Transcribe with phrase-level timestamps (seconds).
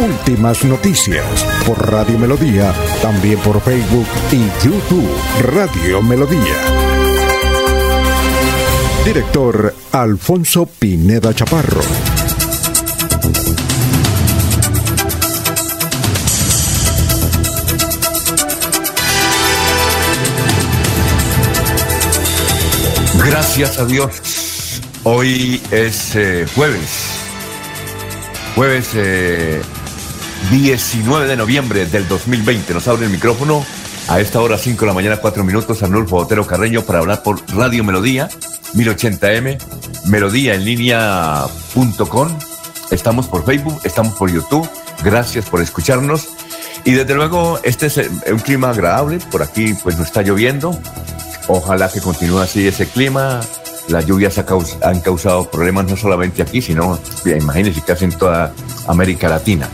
[0.00, 1.26] Últimas noticias
[1.66, 2.72] por Radio Melodía,
[3.02, 5.06] también por Facebook y YouTube
[5.42, 6.56] Radio Melodía.
[9.04, 11.82] Director Alfonso Pineda Chaparro.
[23.26, 24.80] Gracias a Dios.
[25.04, 26.88] Hoy es eh, jueves.
[28.54, 29.60] Jueves eh,
[30.48, 32.72] 19 de noviembre del 2020.
[32.74, 33.64] Nos abre el micrófono
[34.08, 37.40] a esta hora 5 de la mañana, 4 minutos, Arnulfo Otero Carreño para hablar por
[37.54, 38.28] Radio Melodía,
[38.74, 39.58] 1080m,
[40.06, 42.28] melodía en línea.com.
[42.90, 44.68] Estamos por Facebook, estamos por YouTube.
[45.04, 46.28] Gracias por escucharnos.
[46.84, 49.18] Y desde luego, este es un clima agradable.
[49.30, 50.76] Por aquí, pues no está lloviendo.
[51.46, 53.40] Ojalá que continúe así ese clima.
[53.88, 54.38] Las lluvias
[54.82, 58.52] han causado problemas no solamente aquí, sino, imagínense, casi en toda
[58.86, 59.68] América Latina.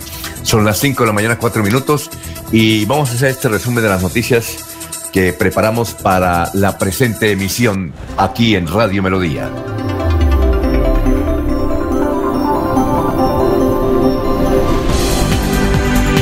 [0.46, 2.08] Son las 5 de la mañana, 4 minutos,
[2.52, 4.58] y vamos a hacer este resumen de las noticias
[5.12, 9.50] que preparamos para la presente emisión aquí en Radio Melodía.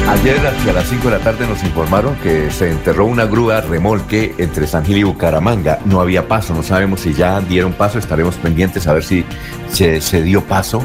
[0.08, 4.34] Ayer hacia las 5 de la tarde nos informaron que se enterró una grúa remolque
[4.38, 5.80] entre San Gil y Bucaramanga.
[5.84, 9.22] No había paso, no sabemos si ya dieron paso, estaremos pendientes a ver si
[9.70, 10.82] se, se dio paso,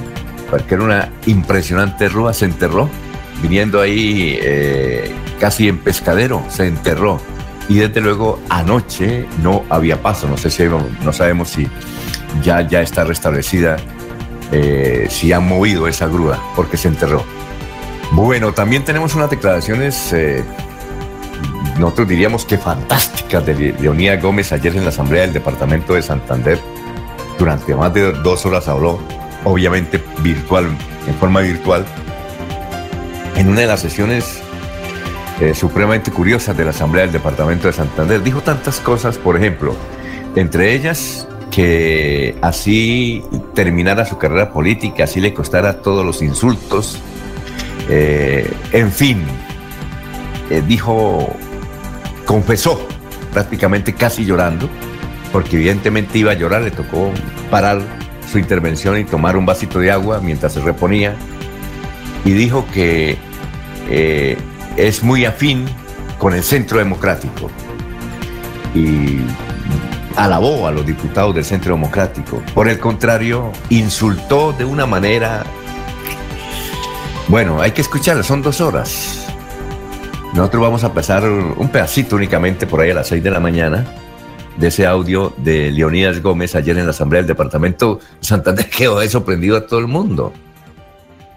[0.49, 2.89] porque era una impresionante grúa, se enterró
[3.41, 7.19] viniendo ahí eh, casi en pescadero, se enterró.
[7.67, 11.67] Y desde luego anoche no había paso, no sé si no sabemos si
[12.43, 13.77] ya, ya está restablecida,
[14.51, 17.23] eh, si han movido esa grúa, porque se enterró.
[18.11, 20.43] Bueno, también tenemos unas declaraciones, eh,
[21.77, 26.59] nosotros diríamos que fantásticas, de Leonía Gómez ayer en la Asamblea del Departamento de Santander.
[27.37, 28.99] Durante más de dos horas habló,
[29.43, 30.65] obviamente virtual,
[31.07, 31.85] en forma virtual,
[33.39, 34.41] en una de las sesiones
[35.39, 38.21] eh, supremamente curiosas de la Asamblea del Departamento de Santander.
[38.21, 39.73] Dijo tantas cosas, por ejemplo,
[40.35, 43.23] entre ellas que así
[43.55, 46.99] terminara su carrera política, así le costara todos los insultos.
[47.87, 49.23] Eh, en fin,
[50.49, 51.33] eh, dijo,
[52.25, 52.85] confesó
[53.31, 54.69] prácticamente casi llorando,
[55.31, 57.09] porque evidentemente iba a llorar, le tocó
[57.49, 57.79] parar
[58.29, 61.15] su intervención y tomar un vasito de agua mientras se reponía,
[62.25, 63.28] y dijo que
[63.89, 64.37] eh,
[64.77, 65.65] es muy afín
[66.17, 67.49] con el Centro Democrático
[68.75, 69.19] y
[70.15, 72.41] alabó a los diputados del Centro Democrático.
[72.53, 75.43] Por el contrario, insultó de una manera...
[77.27, 79.27] Bueno, hay que escucharla, son dos horas.
[80.33, 83.85] Nosotros vamos a pasar un pedacito únicamente por ahí a las seis de la mañana
[84.57, 89.09] de ese audio de Leonidas Gómez ayer en la Asamblea del Departamento Santander, que ha
[89.09, 90.33] sorprendido a todo el mundo.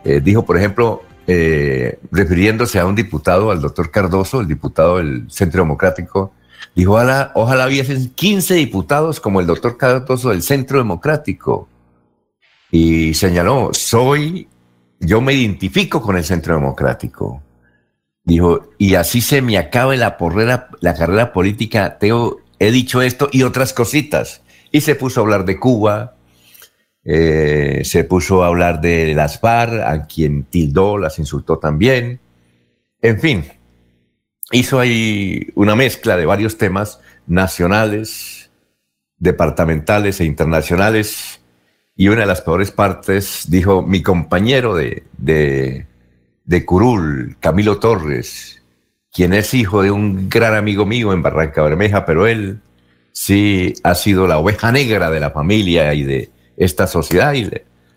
[0.05, 1.03] Eh, dijo, por ejemplo,
[1.35, 6.35] eh, refiriéndose a un diputado, al doctor Cardoso, el diputado del Centro Democrático,
[6.75, 11.69] dijo, ojalá, ojalá hubiesen 15 diputados como el doctor Cardoso del Centro Democrático.
[12.71, 14.49] Y señaló, soy,
[15.01, 17.43] yo me identifico con el Centro Democrático.
[18.25, 23.29] Dijo, y así se me acabe la, porrera, la carrera política, Teo, he dicho esto
[23.33, 24.43] y otras cositas.
[24.71, 26.15] Y se puso a hablar de Cuba,
[27.05, 32.21] eh, se puso a hablar de las FARC, a quien tildó, las insultó también.
[33.01, 33.45] En fin,
[34.53, 38.51] hizo ahí una mezcla de varios temas nacionales,
[39.19, 41.41] departamentales e internacionales.
[41.97, 45.87] Y una de las peores partes dijo mi compañero de, de,
[46.45, 48.63] de Curul, Camilo Torres,
[49.13, 52.61] quien es hijo de un gran amigo mío en Barranca Bermeja, pero él
[53.13, 57.51] sí ha sido la oveja negra de la familia y de, esta sociedad y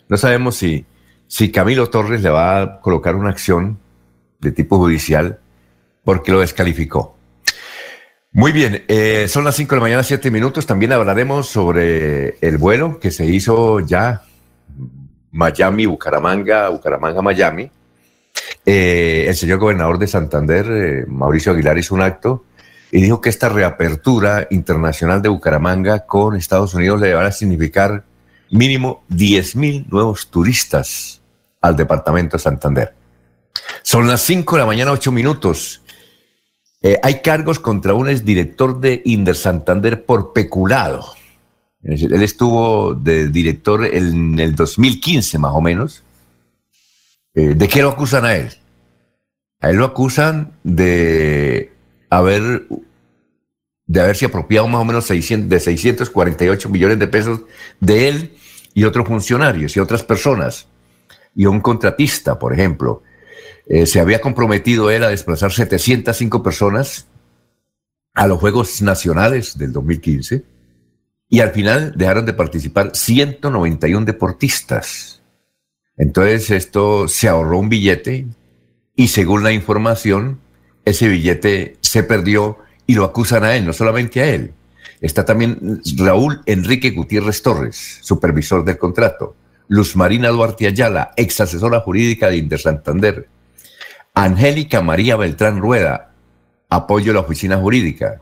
[0.08, 0.86] no sabemos si,
[1.28, 3.80] si Camilo Torres le va a colocar una acción
[4.40, 5.40] de tipo judicial
[6.04, 7.16] porque lo descalificó.
[8.32, 10.66] Muy bien, eh, son las 5 de la mañana, 7 minutos.
[10.66, 14.24] También hablaremos sobre el vuelo que se hizo ya
[15.32, 17.72] Miami, Bucaramanga, Bucaramanga, Miami.
[18.66, 22.44] Eh, el señor gobernador de Santander, eh, Mauricio Aguilar, hizo un acto
[22.92, 28.04] y dijo que esta reapertura internacional de Bucaramanga con Estados Unidos le va a significar
[28.52, 31.22] mínimo 10.000 nuevos turistas
[31.62, 32.94] al departamento de Santander.
[33.82, 35.82] Son las 5 de la mañana, 8 minutos.
[36.82, 41.14] Eh, hay cargos contra un exdirector de Inder Santander por peculado.
[41.82, 46.04] Él estuvo de director en el 2015 más o menos.
[47.36, 48.50] Eh, ¿De qué lo acusan a él?
[49.60, 51.72] A él lo acusan de
[52.10, 52.68] haber
[53.88, 57.42] de haberse apropiado más o menos 600, de 648 millones de pesos
[57.80, 58.36] de él
[58.74, 60.68] y otros funcionarios y otras personas.
[61.36, 63.04] Y un contratista, por ejemplo.
[63.68, 67.08] Eh, se había comprometido él a desplazar 705 personas
[68.14, 70.44] a los Juegos Nacionales del 2015
[71.30, 75.22] y al final dejaron de participar 191 deportistas.
[75.98, 78.28] Entonces esto se ahorró un billete
[78.96, 80.40] y según la información,
[80.86, 84.54] ese billete se perdió y lo acusan a él, no solamente a él.
[85.02, 89.36] Está también Raúl Enrique Gutiérrez Torres, supervisor del contrato.
[89.68, 93.28] Luz Marina Duarte Ayala, ex asesora jurídica de Inter Santander.
[94.14, 96.14] Angélica María Beltrán Rueda,
[96.70, 98.22] apoyo a la oficina jurídica.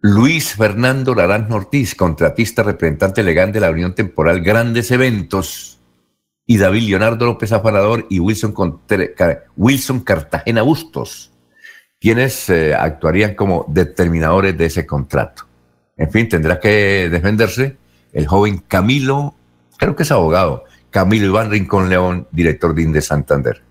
[0.00, 5.78] Luis Fernando Larán Ortiz, contratista representante legal de la Unión Temporal Grandes Eventos.
[6.46, 8.54] Y David Leonardo López Afanador y Wilson,
[9.56, 11.32] Wilson Cartagena Bustos,
[12.04, 15.46] quienes eh, actuarían como determinadores de ese contrato.
[15.96, 17.78] En fin, tendrá que defenderse
[18.12, 19.34] el joven Camilo,
[19.78, 23.62] creo que es abogado, Camilo Iván Rincón León, director de INDE Santander.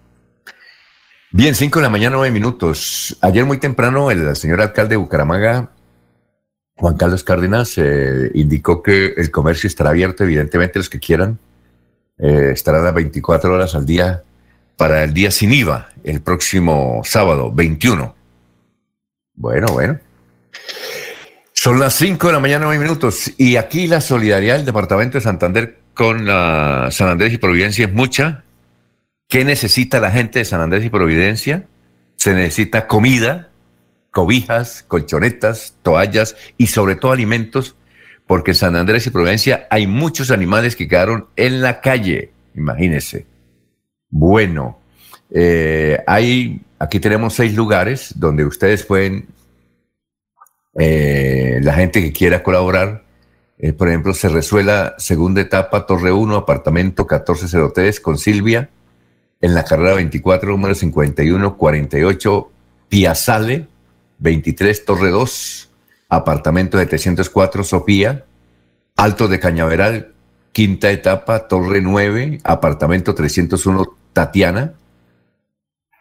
[1.30, 3.16] Bien, cinco de la mañana, nueve minutos.
[3.22, 5.70] Ayer muy temprano el señor alcalde de Bucaramanga,
[6.76, 11.38] Juan Carlos Cárdenas, eh, indicó que el comercio estará abierto, evidentemente los que quieran,
[12.18, 14.24] eh, estarán las 24 horas al día
[14.76, 18.23] para el día sin IVA, el próximo sábado, 21.
[19.36, 20.00] Bueno, bueno.
[21.54, 23.32] Son las cinco de la mañana, nueve minutos.
[23.38, 28.44] Y aquí la solidaridad del Departamento de Santander con San Andrés y Providencia es mucha.
[29.30, 31.66] ¿Qué necesita la gente de San Andrés y Providencia?
[32.18, 33.50] Se necesita comida,
[34.12, 37.76] cobijas, colchonetas, toallas y sobre todo alimentos,
[38.28, 43.26] porque en San Andrés y Providencia hay muchos animales que quedaron en la calle, imagínense.
[44.10, 44.80] Bueno,
[45.30, 49.28] eh, hay, aquí tenemos seis lugares donde ustedes pueden,
[50.76, 53.04] eh, la gente que quiera colaborar,
[53.58, 58.70] eh, por ejemplo, se resuela segunda etapa, Torre 1, apartamento 1403 con Silvia,
[59.42, 62.52] en la carrera 24, número 5148,
[62.90, 63.68] Piazzale,
[64.20, 65.70] 23, Torre 2,
[66.10, 68.26] apartamento 704, Sofía,
[68.96, 70.14] Alto de Cañaveral,
[70.52, 74.74] quinta etapa, Torre 9, apartamento 301, Tatiana,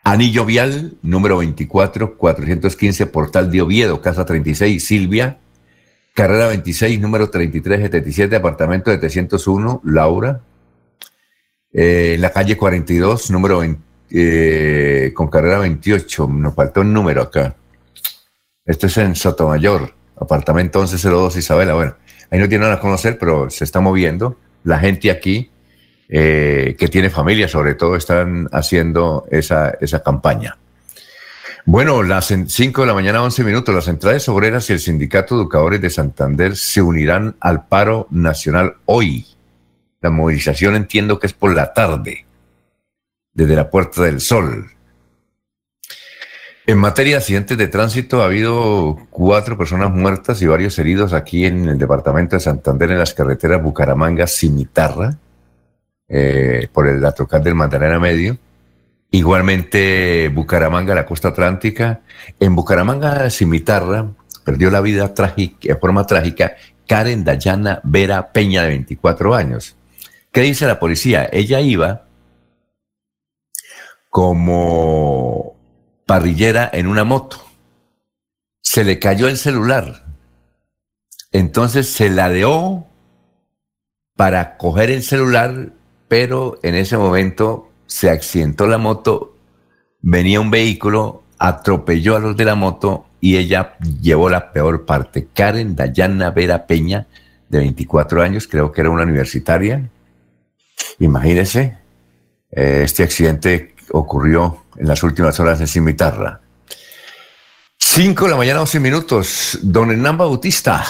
[0.05, 5.39] Anillo Vial, número 24, 415, Portal de Oviedo, Casa 36, Silvia,
[6.13, 10.41] Carrera 26, número 3377, apartamento 701, Laura,
[11.73, 17.55] eh, la calle 42, número 20, eh, con carrera 28, nos faltó un número acá.
[18.67, 21.75] Esto es en Sotomayor, apartamento 1102 Isabela.
[21.75, 21.95] Bueno,
[22.29, 24.37] ahí no tiene nada a conocer, pero se está moviendo.
[24.65, 25.52] La gente aquí,
[26.09, 30.57] eh, que tiene familia sobre todo, están haciendo esa, esa campaña.
[31.65, 35.43] Bueno, las 5 de la mañana, 11 minutos, las centrales obreras y el Sindicato de
[35.43, 39.27] Educadores de Santander se unirán al paro nacional hoy.
[40.01, 42.27] La movilización entiendo que es por la tarde,
[43.33, 44.73] desde la Puerta del Sol.
[46.67, 51.45] En materia de accidentes de tránsito ha habido cuatro personas muertas y varios heridos aquí
[51.45, 55.17] en el departamento de Santander en las carreteras Bucaramanga-Cimitarra,
[56.15, 58.37] eh, por el Atrocal del Magdalena Medio.
[59.11, 62.03] Igualmente Bucaramanga, la costa atlántica.
[62.39, 64.11] En Bucaramanga-Cimitarra
[64.45, 66.55] perdió la vida de forma trágica
[66.87, 69.75] Karen Dayana Vera Peña, de 24 años.
[70.31, 71.29] ¿Qué dice la policía?
[71.33, 72.07] Ella iba
[74.11, 75.57] como
[76.05, 77.43] parrillera en una moto.
[78.61, 80.05] Se le cayó el celular.
[81.31, 82.87] Entonces se ladeó
[84.15, 85.73] para coger el celular,
[86.13, 89.35] pero en ese momento se accidentó la moto,
[90.03, 95.29] venía un vehículo, atropelló a los de la moto y ella llevó la peor parte.
[95.33, 97.07] Karen Dayana Vera Peña,
[97.49, 99.89] de 24 años, creo que era una universitaria,
[100.99, 101.79] Imagínese,
[102.51, 106.43] eh, este accidente ocurrió en las últimas horas en Cimitarra.
[107.79, 109.59] Cinco de la mañana, 11 minutos.
[109.63, 110.85] Don Hernán Bautista,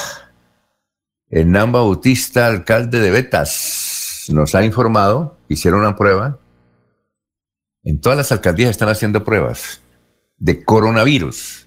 [1.30, 3.91] Hernán Bautista, alcalde de Betas,
[4.30, 6.38] nos ha informado, hicieron una prueba.
[7.84, 9.80] En todas las alcaldías están haciendo pruebas
[10.36, 11.66] de coronavirus,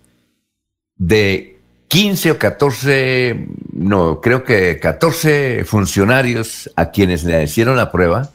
[0.96, 8.32] de 15 o 14, no, creo que 14 funcionarios a quienes le hicieron la prueba,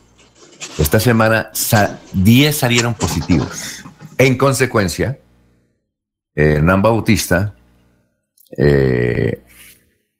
[0.78, 1.50] esta semana
[2.12, 3.84] 10 salieron positivos.
[4.18, 5.18] En consecuencia,
[6.34, 7.54] Hernán Bautista
[8.56, 9.42] eh,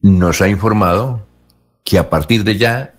[0.01, 1.27] nos ha informado
[1.85, 2.95] que a partir de ya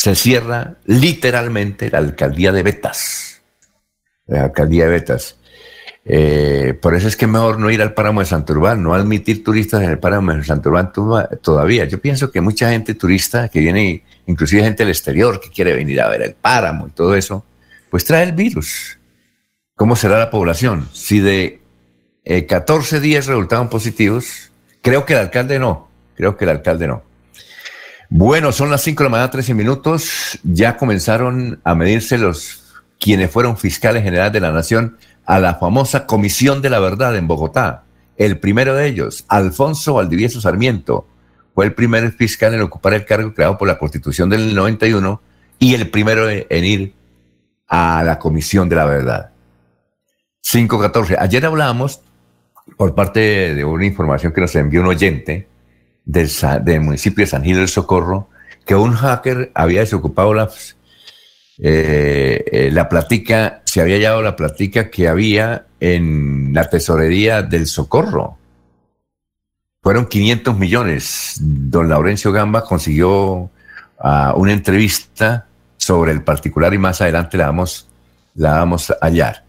[0.00, 3.42] se cierra literalmente la alcaldía de Betas.
[4.26, 5.36] La alcaldía de Betas.
[6.06, 9.44] Eh, por eso es que es mejor no ir al páramo de Santurbán, no admitir
[9.44, 10.90] turistas en el páramo de Santurbán
[11.42, 11.84] todavía.
[11.84, 16.00] Yo pienso que mucha gente turista que viene, inclusive gente del exterior que quiere venir
[16.00, 17.44] a ver el páramo y todo eso,
[17.90, 18.98] pues trae el virus.
[19.74, 20.88] ¿Cómo será la población?
[20.94, 21.60] Si de
[22.24, 27.09] 14 eh, días resultaron positivos, creo que el alcalde no, creo que el alcalde no.
[28.12, 30.40] Bueno, son las 5 de la mañana, 13 minutos.
[30.42, 36.06] Ya comenzaron a medirse los quienes fueron fiscales generales de la Nación a la famosa
[36.06, 37.84] Comisión de la Verdad en Bogotá.
[38.16, 41.06] El primero de ellos, Alfonso Valdivieso Sarmiento,
[41.54, 45.22] fue el primer fiscal en ocupar el cargo creado por la Constitución del 91
[45.60, 46.94] y el primero en ir
[47.68, 49.30] a la Comisión de la Verdad.
[50.40, 51.16] 514.
[51.16, 52.02] Ayer hablábamos,
[52.76, 55.49] por parte de una información que nos envió un oyente
[56.10, 56.30] del,
[56.64, 58.28] del municipio de San Gil del Socorro,
[58.66, 60.76] que un hacker había desocupado las
[61.62, 67.66] eh, eh, la platica, se había llevado la platica que había en la tesorería del
[67.66, 68.38] Socorro.
[69.82, 71.36] Fueron 500 millones.
[71.40, 73.50] Don Laurencio Gamba consiguió
[73.98, 77.88] ah, una entrevista sobre el particular y más adelante la vamos,
[78.34, 79.44] la vamos a hallar.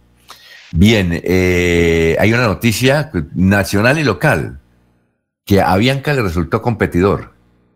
[0.73, 4.59] Bien, eh, hay una noticia nacional y local
[5.51, 7.33] que a Bianca le resultó competidor.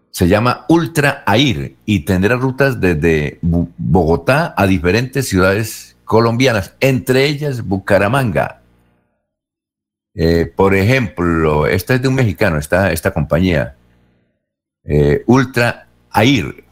[0.10, 7.68] Se llama Ultra Air y tendrá rutas desde Bogotá a diferentes ciudades colombianas, entre ellas
[7.68, 8.62] Bucaramanga.
[10.14, 13.76] Eh, por ejemplo, esta es de un mexicano, esta, esta compañía,
[14.86, 16.64] eh, Ultra Air,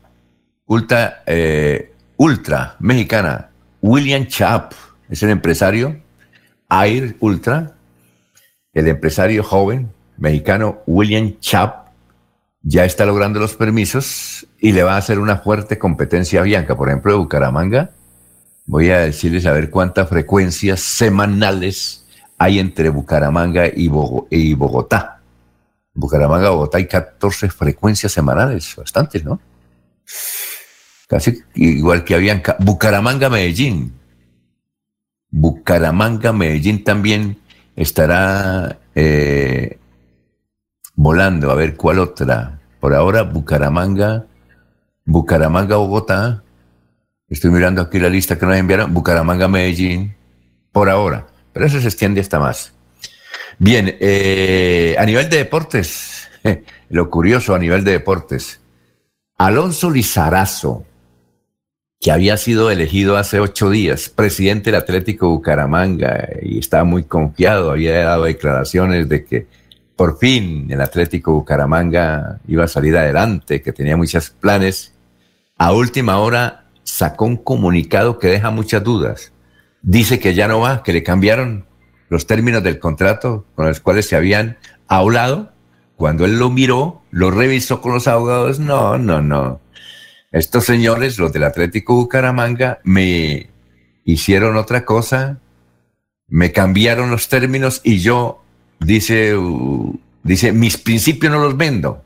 [0.68, 3.50] Ultra, eh, Ultra mexicana,
[3.82, 4.72] William Chap,
[5.10, 6.02] es el empresario,
[6.70, 7.74] Air Ultra,
[8.72, 11.88] el empresario joven mexicano William Chap,
[12.62, 16.78] ya está logrando los permisos y le va a hacer una fuerte competencia a Bianca.
[16.78, 17.92] Por ejemplo, de Bucaramanga,
[18.66, 22.06] voy a decirles a ver cuántas frecuencias semanales
[22.38, 25.22] hay entre Bucaramanga y, Bogotá.
[25.94, 29.40] Bucaramanga, Bogotá hay 14 frecuencias semanales, bastantes, ¿no?
[31.08, 32.56] Casi igual que Bianca.
[32.60, 33.94] Bucaramanga, Medellín.
[35.30, 37.38] Bucaramanga, Medellín también
[37.76, 39.78] estará eh,
[40.96, 42.60] volando, a ver cuál otra.
[42.80, 44.26] Por ahora, Bucaramanga,
[45.06, 46.44] Bucaramanga, Bogotá.
[47.30, 48.94] Estoy mirando aquí la lista que nos enviaron.
[48.94, 50.16] Bucaramanga, Medellín,
[50.72, 51.28] por ahora.
[51.52, 52.74] Pero eso se extiende hasta más.
[53.60, 56.30] Bien, eh, a nivel de deportes,
[56.90, 58.60] lo curioso a nivel de deportes,
[59.38, 60.86] Alonso Lizarazo,
[62.00, 67.72] que había sido elegido hace ocho días presidente del Atlético Bucaramanga y estaba muy confiado,
[67.72, 69.48] había dado declaraciones de que
[69.96, 74.94] por fin el Atlético Bucaramanga iba a salir adelante, que tenía muchos planes.
[75.58, 79.34] A última hora sacó un comunicado que deja muchas dudas.
[79.82, 81.66] Dice que ya no va, que le cambiaron
[82.10, 84.58] los términos del contrato con los cuales se habían
[84.88, 85.52] hablado.
[85.96, 88.60] Cuando él lo miró, lo revisó con los abogados.
[88.60, 89.62] No, no, no.
[90.32, 93.50] Estos señores, los del Atlético Bucaramanga, me
[94.04, 95.40] hicieron otra cosa,
[96.28, 98.43] me cambiaron los términos y yo
[98.80, 99.36] dice,
[100.24, 102.04] dice, mis principios no los vendo.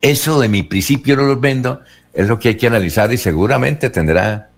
[0.00, 1.80] Eso de mi principio no los vendo
[2.12, 4.50] es lo que hay que analizar y seguramente tendrá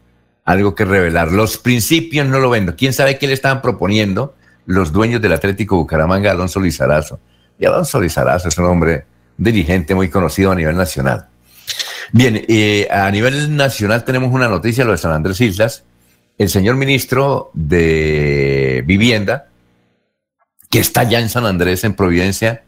[0.45, 1.33] algo que revelar.
[1.33, 2.77] Los principios no lo vendo.
[2.77, 4.35] ¿Quién sabe qué le estaban proponiendo
[4.67, 7.21] los dueños del Atlético Bucaramanga, Alonso Lizarazo?
[7.59, 9.05] Y Alonso Lizarazo es un hombre
[9.37, 11.29] dirigente muy conocido a nivel nacional.
[12.13, 15.85] Bien, eh, a nivel nacional tenemos una noticia, lo de San Andrés Islas.
[16.37, 19.49] El señor ministro de Vivienda,
[20.75, 22.65] que está ya en San Andrés, en Providencia,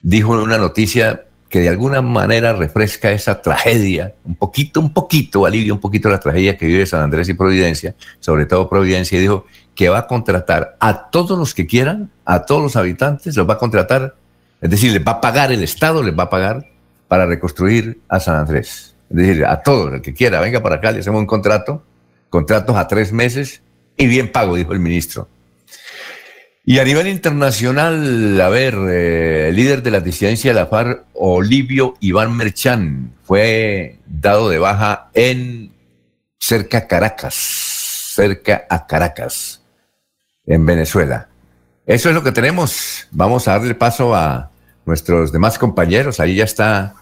[0.00, 5.74] dijo una noticia que de alguna manera refresca esa tragedia, un poquito, un poquito, alivia
[5.74, 9.44] un poquito la tragedia que vive San Andrés y Providencia, sobre todo Providencia, y dijo
[9.74, 13.52] que va a contratar a todos los que quieran, a todos los habitantes, los va
[13.52, 14.14] a contratar,
[14.62, 16.66] es decir, les va a pagar, el Estado les va a pagar
[17.08, 18.96] para reconstruir a San Andrés.
[19.10, 21.84] Es decir, a todos, el que quiera, venga para acá, le hacemos un contrato,
[22.30, 23.60] contratos a tres meses
[23.98, 25.28] y bien pago, dijo el ministro.
[26.66, 31.94] Y a nivel internacional, a ver, eh, líder de la disidencia de la FARC, Olivio
[32.00, 35.72] Iván Merchán, fue dado de baja en
[36.38, 39.62] cerca a Caracas, cerca a Caracas,
[40.46, 41.28] en Venezuela.
[41.84, 43.08] Eso es lo que tenemos.
[43.10, 44.50] Vamos a darle paso a
[44.86, 46.18] nuestros demás compañeros.
[46.18, 46.94] Ahí ya está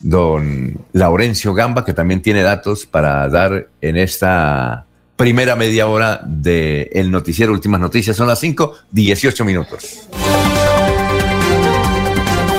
[0.00, 6.88] don Laurencio Gamba, que también tiene datos para dar en esta primera media hora del
[6.92, 8.16] el noticiero Últimas Noticias.
[8.16, 10.08] Son las 5, 18 minutos.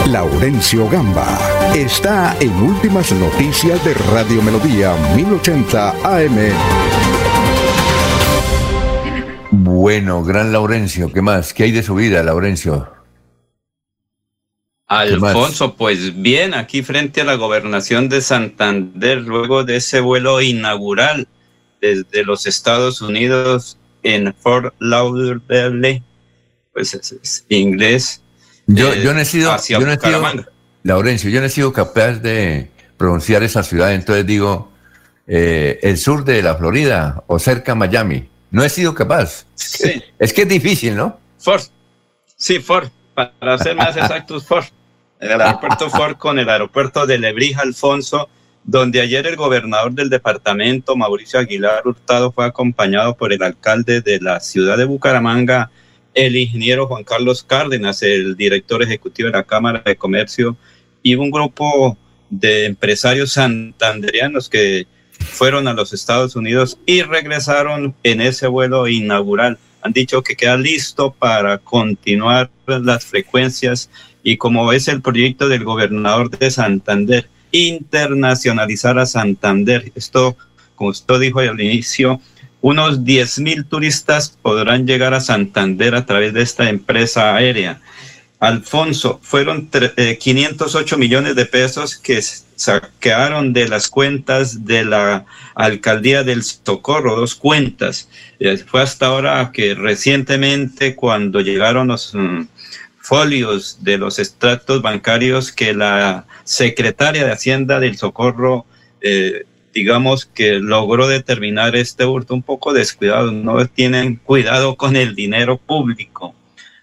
[0.08, 1.40] Laurencio Gamba
[1.76, 6.38] está en Últimas Noticias de Radio Melodía 1080 AM.
[9.52, 11.54] Bueno, gran Laurencio, ¿qué más?
[11.54, 12.88] ¿Qué hay de su vida, Laurencio?
[14.88, 21.28] Alfonso, pues bien, aquí frente a la gobernación de Santander, luego de ese vuelo inaugural
[21.86, 26.04] desde los Estados Unidos en Fort Lauderdale,
[26.74, 28.22] pues es, inglés.
[28.68, 30.24] Yo, yo no he sido, yo no he sido
[30.84, 34.72] Laurencio, yo no he sido capaz de pronunciar esa ciudad, entonces digo,
[35.28, 38.30] eh, el sur de la Florida o cerca de Miami.
[38.52, 39.46] No he sido capaz.
[39.56, 40.04] Sí.
[40.20, 41.20] Es que es difícil, ¿no?
[41.40, 41.66] Fort.
[42.38, 42.92] Sí, Fort.
[43.14, 44.68] Para ser más exactos, Fort.
[45.20, 48.30] El aeropuerto Fort con el aeropuerto de Lebrija, Alfonso,
[48.66, 54.20] donde ayer el gobernador del departamento, Mauricio Aguilar Hurtado, fue acompañado por el alcalde de
[54.20, 55.70] la ciudad de Bucaramanga,
[56.16, 60.58] el ingeniero Juan Carlos Cárdenas, el director ejecutivo de la Cámara de Comercio,
[61.04, 61.98] y un grupo
[62.30, 64.88] de empresarios santanderianos que
[65.20, 69.60] fueron a los Estados Unidos y regresaron en ese vuelo inaugural.
[69.82, 73.92] Han dicho que queda listo para continuar las frecuencias
[74.24, 79.92] y como es el proyecto del gobernador de Santander, internacionalizar a Santander.
[79.96, 80.36] Esto,
[80.76, 82.20] como usted dijo al inicio,
[82.62, 87.80] unos 10 mil turistas podrán llegar a Santander a través de esta empresa aérea.
[88.40, 95.26] Alfonso, fueron 508 eh, millones de pesos que saquearon de las cuentas de la
[95.56, 98.10] alcaldía del Socorro, dos cuentas.
[98.40, 102.42] Eh, fue hasta ahora que recientemente cuando llegaron los mm,
[103.06, 108.66] folios de los extractos bancarios que la secretaria de Hacienda del Socorro,
[109.00, 109.44] eh,
[109.76, 115.58] digamos que logró determinar este hurto un poco descuidado, no tienen cuidado con el dinero
[115.58, 116.34] público.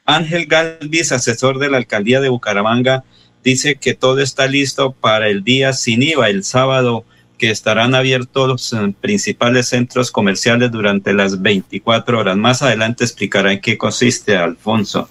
[0.04, 3.02] Ángel Galvis, asesor de la alcaldía de Bucaramanga,
[3.42, 7.04] dice que todo está listo para el día sin IVA, el sábado,
[7.36, 12.36] que estarán abiertos los eh, principales centros comerciales durante las 24 horas.
[12.36, 15.08] Más adelante explicará en qué consiste, Alfonso.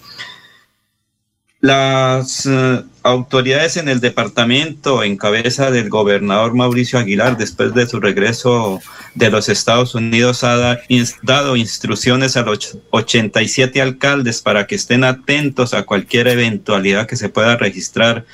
[1.61, 7.99] Las eh, autoridades en el departamento, en cabeza del gobernador Mauricio Aguilar, después de su
[7.99, 8.81] regreso
[9.13, 10.79] de los Estados Unidos, ha
[11.21, 17.29] dado instrucciones a los 87 alcaldes para que estén atentos a cualquier eventualidad que se
[17.29, 18.25] pueda registrar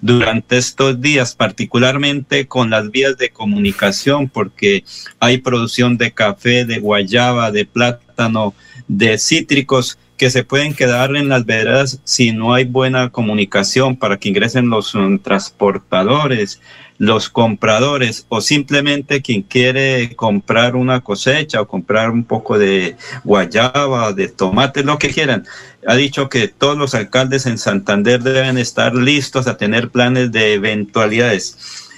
[0.00, 4.84] durante estos días, particularmente con las vías de comunicación, porque
[5.18, 8.54] hay producción de café, de guayaba, de plátano,
[8.88, 14.18] de cítricos que se pueden quedar en las veredas si no hay buena comunicación para
[14.18, 16.60] que ingresen los um, transportadores,
[16.98, 24.12] los compradores o simplemente quien quiere comprar una cosecha o comprar un poco de guayaba,
[24.12, 25.46] de tomate, lo que quieran.
[25.86, 30.52] Ha dicho que todos los alcaldes en Santander deben estar listos a tener planes de
[30.52, 31.88] eventualidades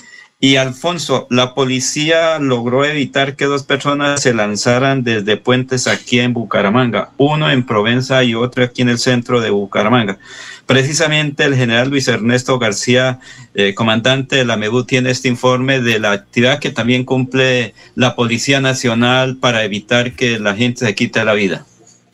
[0.45, 6.33] y Alfonso, la policía logró evitar que dos personas se lanzaran desde puentes aquí en
[6.33, 10.19] Bucaramanga, uno en Provenza y otro aquí en el centro de Bucaramanga.
[10.67, 13.21] Precisamente el general Luis Ernesto García,
[13.55, 18.17] eh, comandante de la MEBU, tiene este informe de la actividad que también cumple la
[18.17, 21.65] Policía Nacional para evitar que la gente se quite la vida.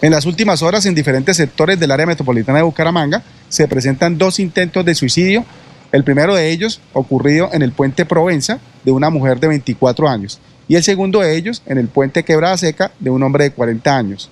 [0.02, 4.38] En las últimas horas, en diferentes sectores del área metropolitana de Bucaramanga, se presentan dos
[4.38, 5.46] intentos de suicidio
[5.92, 10.40] el primero de ellos ocurrido en el puente Provenza de una mujer de 24 años
[10.68, 13.96] y el segundo de ellos en el puente Quebrada Seca de un hombre de 40
[13.96, 14.30] años.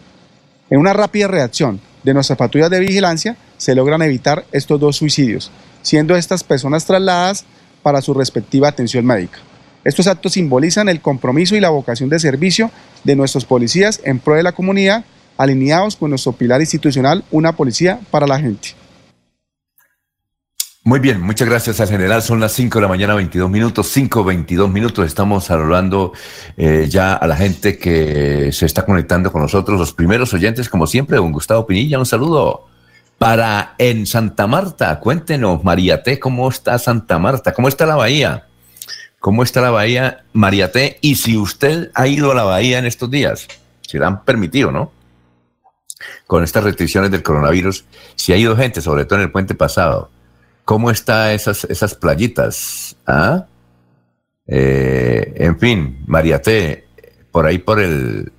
[0.68, 5.50] En una rápida reacción de nuestras patrullas de vigilancia se logran evitar estos dos suicidios,
[5.82, 7.44] siendo estas personas trasladadas
[7.82, 9.38] para su respectiva atención médica.
[9.84, 12.70] Estos actos simbolizan el compromiso y la vocación de servicio
[13.04, 15.04] de nuestros policías en pro de la comunidad,
[15.38, 18.70] alineados con nuestro pilar institucional, una policía para la gente.
[20.86, 22.22] Muy bien, muchas gracias al general.
[22.22, 25.04] Son las 5 de la mañana, 22 minutos, 5, 22 minutos.
[25.04, 26.12] Estamos saludando
[26.56, 30.86] eh, ya a la gente que se está conectando con nosotros, los primeros oyentes, como
[30.86, 31.98] siempre, don Gustavo Pinilla.
[31.98, 32.68] Un saludo
[33.18, 35.00] para en Santa Marta.
[35.00, 37.52] Cuéntenos, María T, ¿cómo está Santa Marta?
[37.52, 38.46] ¿Cómo está la bahía?
[39.18, 40.98] ¿Cómo está la bahía, María T?
[41.00, 43.48] Y si usted ha ido a la bahía en estos días,
[43.80, 44.92] se la han permitido, ¿no?
[46.28, 50.10] Con estas restricciones del coronavirus, si ha ido gente, sobre todo en el puente pasado
[50.66, 52.98] ¿Cómo está esas, esas playitas?
[53.06, 53.46] ¿Ah?
[54.46, 56.86] Eh, en fin, María T,
[57.30, 58.30] por ahí por el,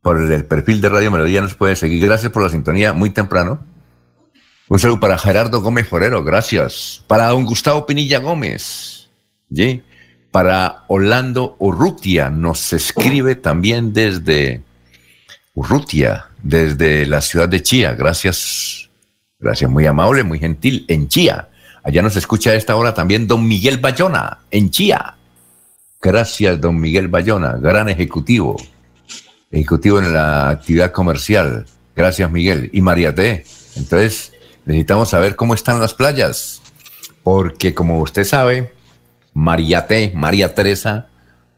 [0.00, 2.06] por el, perfil de Radio Melodía nos puede seguir.
[2.06, 3.58] Gracias por la sintonía muy temprano.
[4.68, 7.04] Un saludo para Gerardo Gómez Forero, gracias.
[7.08, 9.08] Para don Gustavo Pinilla Gómez.
[9.52, 9.82] ¿sí?
[10.36, 14.62] para Orlando Urrutia, nos escribe también desde
[15.54, 17.94] Urrutia, desde la ciudad de Chía.
[17.94, 18.85] Gracias,
[19.38, 21.48] gracias, muy amable, muy gentil, en Chía.
[21.82, 25.14] Allá nos escucha a esta hora también don Miguel Bayona, en Chía.
[26.00, 28.56] Gracias, don Miguel Bayona, gran ejecutivo,
[29.50, 31.66] ejecutivo en la actividad comercial.
[31.94, 32.70] Gracias, Miguel.
[32.72, 33.44] Y María T.
[33.76, 34.32] Entonces,
[34.64, 36.60] necesitamos saber cómo están las playas,
[37.22, 38.72] porque como usted sabe,
[39.32, 41.08] María T, María Teresa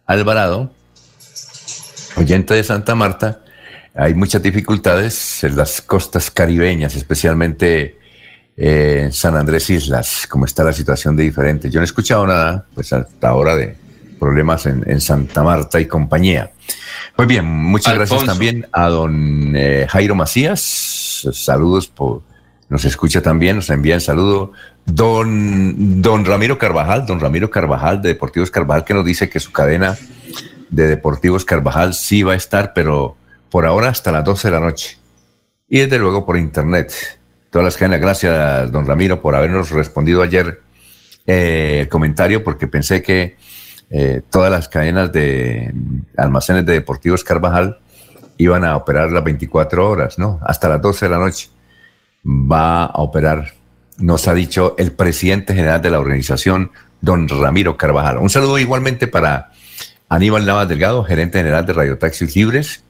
[0.07, 0.71] Alvarado,
[2.17, 3.43] oyente de Santa Marta,
[3.95, 7.99] hay muchas dificultades en las costas caribeñas, especialmente
[8.57, 11.71] eh, en San Andrés Islas, como está la situación de diferente.
[11.71, 13.77] Yo no he escuchado nada, pues hasta ahora de
[14.19, 16.51] problemas en, Santa Marta y compañía.
[17.17, 20.61] Muy bien, muchas gracias también a don eh, Jairo Macías.
[21.33, 22.23] Saludos por,
[22.69, 24.53] nos escucha también, nos envía el saludo.
[24.85, 29.53] Don, don Ramiro Carvajal, don Ramiro Carvajal de Deportivos Carvajal, que nos dice que su
[29.53, 29.97] cadena
[30.71, 33.17] de Deportivos Carvajal sí va a estar, pero
[33.51, 34.99] por ahora hasta las 12 de la noche.
[35.69, 36.93] Y desde luego por internet.
[37.51, 40.61] Todas las cadenas, gracias, don Ramiro, por habernos respondido ayer
[41.27, 43.37] eh, el comentario, porque pensé que
[43.91, 45.73] eh, todas las cadenas de
[46.17, 47.79] almacenes de Deportivos Carvajal
[48.37, 50.41] iban a operar las 24 horas, ¿no?
[50.43, 51.49] Hasta las 12 de la noche
[52.25, 53.53] va a operar,
[53.97, 58.19] nos ha dicho el presidente general de la organización, don Ramiro Carvajal.
[58.19, 59.53] Un saludo igualmente para
[60.09, 62.85] Aníbal Navas Delgado, gerente general de Radio Taxis Libres,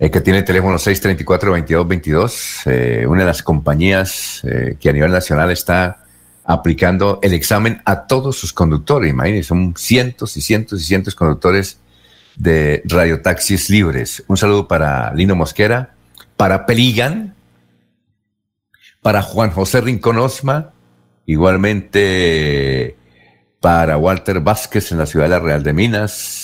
[0.00, 5.50] eh, que tiene teléfono 634-2222, eh, una de las compañías eh, que a nivel nacional
[5.50, 6.04] está
[6.44, 9.10] aplicando el examen a todos sus conductores.
[9.10, 11.78] Imagínense, son cientos y cientos y cientos conductores
[12.36, 14.24] de radiotaxis libres.
[14.26, 15.94] Un saludo para Lino Mosquera,
[16.36, 17.34] para Peligan,
[19.00, 20.72] para Juan José Rincón Osma,
[21.24, 22.96] igualmente
[23.60, 26.43] para Walter Vázquez en la ciudad de la Real de Minas,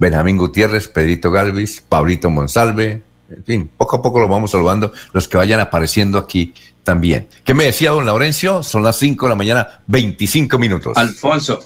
[0.00, 5.28] Benjamín Gutiérrez, Pedrito Galvis, Pablito Monsalve, en fin, poco a poco lo vamos saludando, los
[5.28, 7.28] que vayan apareciendo aquí también.
[7.44, 8.62] ¿Qué me decía don Laurencio?
[8.62, 10.96] Son las 5 de la mañana, 25 minutos.
[10.96, 11.60] Alfonso,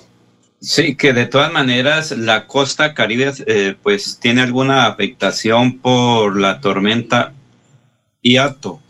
[0.60, 6.60] sí, que de todas maneras la costa caribe eh, pues tiene alguna afectación por la
[6.60, 7.32] tormenta
[8.20, 8.80] Iato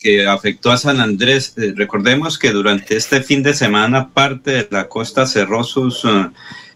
[0.00, 1.52] que afectó a San Andrés.
[1.58, 6.04] Eh, recordemos que durante este fin de semana parte de la costa cerró sus...
[6.06, 6.30] Uh,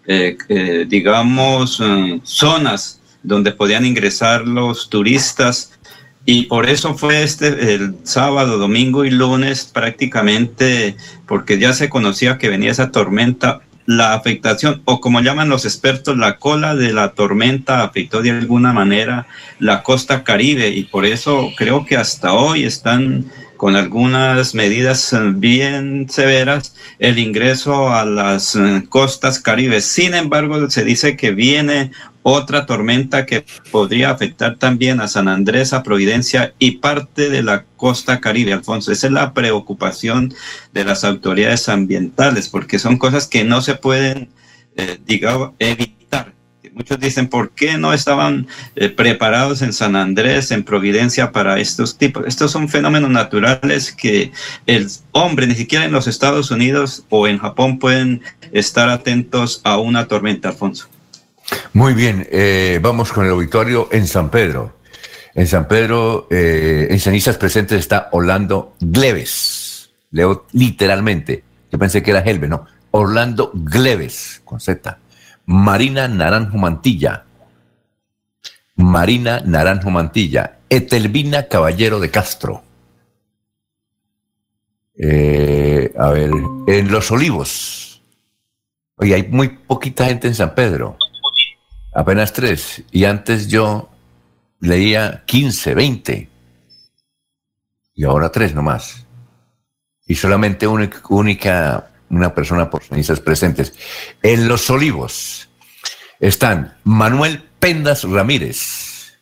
[0.07, 5.73] eh, eh, digamos, eh, zonas donde podían ingresar los turistas.
[6.25, 12.39] Y por eso fue este el sábado, domingo y lunes prácticamente, porque ya se conocía
[12.39, 17.13] que venía esa tormenta, la afectación, o como llaman los expertos, la cola de la
[17.13, 19.27] tormenta afectó de alguna manera
[19.59, 23.27] la costa caribe y por eso creo que hasta hoy están
[23.61, 29.85] con algunas medidas eh, bien severas el ingreso a las eh, costas caribes.
[29.85, 31.91] Sin embargo, se dice que viene
[32.23, 37.67] otra tormenta que podría afectar también a San Andrés, a Providencia y parte de la
[37.77, 38.93] costa caribe, Alfonso.
[38.93, 40.33] Esa es la preocupación
[40.73, 44.31] de las autoridades ambientales, porque son cosas que no se pueden,
[44.77, 46.00] eh, digamos, evitar
[46.75, 51.99] Muchos dicen, ¿por qué no estaban eh, preparados en San Andrés, en Providencia para estos
[51.99, 52.25] tipos?
[52.27, 54.33] Estos son fenómenos naturales que
[54.67, 59.79] el hombre, ni siquiera en los Estados Unidos o en Japón, pueden estar atentos a
[59.79, 60.89] una tormenta, Alfonso.
[61.73, 64.77] Muy bien, eh, vamos con el auditorio en San Pedro.
[65.35, 69.91] En San Pedro, eh, en cenizas presentes está Orlando Gleves.
[70.11, 71.45] Leo literalmente.
[71.71, 72.67] Yo pensé que era Helve, no.
[72.91, 74.99] Orlando Gleves, con Z.
[75.51, 77.25] Marina Naranjo Mantilla,
[78.77, 82.63] Marina Naranjo Mantilla, Etelvina Caballero de Castro.
[84.97, 86.31] Eh, a ver,
[86.69, 88.01] en Los Olivos.
[88.95, 90.97] Oye, hay muy poquita gente en San Pedro.
[91.95, 92.85] Apenas tres.
[92.93, 93.89] Y antes yo
[94.61, 96.29] leía 15, 20.
[97.95, 99.05] Y ahora tres nomás.
[100.07, 103.73] Y solamente única, única una persona por cenizas presentes.
[104.23, 105.49] En Los Olivos
[106.19, 109.19] están Manuel Pendas Ramírez,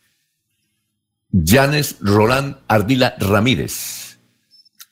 [1.32, 4.18] Janes Roland Ardila Ramírez,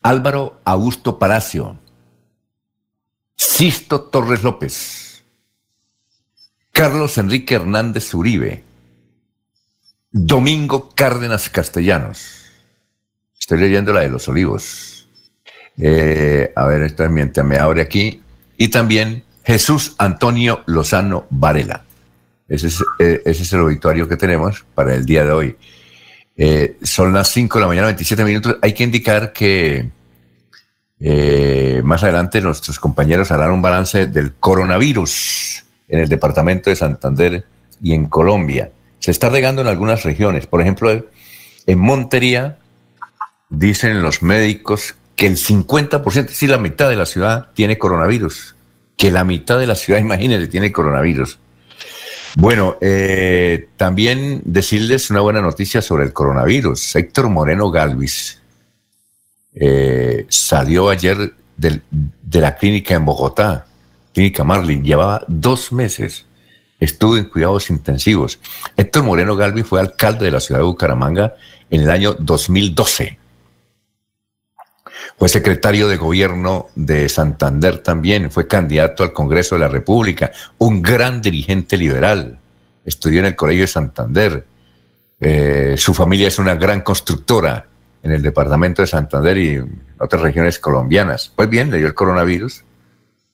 [0.02, 1.78] Álvaro Augusto Palacio,
[3.34, 5.24] Sisto Torres López,
[6.72, 8.64] Carlos Enrique Hernández Uribe,
[10.10, 12.44] Domingo Cárdenas Castellanos.
[13.38, 14.95] Estoy leyendo la de los olivos.
[15.78, 18.22] Eh, a ver, esta mientras me abre aquí.
[18.56, 21.84] Y también Jesús Antonio Lozano Varela.
[22.48, 25.56] Ese es, eh, el auditorio que tenemos para el día de hoy.
[26.36, 28.56] Eh, son las 5 de la mañana, 27 minutos.
[28.62, 29.90] Hay que indicar que
[31.82, 37.44] más adelante nuestros compañeros harán un balance del coronavirus en el departamento de Santander
[37.82, 38.70] y en Colombia.
[38.98, 40.46] Se está regando en algunas regiones.
[40.46, 40.90] Por ejemplo,
[41.66, 42.58] en Montería
[43.50, 48.54] dicen los médicos que el 50%, si la mitad de la ciudad tiene coronavirus.
[48.96, 51.38] Que la mitad de la ciudad, imagínense, tiene coronavirus.
[52.36, 56.96] Bueno, eh, también decirles una buena noticia sobre el coronavirus.
[56.96, 58.42] Héctor Moreno Galvis
[59.54, 63.66] eh, salió ayer de la clínica en Bogotá,
[64.12, 66.26] clínica Marlin, llevaba dos meses,
[66.78, 68.38] estuvo en cuidados intensivos.
[68.76, 71.34] Héctor Moreno Galvis fue alcalde de la ciudad de Bucaramanga
[71.70, 73.18] en el año 2012.
[75.18, 80.82] Fue secretario de gobierno de Santander también, fue candidato al Congreso de la República, un
[80.82, 82.38] gran dirigente liberal.
[82.84, 84.44] Estudió en el Colegio de Santander.
[85.20, 87.66] Eh, su familia es una gran constructora
[88.02, 89.64] en el departamento de Santander y
[89.98, 91.32] otras regiones colombianas.
[91.34, 92.64] Pues bien, le dio el coronavirus.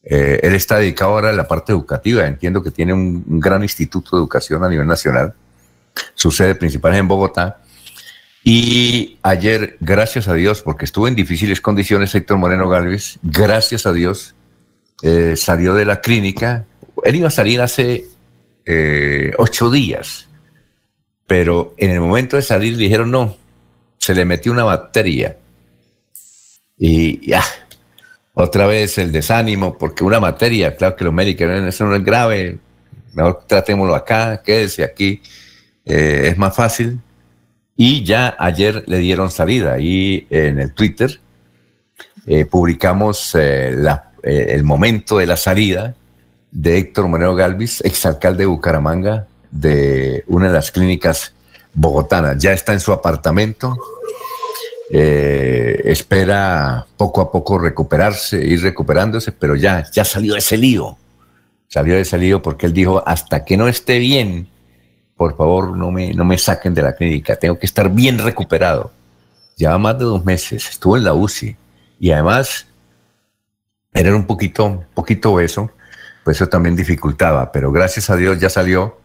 [0.04, 2.26] Eh, él está dedicado ahora a la parte educativa.
[2.26, 5.35] Entiendo que tiene un gran instituto de educación a nivel nacional.
[6.14, 7.62] Su sede principal es en Bogotá
[8.44, 13.92] y ayer, gracias a Dios, porque estuvo en difíciles condiciones Héctor Moreno Galvez, gracias a
[13.92, 14.35] Dios,
[15.02, 16.64] eh, salió de la clínica.
[17.05, 18.07] Él iba a salir hace
[18.66, 20.28] eh, ocho días,
[21.26, 23.37] pero en el momento de salir dijeron no,
[23.98, 25.37] se le metió una bacteria.
[26.76, 27.44] Y ya,
[28.35, 32.59] otra vez el desánimo, porque una bacteria, claro que los médicos, eso no es grave,
[33.14, 35.22] mejor tratémoslo acá, quédese aquí,
[35.85, 36.98] eh, es más fácil
[37.76, 41.20] y ya ayer le dieron salida y en el Twitter
[42.26, 43.74] eh, publicamos eh,
[44.22, 45.94] eh, el momento de la salida
[46.50, 51.32] de Héctor Moreno Galvis, exalcalde de Bucaramanga, de una de las clínicas
[51.72, 52.38] bogotanas.
[52.38, 53.76] Ya está en su apartamento,
[54.90, 60.98] espera poco a poco recuperarse, ir recuperándose, pero ya, ya salió de ese lío.
[61.68, 64.48] Salió de ese lío porque él dijo, hasta que no esté bien,
[65.22, 68.90] por favor no me, no me saquen de la clínica, tengo que estar bien recuperado.
[69.56, 71.56] Lleva más de dos meses, estuvo en la UCI
[72.00, 72.66] y además
[73.94, 75.70] era un poquito, poquito obeso,
[76.24, 78.98] pues eso también dificultaba, pero gracias a Dios ya salió.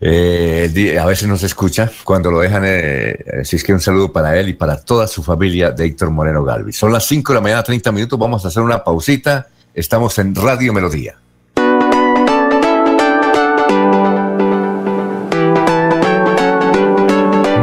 [0.00, 4.36] Eh, a veces no se escucha cuando lo dejan, eh, es que un saludo para
[4.36, 6.76] él y para toda su familia de Héctor Moreno Galvis.
[6.76, 10.34] Son las 5 de la mañana, 30 minutos, vamos a hacer una pausita, estamos en
[10.34, 11.22] Radio Melodía.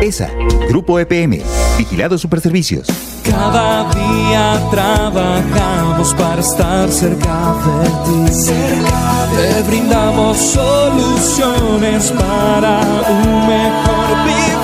[0.00, 0.30] ESA,
[0.68, 1.40] Grupo EPM,
[1.76, 2.86] Vigilado Superservicios.
[3.24, 8.44] Cada día trabajamos para estar cerca de ti.
[9.34, 14.63] Te brindamos soluciones para un mejor vivir.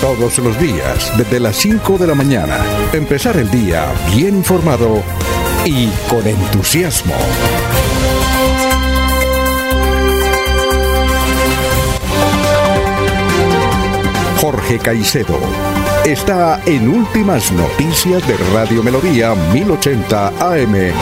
[0.00, 2.56] Todos los días, desde las 5 de la mañana,
[2.92, 5.02] empezar el día bien informado
[5.64, 7.14] y con entusiasmo.
[14.40, 15.40] Jorge Caicedo
[16.04, 20.92] está en Últimas Noticias de Radio Melodía 1080 AM.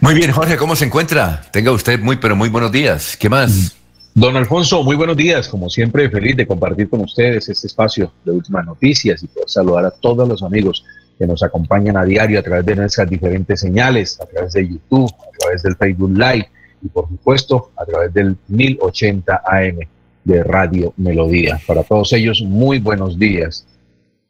[0.00, 1.42] Muy bien, Jorge, ¿cómo se encuentra?
[1.50, 3.16] Tenga usted muy, pero muy buenos días.
[3.16, 3.79] ¿Qué más?
[4.14, 5.48] Don Alfonso, muy buenos días.
[5.48, 9.90] Como siempre, feliz de compartir con ustedes este espacio de últimas noticias y saludar a
[9.92, 10.84] todos los amigos
[11.16, 15.10] que nos acompañan a diario a través de nuestras diferentes señales, a través de YouTube,
[15.10, 16.50] a través del Facebook Live
[16.82, 19.78] y por supuesto a través del 1080 AM
[20.24, 21.60] de Radio Melodía.
[21.64, 23.64] Para todos ellos, muy buenos días.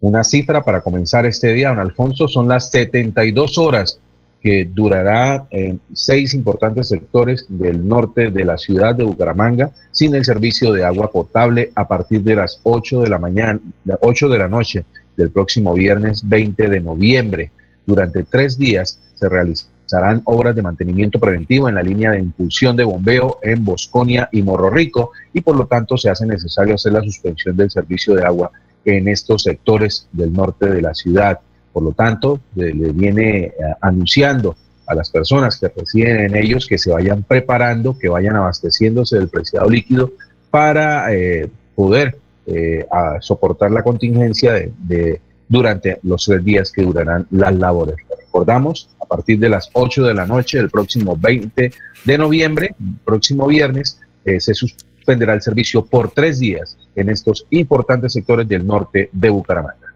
[0.01, 3.99] Una cifra para comenzar este día, don Alfonso, son las 72 horas
[4.41, 10.25] que durará en seis importantes sectores del norte de la ciudad de Bucaramanga sin el
[10.25, 13.61] servicio de agua potable a partir de las 8 de la mañana,
[14.01, 14.85] 8 de la noche
[15.17, 17.51] del próximo viernes 20 de noviembre.
[17.85, 22.85] Durante tres días se realizarán obras de mantenimiento preventivo en la línea de impulsión de
[22.85, 27.03] bombeo en Bosconia y Morro Rico y por lo tanto se hace necesario hacer la
[27.03, 28.51] suspensión del servicio de agua
[28.85, 31.41] en estos sectores del norte de la ciudad.
[31.73, 34.57] Por lo tanto, le, viene eh, anunciando
[34.87, 39.29] a las personas que residen en ellos que se vayan preparando, que vayan abasteciéndose del
[39.29, 40.13] preciado líquido
[40.51, 42.85] para eh, poder eh,
[43.21, 47.97] soportar la contingencia de, durante los tres días que durarán las labores.
[48.19, 51.73] Recordamos, a partir de las 8 de la noche del próximo 20
[52.05, 58.47] de noviembre, próximo viernes, se suspenderá el servicio por tres días en estos importantes sectores
[58.47, 59.90] del norte de Bucaramanga.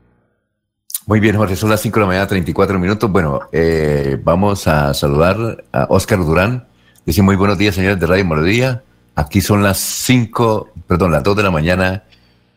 [1.06, 3.10] Muy bien, Jorge, son las 5 de la mañana, 34 minutos.
[3.10, 6.66] Bueno, eh, vamos a saludar a Oscar Durán.
[7.04, 8.82] Dice muy buenos días, señores de Radio Melodía.
[9.14, 12.04] Aquí son las 5, perdón, las 2 de la mañana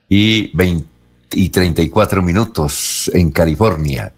[0.08, 0.88] y, 20,
[1.34, 4.14] y 34 minutos en California.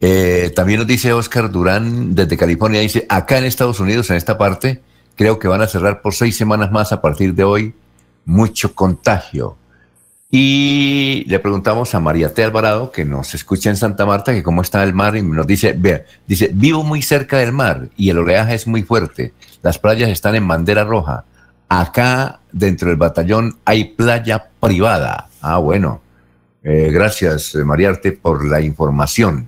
[0.00, 4.36] Eh, también nos dice Oscar Durán desde California, dice, acá en Estados Unidos, en esta
[4.36, 4.82] parte,
[5.16, 7.74] creo que van a cerrar por seis semanas más a partir de hoy.
[8.26, 9.56] Mucho contagio.
[10.30, 12.42] Y le preguntamos a María T.
[12.42, 15.74] Alvarado, que nos escucha en Santa Marta, que cómo está el mar, y nos dice,
[15.76, 19.32] vea, dice, vivo muy cerca del mar y el oleaje es muy fuerte.
[19.62, 21.24] Las playas están en bandera roja.
[21.68, 25.28] Acá, dentro del batallón, hay playa privada.
[25.40, 26.00] Ah, bueno.
[26.64, 29.46] Eh, gracias, María Arte, por la información.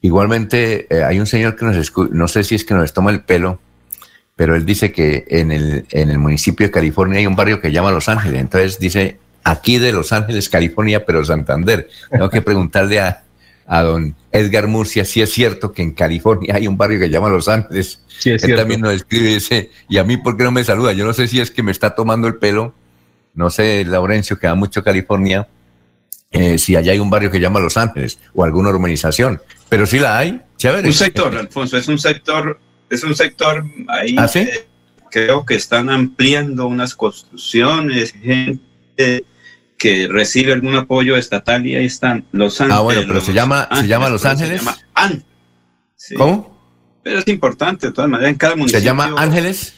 [0.00, 3.20] Igualmente, eh, hay un señor que nos no sé si es que nos toma el
[3.20, 3.60] pelo,
[4.34, 7.70] pero él dice que en el, en el municipio de California hay un barrio que
[7.70, 8.40] llama Los Ángeles.
[8.40, 9.18] Entonces dice,
[9.50, 11.88] aquí de Los Ángeles, California, pero Santander.
[12.10, 13.22] Tengo que preguntarle a,
[13.82, 17.28] don Edgar Murcia si es cierto que en California hay un barrio que se llama
[17.28, 18.02] Los Ángeles.
[18.18, 20.92] Sí, es Él también nos escribe ese, y a mí, ¿por qué no me saluda?
[20.92, 22.74] Yo no sé si es que me está tomando el pelo,
[23.34, 25.46] no sé, Laurencio, que da mucho California,
[26.32, 29.86] eh, si allá hay un barrio que se llama Los Ángeles o alguna urbanización, pero
[29.86, 30.88] sí la hay, chévere.
[30.88, 32.58] Un sector, Alfonso, es un sector,
[32.88, 34.16] es un sector ahí.
[34.18, 34.48] ¿Ah, sí?
[35.10, 39.24] creo que están ampliando unas construcciones, gente
[39.80, 42.78] que recibe algún apoyo estatal y ahí están Los Ángeles.
[42.78, 44.62] Ah, bueno, pero se llama, ¿se llama Los Ángeles.
[46.18, 46.54] ¿Cómo?
[47.02, 48.78] Pero es importante, de todas maneras, en cada municipio.
[48.78, 49.76] ¿Se llama Ángeles?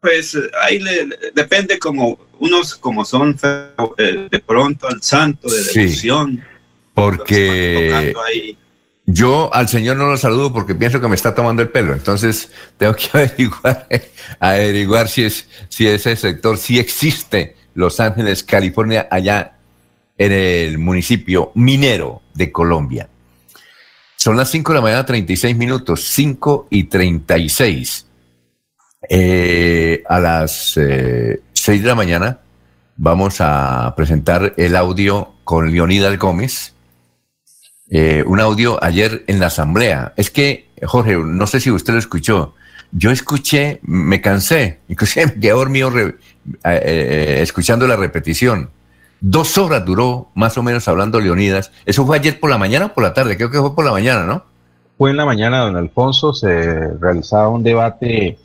[0.00, 3.38] Pues ahí le, depende como unos como son
[3.96, 6.36] eh, de pronto al santo de devoción.
[6.36, 6.42] Sí,
[6.92, 8.14] porque
[9.06, 11.94] yo al Señor no lo saludo porque pienso que me está tomando el pelo.
[11.94, 13.88] Entonces tengo que averiguar,
[14.38, 19.56] averiguar si es si ese sector sí existe los Ángeles, California, allá
[20.18, 23.08] en el municipio minero de Colombia.
[24.16, 28.06] Son las 5 de la mañana, 36 minutos, 5 y 36.
[29.08, 32.38] Eh, a las eh, 6 de la mañana
[32.96, 36.74] vamos a presentar el audio con Leonidas Gómez.
[37.90, 40.12] Eh, un audio ayer en la asamblea.
[40.16, 42.54] Es que, Jorge, no sé si usted lo escuchó.
[42.92, 46.14] Yo escuché, me cansé, inclusive me quedé dormido eh,
[46.64, 48.70] eh, escuchando la repetición.
[49.20, 51.72] Dos horas duró más o menos hablando Leonidas.
[51.86, 53.36] ¿Eso fue ayer por la mañana o por la tarde?
[53.36, 54.44] Creo que fue por la mañana, ¿no?
[54.98, 58.36] Fue en la mañana, don Alfonso, se realizaba un debate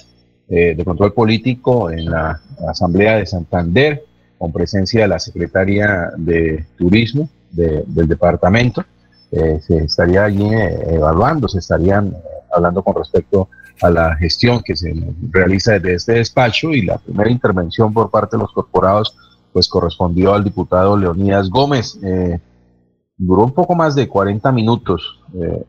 [0.49, 4.03] eh, de control político en la Asamblea de Santander,
[4.37, 8.85] con presencia de la secretaria de Turismo del departamento.
[9.31, 10.47] se estaría allí
[10.89, 12.15] evaluando, se estarían
[12.51, 13.49] hablando con respecto
[13.81, 14.93] la gestión que se
[15.29, 19.15] realiza desde este despacho y la primera intervención por parte de los corporados
[19.53, 21.99] pues correspondió al diputado Leonidas Gómez.
[22.03, 22.39] Eh,
[23.17, 25.63] duró un poco más de 40 minutos eh,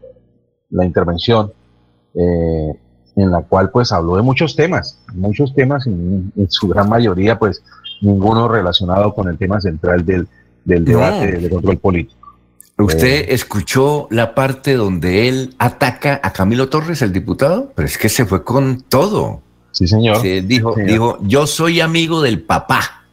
[0.71, 1.53] la intervención,
[2.15, 2.79] eh,
[3.17, 7.39] en la cual pues habló de muchos temas, muchos temas, en, en, su gran mayoría
[7.39, 7.63] pues
[8.01, 10.29] ninguno relacionado con el tema central del,
[10.65, 12.28] del debate de control político.
[12.79, 17.73] ¿Usted escuchó la parte donde él ataca a Camilo Torres, el diputado?
[17.75, 19.43] Pero es que se fue con todo.
[19.73, 20.23] Sí, señor.
[20.23, 23.05] dijo, dijo, yo soy amigo del papá.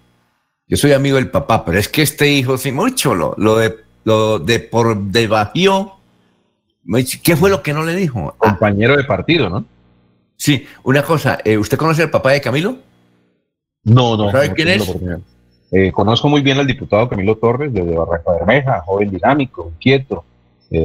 [0.68, 3.76] Yo soy amigo del papá, pero es que este hijo, sí, mucho lo, lo de,
[4.04, 6.00] lo de por debajo.
[7.24, 8.36] ¿Qué fue lo que no le dijo?
[8.40, 8.52] Ah.
[8.52, 9.66] Compañero de partido, ¿no?
[10.38, 12.78] Sí, una cosa, eh, ¿usted conoce al papá de Camilo?
[13.84, 14.32] No, no.
[14.32, 14.92] ¿Sabe quién es?
[15.72, 20.24] Eh, conozco muy bien al diputado Camilo Torres de Barranca Bermeja, joven dinámico, inquieto,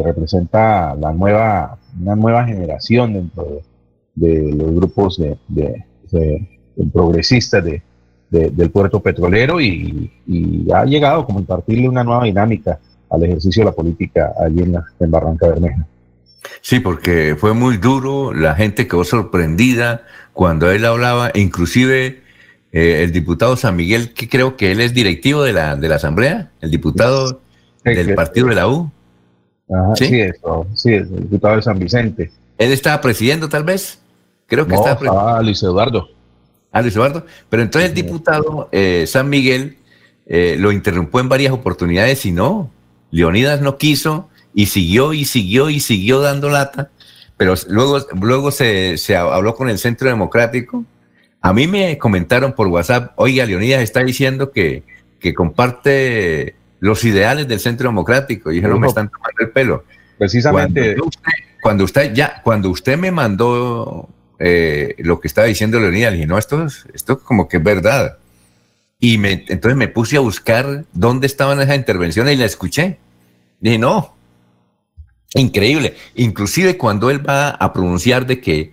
[0.04, 3.60] representa la nueva, una nueva generación dentro
[4.14, 5.84] de, los grupos de,
[6.92, 7.64] progresistas
[8.30, 10.10] del puerto petrolero y,
[10.72, 12.78] ha llegado como impartirle una nueva dinámica
[13.10, 15.86] al ejercicio de la política allí en, en Barranca Bermeja.
[16.60, 20.02] Sí, porque fue muy duro, la gente quedó sorprendida
[20.32, 22.22] cuando él hablaba, inclusive
[22.72, 25.96] eh, el diputado San Miguel, que creo que él es directivo de la, de la
[25.96, 27.40] Asamblea, el diputado
[27.84, 28.90] del partido de la U.
[29.94, 30.06] ¿Sí?
[30.74, 32.30] Sí, el diputado de San Vicente.
[32.58, 34.00] ¿Él estaba presidiendo tal vez?
[34.46, 36.08] Creo que estaba, estaba Luis Eduardo.
[36.72, 37.24] Ah, Luis Eduardo.
[37.48, 39.78] Pero entonces el diputado eh, San Miguel
[40.26, 42.70] eh, lo interrumpió en varias oportunidades y no,
[43.10, 46.90] Leonidas no quiso y siguió y siguió y siguió dando lata,
[47.36, 50.84] pero luego, luego se, se habló con el Centro Democrático.
[51.42, 54.82] A mí me comentaron por WhatsApp, oiga, Leonidas está diciendo que,
[55.18, 58.50] que comparte los ideales del Centro Democrático.
[58.50, 59.84] Y dijeron, me están tomando el pelo.
[60.18, 60.96] Precisamente.
[61.62, 66.38] Cuando usted, ya, cuando usted me mandó eh, lo que estaba diciendo Leonidas, dije, no,
[66.38, 68.18] esto, esto como que es verdad.
[68.98, 72.98] Y me, entonces me puse a buscar dónde estaban esas intervenciones y la escuché.
[73.60, 74.14] Dije, no,
[75.34, 75.94] Increíble.
[76.16, 78.72] Inclusive cuando él va a pronunciar de que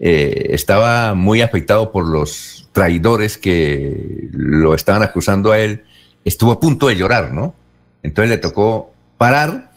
[0.00, 5.84] eh, estaba muy afectado por los traidores que lo estaban acusando a él,
[6.24, 7.54] estuvo a punto de llorar, ¿no?
[8.02, 9.72] Entonces le tocó parar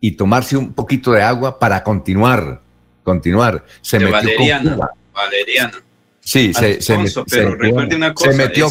[0.00, 2.62] y tomarse un poquito de agua para continuar,
[3.02, 3.64] continuar.
[3.82, 5.82] Se metió Valeriana, con Valeriana.
[6.20, 7.24] Sí, se, se, metió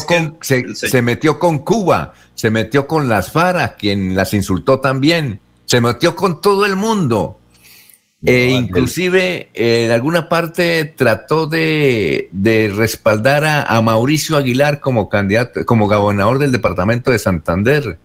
[0.06, 5.82] con, se, metió con Cuba, se metió con las FARA, quien las insultó también se
[5.82, 7.38] metió con todo el mundo.
[8.24, 12.28] E inclusive en alguna parte trató de,
[12.74, 17.98] respaldar a, Mauricio Aguilar como candidato, como gobernador del departamento de Santander.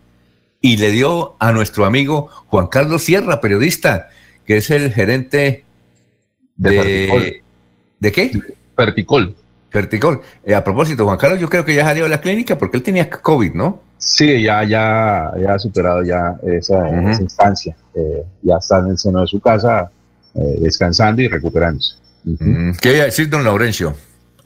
[0.62, 4.10] Y le dio a nuestro amigo Juan Carlos Sierra, periodista,
[4.46, 5.66] que es el gerente
[6.56, 7.42] de.
[8.00, 8.32] ¿De, qué?
[8.78, 9.36] Verticol.
[9.74, 10.22] Verticol.
[10.46, 12.84] Eh, a propósito, Juan Carlos, yo creo que ya salió de la clínica porque él
[12.84, 13.82] tenía COVID, ¿no?
[13.98, 16.88] Sí, ya, ya, ya ha superado ya esa,
[17.20, 17.76] instancia.
[17.96, 19.92] Eh, ya está en el seno de su casa
[20.36, 21.96] eh, descansando y recuperándose.
[22.82, 23.96] ¿Qué iba a decir don Laurencio?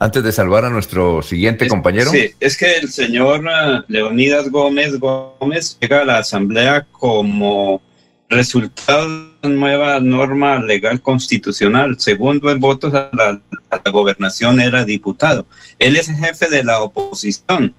[0.00, 2.10] Antes de salvar a nuestro siguiente compañero.
[2.10, 7.82] Sí, es que el señor eh, Leonidas Gómez Gómez llega a la Asamblea como
[8.28, 11.98] resultado de una nueva norma legal constitucional.
[11.98, 15.46] Segundo en votos a la, a la gobernación era diputado.
[15.78, 17.74] Él es jefe de la oposición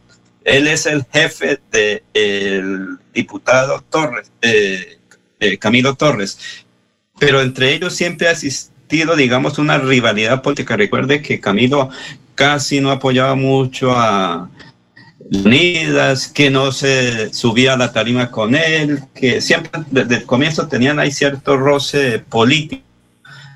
[0.49, 4.97] él es el jefe del diputado Torres, eh,
[5.39, 6.65] eh, Camilo Torres,
[7.19, 10.77] pero entre ellos siempre ha existido, digamos, una rivalidad política.
[10.77, 11.89] Recuerde que Camilo
[12.35, 14.49] casi no apoyaba mucho a
[15.31, 20.67] Unidas, que no se subía a la tarima con él, que siempre desde el comienzo
[20.67, 22.83] tenían ahí cierto roce político.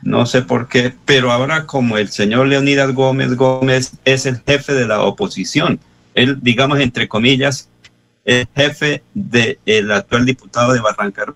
[0.03, 4.73] No sé por qué, pero ahora como el señor Leonidas Gómez Gómez es el jefe
[4.73, 5.79] de la oposición,
[6.13, 7.69] él, digamos, entre comillas,
[8.25, 11.33] es jefe del actual diputado de Barranca.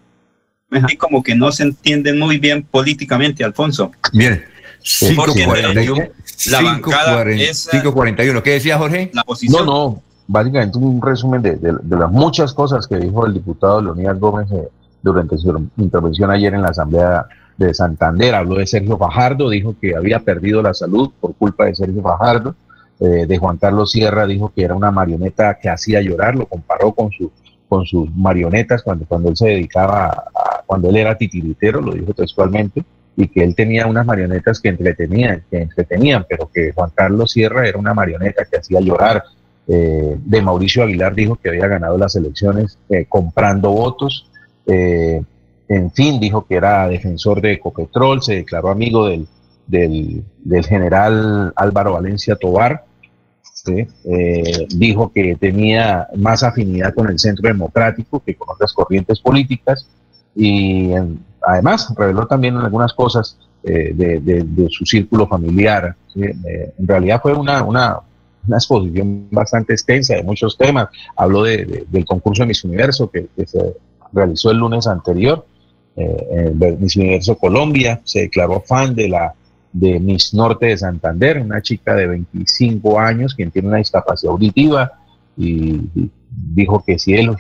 [0.72, 3.92] Y como que no se entiende muy bien políticamente, Alfonso.
[4.14, 4.44] Bien.
[4.82, 6.10] 541.
[6.50, 8.44] La bancada 541.
[8.44, 9.10] ¿Qué decía Jorge?
[9.14, 9.66] La posición.
[9.66, 10.04] No, no.
[10.28, 14.68] Básicamente un resumen de, las muchas cosas que dijo el diputado Leonidas Gómez eh,
[15.02, 17.26] durante su intervención ayer en la Asamblea
[17.58, 18.36] de Santander.
[18.36, 22.56] Habló de Sergio Fajardo, dijo que había perdido la salud por culpa de Sergio Fajardo
[23.00, 26.94] eh, de Juan Carlos Sierra dijo que era una marioneta que hacía llorar, lo comparó
[26.94, 27.32] con, su,
[27.68, 32.14] con sus marionetas cuando, cuando él se dedicaba, a, cuando él era titiritero, lo dijo
[32.14, 32.84] textualmente,
[33.16, 37.68] y que él tenía unas marionetas que entretenían, que entretenían, pero que Juan Carlos Sierra
[37.68, 39.24] era una marioneta que hacía llorar.
[39.68, 44.30] Eh, de Mauricio Aguilar dijo que había ganado las elecciones eh, comprando votos.
[44.66, 49.28] en fin, dijo que era defensor de Ecopetrol, se declaró amigo del,
[49.68, 52.86] del, del general Álvaro Valencia Tobar,
[53.70, 59.88] eh, dijo que tenía más afinidad con el centro democrático que con otras corrientes políticas
[60.36, 60.92] y
[61.42, 65.96] además reveló también algunas cosas eh, de, su círculo familiar.
[66.16, 68.00] Eh, en realidad fue una, una,
[68.50, 70.88] exposición bastante extensa de muchos temas.
[71.16, 73.76] Habló del concurso de Miss Universo que, se
[74.14, 75.46] realizó el lunes anterior.
[76.80, 79.34] Miss Universo Colombia se declaró fan de la
[79.80, 84.94] de Miss Norte de Santander, una chica de 25 años quien tiene una discapacidad auditiva
[85.38, 85.82] y,
[86.30, 87.36] dijo que si él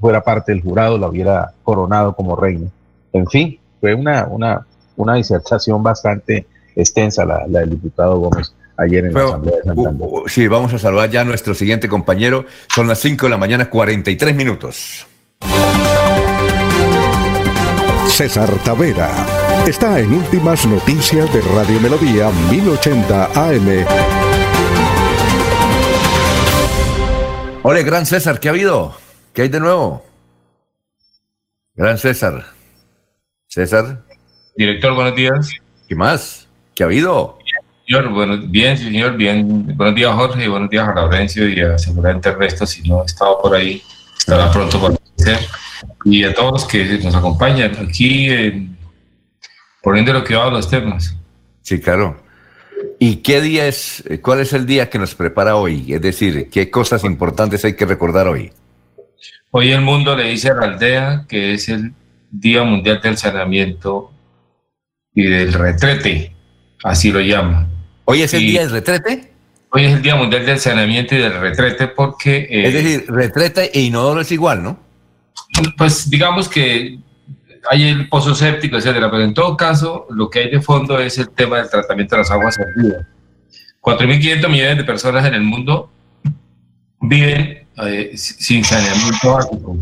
[0.00, 2.68] fuera parte del jurado la hubiera coronado como reina.
[3.12, 4.66] En fin, fue una, una,
[4.96, 10.08] una disertación bastante extensa la, del diputado Gómez ayer en la Asamblea de Santander.
[10.08, 12.44] Uh, uh, sí, vamos a salvar ya a nuestro siguiente compañero.
[12.68, 15.06] Son las 5 de la mañana, 43 minutos.
[18.08, 23.86] César Tavera está en Últimas Noticias de Radio Melodía 1080 AM.
[27.62, 28.96] Hola, Gran César, ¿qué ha habido?
[29.32, 30.04] ¿Qué hay de nuevo?
[31.74, 32.44] Gran César.
[33.46, 34.02] César.
[34.56, 35.50] Director, buenos días.
[35.88, 36.48] ¿Qué más?
[36.74, 37.38] ¿Qué ha habido?
[37.86, 39.76] Señor, bueno, bien, señor, bien.
[39.76, 43.04] Buenos días, Jorge, y buenos días a Laurencio y a seguramente el resto, si no
[43.04, 43.82] estaba por ahí,
[44.18, 45.46] estará pronto por aparecer.
[46.04, 48.68] Y a todos los que nos acompañan aquí, eh,
[49.82, 51.16] poniendo lo que va a los temas.
[51.62, 52.22] Sí, claro.
[52.98, 55.92] ¿Y qué día es, cuál es el día que nos prepara hoy?
[55.92, 58.52] Es decir, ¿qué cosas importantes hay que recordar hoy?
[59.50, 61.92] Hoy el mundo le dice a la aldea que es el
[62.30, 64.10] Día Mundial del Saneamiento
[65.14, 66.34] y del Retrete,
[66.82, 67.68] así lo llama.
[68.04, 69.32] ¿Hoy es el Día del Retrete?
[69.70, 72.46] Hoy es el Día Mundial del Saneamiento y del Retrete porque...
[72.50, 74.78] Eh, es decir, retrete e inodoro es igual, ¿no?
[75.76, 76.98] Pues digamos que
[77.70, 81.18] hay el pozo séptico, etcétera, pero en todo caso lo que hay de fondo es
[81.18, 83.06] el tema del tratamiento de las aguas servidas.
[83.80, 85.90] 4.500 millones de personas en el mundo
[87.00, 89.76] viven eh, sin saneamiento básico.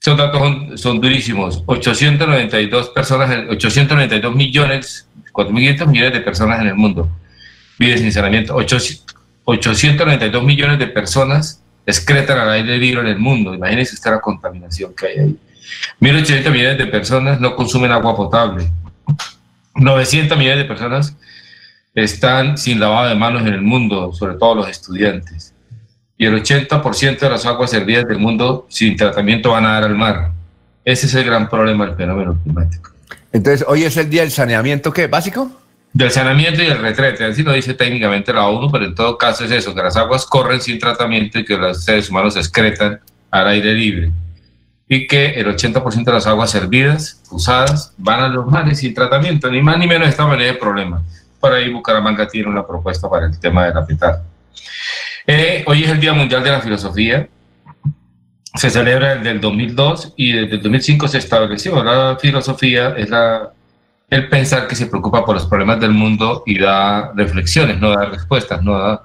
[0.00, 1.62] Esos datos son, durísimos.
[1.66, 7.10] 892 personas, 892 millones, 4.500 millones de personas en el mundo
[7.78, 8.54] viven sin saneamiento.
[8.54, 13.54] 892 millones de personas excretan al aire libre en el mundo.
[13.54, 15.38] Imagínense usted la contaminación que hay ahí.
[16.00, 18.70] 1.800 millones de personas no consumen agua potable.
[19.74, 21.16] 900 millones de personas
[21.94, 25.54] están sin lavado de manos en el mundo, sobre todo los estudiantes.
[26.16, 29.94] Y el 80% de las aguas servidas del mundo sin tratamiento van a dar al
[29.94, 30.32] mar.
[30.84, 32.90] Ese es el gran problema del fenómeno climático.
[33.32, 35.06] Entonces, hoy es el día del saneamiento, ¿qué?
[35.06, 35.50] ¿Básico?
[35.92, 39.44] Del saneamiento y del retrete, así lo dice técnicamente la ONU, pero en todo caso
[39.44, 43.00] es eso, que las aguas corren sin tratamiento y que los seres humanos excretan
[43.30, 44.10] al aire libre.
[44.88, 49.50] Y que el 80% de las aguas servidas, usadas, van a los mares sin tratamiento,
[49.50, 51.02] ni más ni menos esta manera de problema.
[51.38, 54.22] Por ahí Bucaramanga tiene una propuesta para el tema de la petar.
[55.26, 57.28] Eh, hoy es el Día Mundial de la Filosofía.
[58.54, 61.84] Se celebra desde el 2002 y desde el 2005 se estableció.
[61.84, 63.52] La filosofía es la
[64.10, 68.06] el pensar que se preocupa por los problemas del mundo y da reflexiones, no da
[68.06, 69.04] respuestas, no da...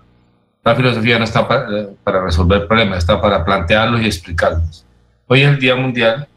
[0.63, 4.85] La filosofía no está para, resolver problemas, está para plantearlos y explicarlos.
[5.27, 6.27] Hoy es el Día Mundial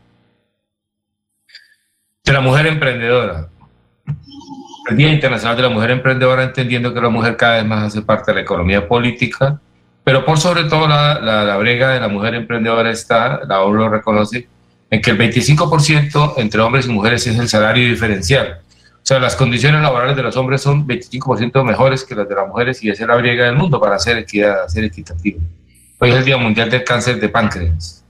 [2.24, 3.48] de la Mujer Emprendedora.
[4.88, 8.02] El Día Internacional de la Mujer Emprendedora, entendiendo que la mujer cada vez más hace
[8.02, 9.60] parte de la economía política,
[10.04, 13.88] pero por sobre todo la, la, brega de la mujer emprendedora está, la ONU lo
[13.88, 14.48] reconoce,
[14.88, 18.60] en que el 25% entre hombres y mujeres es el salario diferencial.
[18.94, 22.46] O sea, las condiciones laborales de los hombres son 25% mejores que las de las
[22.46, 25.40] mujeres y esa es la briega del mundo para hacer equidad, ser equitativo.
[25.98, 28.05] Hoy es el Día Mundial del Cáncer de Páncreas.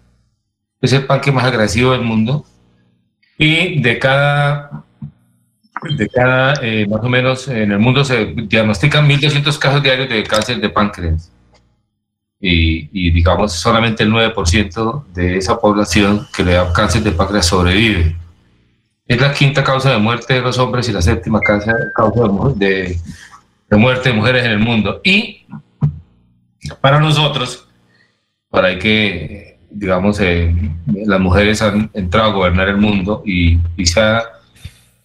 [0.86, 2.44] Es el páncreas más agresivo del mundo
[3.36, 4.84] y de cada,
[5.82, 10.22] de cada eh, más o menos en el mundo se diagnostican 1.200 casos diarios de
[10.22, 11.32] cáncer de páncreas
[12.40, 18.14] y, digamos solamente el 9% de esa población que le da cáncer de páncreas sobrevive.
[19.08, 21.74] Es la quinta causa de muerte de los hombres y la séptima causa,
[22.54, 22.96] de,
[23.68, 25.00] de, muerte de mujeres en el mundo.
[25.02, 25.46] Y
[26.80, 27.66] para nosotros,
[28.48, 30.54] para que, digamos, eh,
[30.86, 33.84] las mujeres han entrado a gobernar el mundo y, y,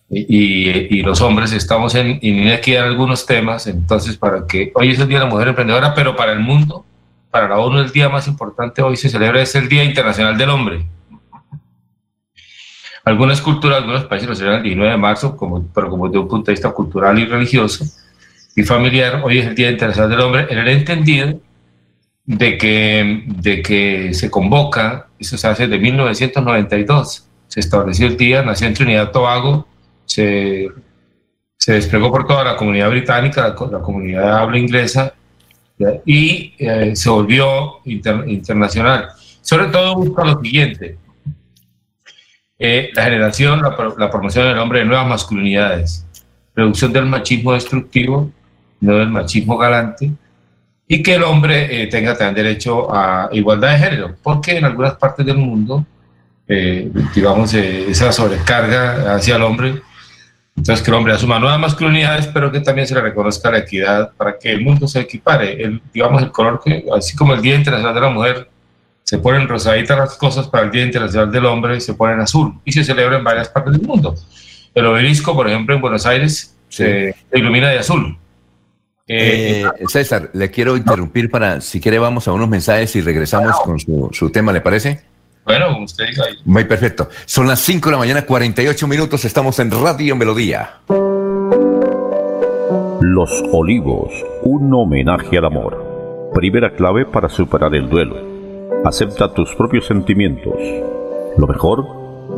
[0.10, 5.00] y, y los hombres estamos en inequidad en algunos temas, entonces para que hoy es
[5.00, 6.86] el Día de la Mujer Emprendedora, pero para el mundo
[7.32, 10.50] para la ONU el día más importante hoy se celebra es el Día Internacional del
[10.50, 10.86] Hombre.
[13.04, 16.28] Algunas culturas, algunos países lo celebran el 19 de marzo, como, pero como desde un
[16.28, 17.86] punto de vista cultural y religioso
[18.56, 21.40] y familiar, hoy es el Día Internacional del Hombre, en el entendido
[22.26, 28.44] de que, de que se convoca, eso se hace de 1992, se estableció el día,
[28.44, 29.68] nació en Trinidad Tobago,
[30.06, 30.70] se,
[31.58, 35.14] se desplegó por toda la comunidad británica, la, la comunidad de habla inglesa,
[36.06, 39.10] y eh, se volvió internacional.
[39.42, 40.98] Sobre todo busca lo siguiente,
[42.60, 46.06] eh, la generación, la, promoción del hombre de nuevas masculinidades,
[46.56, 48.32] reducción del machismo destructivo,
[48.82, 50.12] no del machismo galante,
[50.94, 54.96] y que el hombre eh, tenga también derecho a igualdad de género, porque en algunas
[54.96, 55.86] partes del mundo,
[57.16, 59.82] digamos, esa sobrecarga hacia el hombre
[60.58, 64.12] Entonces, que el hombre asuma nuevas masculinidades, pero que también se le reconozca la equidad
[64.18, 65.64] para que el mundo se equipare.
[65.64, 68.50] El, digamos, el color que, así como el Día Internacional de la Mujer,
[69.02, 72.74] se ponen rosaditas las cosas para el Día Internacional del Hombre se ponen azul y
[72.74, 74.14] se celebra en varias partes del mundo.
[74.76, 78.18] El obelisco, por ejemplo, en Buenos Aires, se ilumina de azul.
[79.14, 83.78] Eh, César, le quiero interrumpir para, si quiere, vamos a unos mensajes y regresamos con
[83.78, 85.02] su, su tema, ¿le parece?
[85.44, 86.36] Bueno, usted diga ahí.
[86.46, 87.10] Muy perfecto.
[87.26, 89.26] Son las 5 de la mañana, 48 minutos.
[89.26, 90.78] Estamos en Radio Melodía.
[93.02, 96.32] Los Olivos, un homenaje al amor.
[96.34, 98.16] Primera clave para superar el duelo.
[98.86, 100.56] Acepta tus propios sentimientos.
[101.38, 101.86] Lo mejor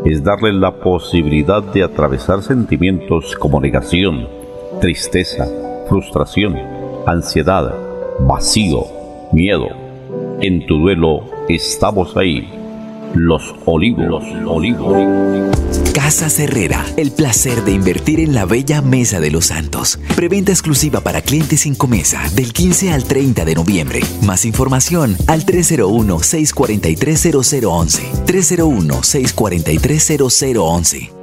[0.05, 4.27] es darle la posibilidad de atravesar sentimientos como negación,
[4.81, 5.47] tristeza,
[5.87, 6.57] frustración,
[7.05, 7.73] ansiedad,
[8.19, 8.85] vacío,
[9.31, 9.67] miedo.
[10.41, 12.63] En tu duelo estamos ahí
[13.13, 14.07] los Olivos.
[14.07, 14.97] Los Olivos.
[15.93, 19.99] Casa Herrera, el placer de invertir en la bella Mesa de los Santos.
[20.15, 24.01] Preventa exclusiva para clientes sin comesa del 15 al 30 de noviembre.
[24.23, 28.25] Más información al 301-643-0011.
[28.25, 31.22] 301-643-0011.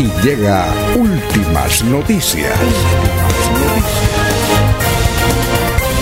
[0.00, 2.58] y llega últimas noticias.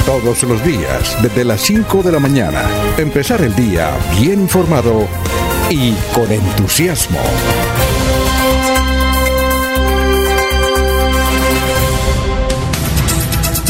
[0.06, 2.62] Todos los días, desde las 5 de la mañana,
[2.96, 3.90] empezar el día
[4.20, 5.08] bien informado
[5.68, 7.18] y con entusiasmo.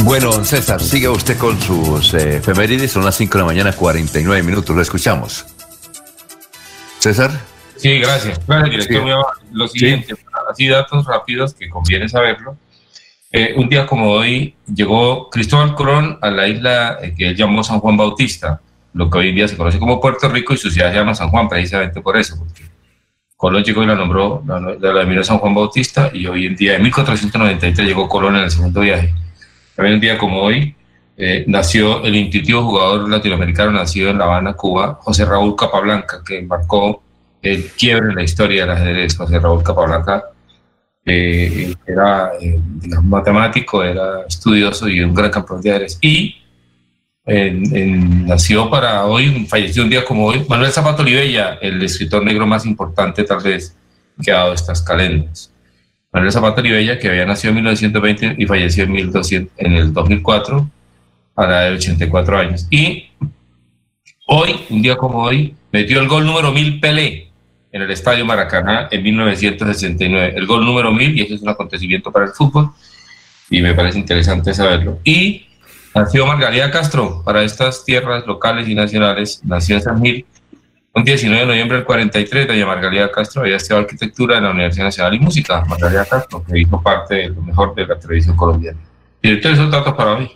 [0.02, 2.92] Bueno, César, siga usted con sus eh, efemérides.
[2.92, 4.76] Son las 5 de la mañana, 49 minutos.
[4.76, 5.46] Lo escuchamos.
[6.98, 7.57] César.
[7.78, 8.44] Sí, gracias.
[8.46, 9.26] Gracias, director.
[9.52, 10.14] Lo siguiente,
[10.50, 12.56] así datos rápidos que conviene saberlo.
[13.30, 17.62] Eh, un día como hoy llegó Cristóbal Colón a la isla eh, que él llamó
[17.62, 18.60] San Juan Bautista,
[18.94, 21.14] lo que hoy en día se conoce como Puerto Rico y su ciudad se llama
[21.14, 22.62] San Juan precisamente por eso, porque
[23.36, 26.82] Colón llegó y la nombró, la, la, San Juan Bautista y hoy en día, en
[26.84, 29.12] 1493 llegó Colón en el segundo viaje.
[29.76, 30.74] También un día como hoy
[31.18, 36.40] eh, nació el intuitivo jugador latinoamericano nacido en La Habana, Cuba, José Raúl Capablanca, que
[36.42, 37.02] marcó
[37.42, 39.16] el quiebre en la historia del ajedrez.
[39.16, 40.24] José Raúl Capablanca
[41.04, 42.60] eh, era eh,
[43.02, 45.98] matemático, era estudioso y un gran campeón de ajedrez.
[46.00, 46.36] Y
[47.26, 52.64] nació para hoy, falleció un día como hoy, Manuel Zapato Olivella, el escritor negro más
[52.64, 53.76] importante tal vez
[54.22, 55.52] que ha dado estas calendas.
[56.10, 60.70] Manuel Zapato Olivella, que había nacido en 1920 y falleció en, 1200, en el 2004
[61.36, 62.66] a la edad de 84 años.
[62.70, 63.10] Y
[64.26, 67.27] hoy, un día como hoy, metió el gol número 1000 Pelé
[67.72, 70.34] en el Estadio Maracaná en 1969.
[70.36, 72.70] El gol número 1000, y eso es un acontecimiento para el fútbol,
[73.50, 74.98] y me parece interesante saberlo.
[75.04, 75.46] Y
[75.94, 80.26] nació Margarita Castro para estas tierras locales y nacionales, nació en San Gil,
[80.94, 84.86] un 19 de noviembre del 43, doña Margarita Castro había estudiado arquitectura en la Universidad
[84.86, 88.78] Nacional y Música, Margarita Castro, que hizo parte de lo mejor de la televisión colombiana.
[89.22, 90.30] Entonces esos datos para hoy.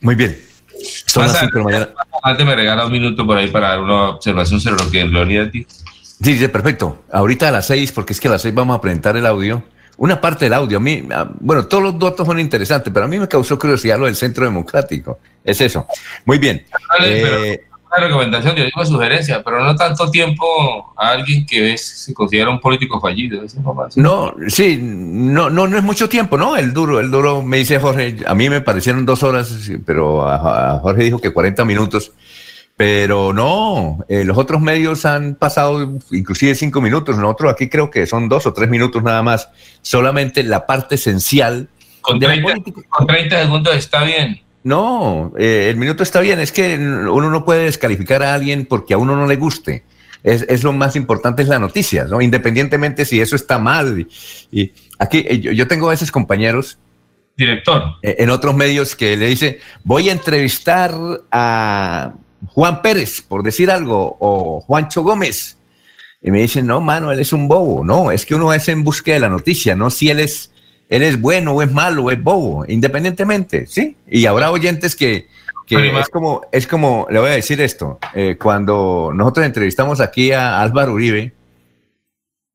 [0.00, 0.38] Muy bien.
[1.06, 1.88] Son las mañana.
[2.22, 5.50] Antes me regala un minuto por ahí para dar una observación sobre lo que Leonidas
[5.50, 5.70] dijo.
[6.22, 7.04] Sí, sí, perfecto.
[7.12, 9.62] Ahorita a las seis, porque es que a las seis vamos a presentar el audio.
[9.98, 11.06] Una parte del audio, a mí,
[11.40, 14.44] bueno, todos los datos son interesantes, pero a mí me causó curiosidad lo del Centro
[14.44, 15.18] Democrático.
[15.42, 15.86] Es eso.
[16.26, 16.66] Muy bien.
[17.02, 22.50] Eh, una recomendación, yo digo sugerencia, pero no tanto tiempo a alguien que se considera
[22.50, 23.42] un político fallido.
[23.96, 26.56] No, sí, no, no, no es mucho tiempo, ¿no?
[26.56, 30.78] El duro, el duro, me dice Jorge, a mí me parecieron dos horas, pero a,
[30.80, 32.12] Jorge dijo que 40 minutos.
[32.76, 38.06] Pero no, eh, los otros medios han pasado inclusive cinco minutos, nosotros aquí creo que
[38.06, 39.48] son dos o tres minutos nada más,
[39.80, 41.68] solamente la parte esencial.
[42.02, 42.54] Con, 30,
[42.90, 44.42] con 30 segundos está bien.
[44.62, 48.92] No, eh, el minuto está bien, es que uno no puede descalificar a alguien porque
[48.92, 49.84] a uno no le guste.
[50.22, 52.20] Es, es lo más importante es la noticia, ¿no?
[52.20, 54.06] Independientemente si eso está mal.
[54.50, 56.78] Y, aquí eh, yo, yo, tengo a veces compañeros.
[57.38, 57.96] Director.
[58.02, 60.94] en otros medios que le dice, voy a entrevistar
[61.30, 62.14] a
[62.46, 65.56] Juan Pérez, por decir algo, o Juancho Gómez.
[66.22, 67.84] Y me dicen, no, mano, él es un bobo.
[67.84, 70.50] No, es que uno es en búsqueda de la noticia, no si él es,
[70.88, 73.96] él es bueno o es malo o es bobo, independientemente, ¿sí?
[74.06, 75.28] Y habrá oyentes que,
[75.66, 80.32] que es como, es como, le voy a decir esto, eh, cuando nosotros entrevistamos aquí
[80.32, 81.32] a Álvaro Uribe,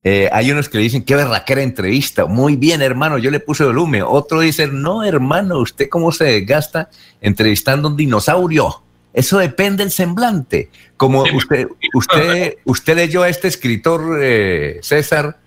[0.03, 2.25] Eh, hay unos que le dicen, qué berraquera entrevista.
[2.25, 4.01] Muy bien, hermano, yo le puse volumen.
[4.03, 6.89] Otro dice, no, hermano, ¿usted cómo se desgasta
[7.21, 8.81] entrevistando a un dinosaurio?
[9.14, 10.70] Eso depende del semblante.
[10.97, 15.38] Como usted, usted, usted leyó a este escritor, eh, César,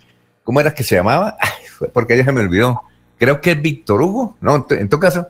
[0.42, 1.36] ¿cómo era que se llamaba?
[1.92, 2.82] porque ya se me olvidó.
[3.18, 4.36] Creo que es Víctor Hugo.
[4.40, 5.28] No, en todo caso,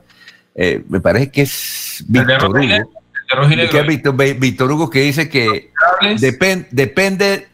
[0.53, 2.59] eh, me parece que es Víctor Hugo.
[3.71, 5.71] Que es Víctor, Víctor Hugo que dice que
[6.19, 7.47] depende depende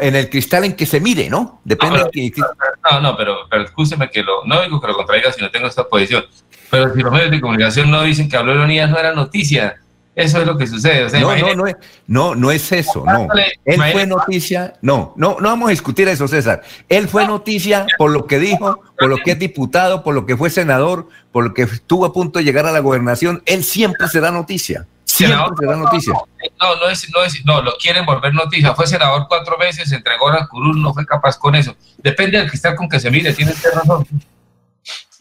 [0.00, 1.60] en el cristal en que se mire, ¿no?
[1.64, 1.98] Depende.
[1.98, 2.46] No, pero,
[2.90, 5.66] no, no, pero, pero escúcheme que lo, no digo que lo contraiga si no tengo
[5.68, 6.24] esta posición,
[6.70, 9.76] pero si los medios de comunicación no dicen que habló Leonidas no era noticia,
[10.16, 11.20] eso es lo que sucede.
[11.20, 13.28] no, no, no es, no, no es eso, no.
[13.66, 16.62] Él fue noticia, no, no, no vamos a discutir eso, César.
[16.88, 20.34] Él fue noticia por lo que dijo, por lo que es diputado, por lo que
[20.34, 23.42] fue senador, por lo que estuvo a punto de llegar a la gobernación.
[23.44, 24.86] Él siempre será noticia.
[25.04, 26.14] Siempre será noticia.
[26.60, 28.74] No, no es, no es, no, lo quieren volver noticia.
[28.74, 31.76] Fue senador cuatro veces, entregó a Curul, no fue capaz con eso.
[31.98, 34.06] Depende del cristal con que se mire, tiene razón.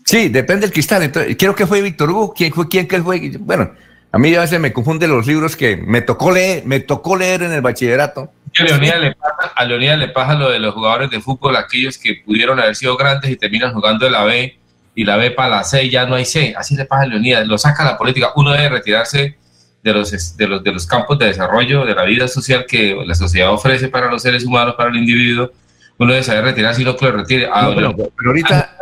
[0.05, 1.01] Sí, depende del cristal.
[1.01, 2.33] Entonces, creo que fue Víctor Hugo.
[2.33, 2.69] ¿Quién fue?
[2.69, 3.31] ¿Quién que fue?
[3.39, 3.71] Bueno,
[4.11, 7.41] a mí a veces me confunden los libros que me tocó leer, me tocó leer
[7.41, 8.31] en el bachillerato.
[8.57, 12.21] A Leonidas le pasa, a le pasa lo de los jugadores de fútbol, aquellos que
[12.23, 14.57] pudieron haber sido grandes y terminan jugando en la B
[14.93, 16.53] y la B para la C ya no hay C.
[16.55, 18.29] Así le pasa a Leonidas, lo saca la política.
[18.35, 19.35] Uno debe retirarse
[19.83, 23.15] de los, de los, de los campos de desarrollo, de la vida social que la
[23.15, 25.51] sociedad ofrece para los seres humanos, para el individuo.
[25.97, 27.49] Uno debe saber retirarse y no que lo retire.
[27.51, 28.77] Ah, pero, ahorita...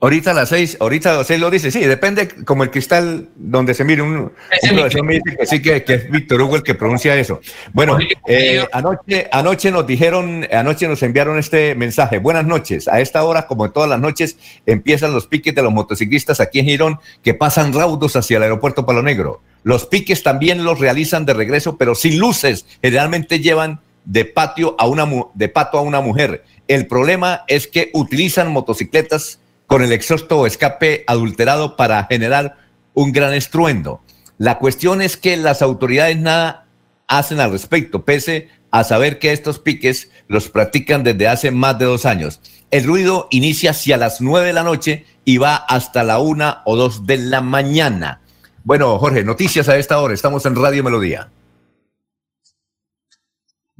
[0.00, 3.30] Ahorita a las seis, ahorita a las seis lo dice, sí, depende como el cristal
[3.34, 6.76] donde se mire un, un me dice que sí que, es Víctor Hugo el que
[6.76, 7.40] pronuncia eso.
[7.72, 7.98] Bueno,
[8.28, 12.18] eh, anoche, anoche nos dijeron, anoche nos enviaron este mensaje.
[12.18, 12.86] Buenas noches.
[12.86, 16.60] A esta hora, como en todas las noches, empiezan los piques de los motociclistas aquí
[16.60, 19.42] en Girón que pasan raudos hacia el aeropuerto Palo Negro.
[19.64, 22.66] Los piques también los realizan de regreso, pero sin luces.
[22.80, 26.44] Generalmente llevan de patio a una de pato a una mujer.
[26.68, 32.56] El problema es que utilizan motocicletas con el exhausto o escape adulterado para generar
[32.94, 34.02] un gran estruendo.
[34.36, 36.66] La cuestión es que las autoridades nada
[37.06, 41.86] hacen al respecto, pese a saber que estos piques los practican desde hace más de
[41.86, 42.40] dos años.
[42.70, 46.76] El ruido inicia hacia las nueve de la noche y va hasta la una o
[46.76, 48.20] dos de la mañana.
[48.62, 50.12] Bueno, Jorge, noticias a esta hora.
[50.12, 51.30] Estamos en Radio Melodía.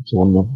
[0.07, 0.49] segundo.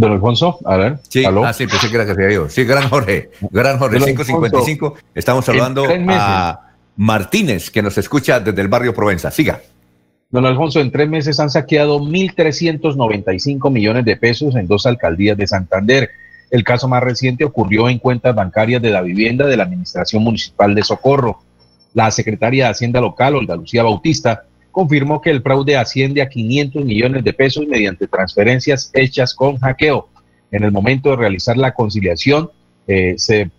[0.00, 0.98] Don Alfonso, a ver.
[1.10, 2.48] Sí, ah, sí, pensé que era que se ido.
[2.48, 4.94] Sí, gran Jorge, gran Jorge, 555.
[5.14, 9.30] Estamos saludando a Martínez, que nos escucha desde el barrio Provenza.
[9.30, 9.60] Siga.
[10.30, 15.46] Don Alfonso, en tres meses han saqueado 1.395 millones de pesos en dos alcaldías de
[15.46, 16.08] Santander.
[16.50, 20.74] El caso más reciente ocurrió en cuentas bancarias de la vivienda de la Administración Municipal
[20.74, 21.40] de Socorro.
[21.92, 26.84] La secretaria de Hacienda Local, Olga Lucía Bautista, confirmó que el fraude asciende a 500
[26.84, 30.08] millones de pesos mediante transferencias hechas con hackeo.
[30.50, 32.50] En el momento de realizar la conciliación,
[32.86, 33.50] eh, se eh,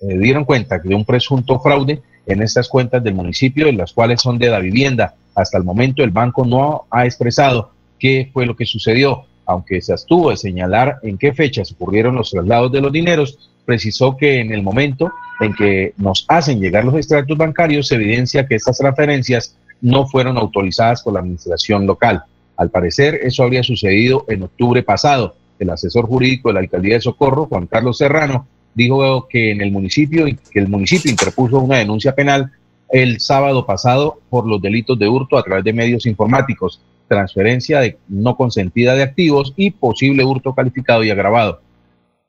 [0.00, 4.38] dieron cuenta de un presunto fraude en estas cuentas del municipio, en las cuales son
[4.38, 5.14] de la vivienda.
[5.34, 9.92] Hasta el momento el banco no ha expresado qué fue lo que sucedió, aunque se
[9.92, 14.52] abstuvo de señalar en qué fechas ocurrieron los traslados de los dineros, precisó que en
[14.52, 19.56] el momento en que nos hacen llegar los extractos bancarios se evidencia que estas transferencias
[19.82, 22.22] no fueron autorizadas por la administración local.
[22.56, 25.34] Al parecer, eso habría sucedido en octubre pasado.
[25.58, 29.70] El asesor jurídico de la alcaldía de Socorro, Juan Carlos Serrano, dijo que en el
[29.70, 32.50] municipio, que el municipio interpuso una denuncia penal
[32.90, 37.98] el sábado pasado por los delitos de hurto a través de medios informáticos, transferencia de
[38.08, 41.60] no consentida de activos y posible hurto calificado y agravado.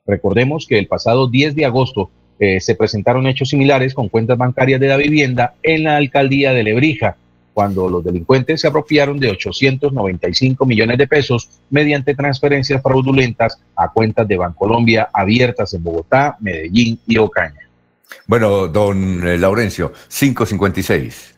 [0.06, 4.80] Recordemos que el pasado 10 de agosto eh, se presentaron hechos similares con cuentas bancarias
[4.80, 7.16] de la vivienda en la alcaldía de Lebrija
[7.54, 14.26] cuando los delincuentes se apropiaron de 895 millones de pesos mediante transferencias fraudulentas a cuentas
[14.26, 17.60] de Bancolombia abiertas en Bogotá, Medellín y Ocaña.
[18.26, 21.34] Bueno, don eh, Laurencio, 556.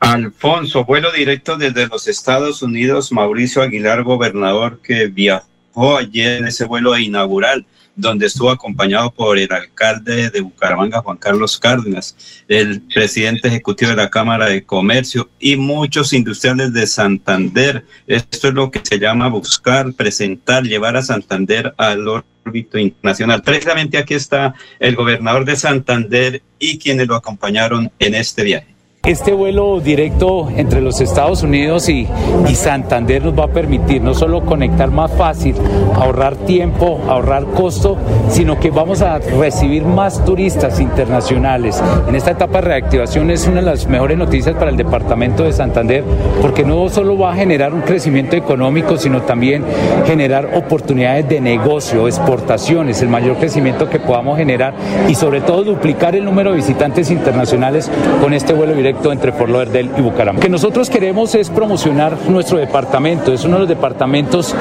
[0.00, 6.64] Alfonso, vuelo directo desde los Estados Unidos, Mauricio Aguilar, gobernador que viajó ayer en ese
[6.64, 7.64] vuelo inaugural
[7.94, 13.96] donde estuvo acompañado por el alcalde de Bucaramanga, Juan Carlos Cárdenas, el presidente ejecutivo de
[13.96, 17.84] la Cámara de Comercio y muchos industriales de Santander.
[18.06, 23.42] Esto es lo que se llama buscar, presentar, llevar a Santander al órbito internacional.
[23.42, 28.71] Precisamente aquí está el gobernador de Santander y quienes lo acompañaron en este viaje.
[29.04, 32.06] Este vuelo directo entre los Estados Unidos y,
[32.54, 35.56] Santander nos va a permitir no solo conectar más fácil,
[35.96, 37.96] ahorrar tiempo, ahorrar costo,
[38.28, 41.82] sino que vamos a recibir más turistas internacionales.
[42.06, 45.52] En esta etapa de reactivación es una de las mejores noticias para el departamento de
[45.52, 46.04] Santander,
[46.40, 49.64] porque no solo va a generar un crecimiento económico, sino también
[50.06, 54.74] generar oportunidades de negocio, exportaciones, el mayor crecimiento que podamos generar
[55.08, 57.90] y sobre todo duplicar el número de visitantes internacionales
[58.20, 60.38] con este vuelo directo entre Fort Lauderdale y Bucaramanga.
[60.38, 64.54] Lo que nosotros queremos es promocionar nuestro departamento, es uno de los departamentos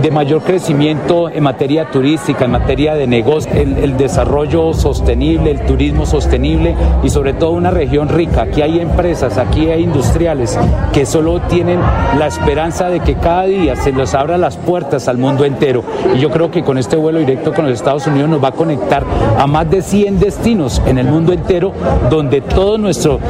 [0.00, 5.60] de mayor crecimiento en materia turística, en materia de negocio, el, el desarrollo sostenible, el
[5.60, 8.42] turismo sostenible y sobre todo una región rica.
[8.42, 10.58] Aquí hay empresas, aquí hay industriales
[10.92, 11.80] que solo tienen
[12.18, 15.82] la esperanza de que cada día se les abra las puertas al mundo entero.
[16.14, 18.52] Y yo creo que con este vuelo directo con los Estados Unidos nos va a
[18.52, 19.04] conectar
[19.38, 21.72] a más de 100 destinos en el mundo entero
[22.10, 23.20] donde todo nuestro,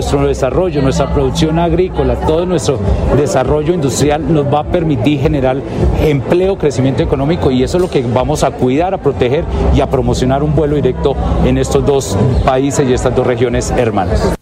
[0.00, 2.78] nuestro desarrollo, nuestra producción agrícola, todo nuestro
[3.18, 5.58] desarrollo industrial nos va a permitir generar
[6.02, 9.44] empleo, crecimiento económico y eso es lo que vamos a cuidar, a proteger
[9.74, 14.39] y a promocionar un vuelo directo en estos dos países y estas dos regiones hermanas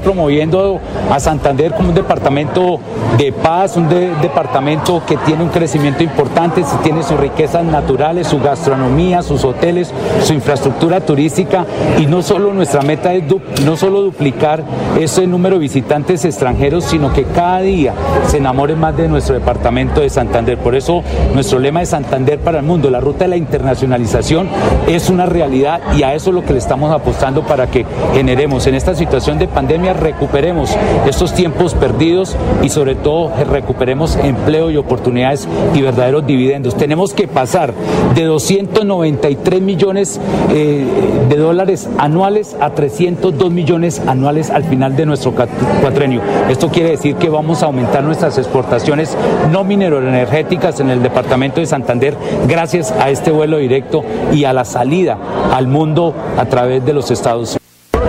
[0.00, 0.80] promoviendo
[1.10, 2.80] a Santander como un departamento
[3.18, 8.40] de paz, un de, departamento que tiene un crecimiento importante, tiene sus riquezas naturales, su
[8.40, 11.66] gastronomía, sus hoteles, su infraestructura turística
[11.98, 13.24] y no solo nuestra meta es
[13.64, 14.64] no solo duplicar
[14.98, 17.94] ese número de visitantes extranjeros, sino que cada día
[18.26, 20.58] se enamoren más de nuestro departamento de Santander.
[20.58, 21.02] Por eso
[21.34, 24.48] nuestro lema de Santander para el mundo, la ruta de la internacionalización
[24.88, 28.66] es una realidad y a eso es lo que le estamos apostando para que generemos
[28.66, 29.46] en esta situación de
[29.92, 30.76] recuperemos
[31.06, 36.76] estos tiempos perdidos y sobre todo recuperemos empleo y oportunidades y verdaderos dividendos.
[36.76, 37.74] Tenemos que pasar
[38.14, 40.20] de 293 millones
[40.50, 40.84] eh,
[41.28, 45.34] de dólares anuales a 302 millones anuales al final de nuestro
[45.80, 46.20] cuatrenio.
[46.48, 49.16] Esto quiere decir que vamos a aumentar nuestras exportaciones
[49.50, 52.16] no mineroenergéticas en el departamento de Santander
[52.46, 55.18] gracias a este vuelo directo y a la salida
[55.52, 57.61] al mundo a través de los Estados Unidos.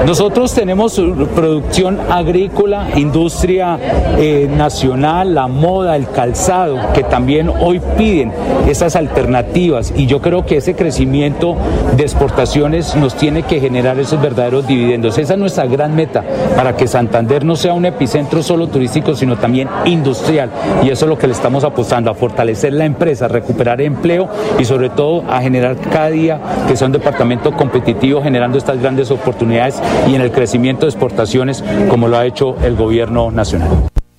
[0.06, 1.02] Nosotros tenemos
[1.34, 3.80] producción agrícola, industria
[4.18, 8.34] eh, nacional, la moda, el calzado, que también hoy piden
[8.68, 11.56] esas alternativas y yo creo que ese crecimiento
[11.96, 15.18] de exportaciones nos tiene que generar esos verdaderos dividendos.
[15.18, 16.22] Esa es nuestra gran meta
[16.58, 20.50] para que Santander no sea un epicentro solo turístico, sino también industrial
[20.84, 24.28] y eso es lo que le estamos apostando, a fortalecer la empresa, a recuperar empleo
[24.60, 29.10] y sobre todo a generar cada día que sea un departamento competitivo generando estas grandes
[29.10, 33.70] oportunidades y en el crecimiento de exportaciones como lo ha hecho el gobierno nacional.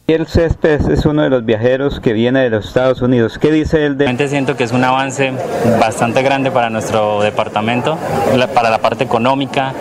[0.07, 3.39] El Céspedes es uno de los viajeros que viene de los Estados Unidos.
[3.39, 4.05] ¿Qué dice él de...?
[4.05, 5.33] Realmente siento que es un avance
[5.81, 7.97] bastante grande para nuestro departamento,
[8.53, 9.72] para la parte económica,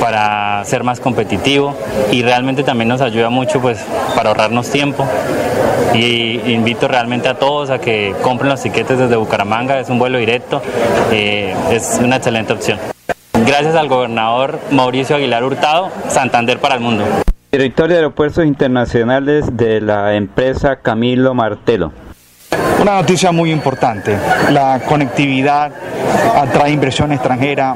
[0.00, 1.74] para ser más competitivo
[2.12, 3.84] y realmente también nos ayuda mucho pues
[4.14, 5.08] para ahorrarnos tiempo.
[5.92, 10.18] Y invito realmente a todos a que compren los tiquetes desde Bucaramanga, es un vuelo
[10.18, 10.62] directo,
[11.10, 12.93] eh, es una excelente opción.
[13.42, 17.04] Gracias al gobernador Mauricio Aguilar Hurtado, Santander para el mundo.
[17.50, 21.92] Director de Aeropuertos Internacionales de la empresa Camilo Martelo.
[22.84, 24.14] Una noticia muy importante.
[24.50, 25.72] La conectividad
[26.36, 27.74] atrae inversión extranjera,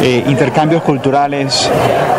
[0.00, 1.70] eh, intercambios culturales,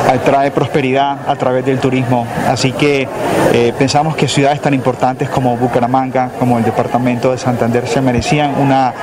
[0.07, 2.27] atrae prosperidad a través del turismo.
[2.47, 3.07] Así que
[3.53, 8.53] eh, pensamos que ciudades tan importantes como Bucaramanga, como el departamento de Santander, se merecían
[8.59, 8.93] una,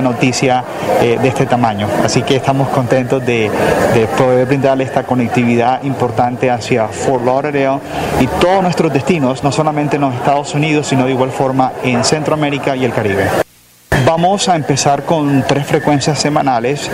[0.00, 0.62] noticia
[1.00, 1.88] eh, de este tamaño.
[2.04, 3.50] Así que estamos contentos de,
[3.94, 7.80] de poder brindarle esta conectividad importante hacia Fort Lauderdale
[8.20, 12.04] y todos nuestros destinos, no solamente en los Estados Unidos, sino de igual forma en
[12.04, 13.51] Centroamérica y el Caribe.
[14.14, 16.90] Vamos a empezar con tres frecuencias semanales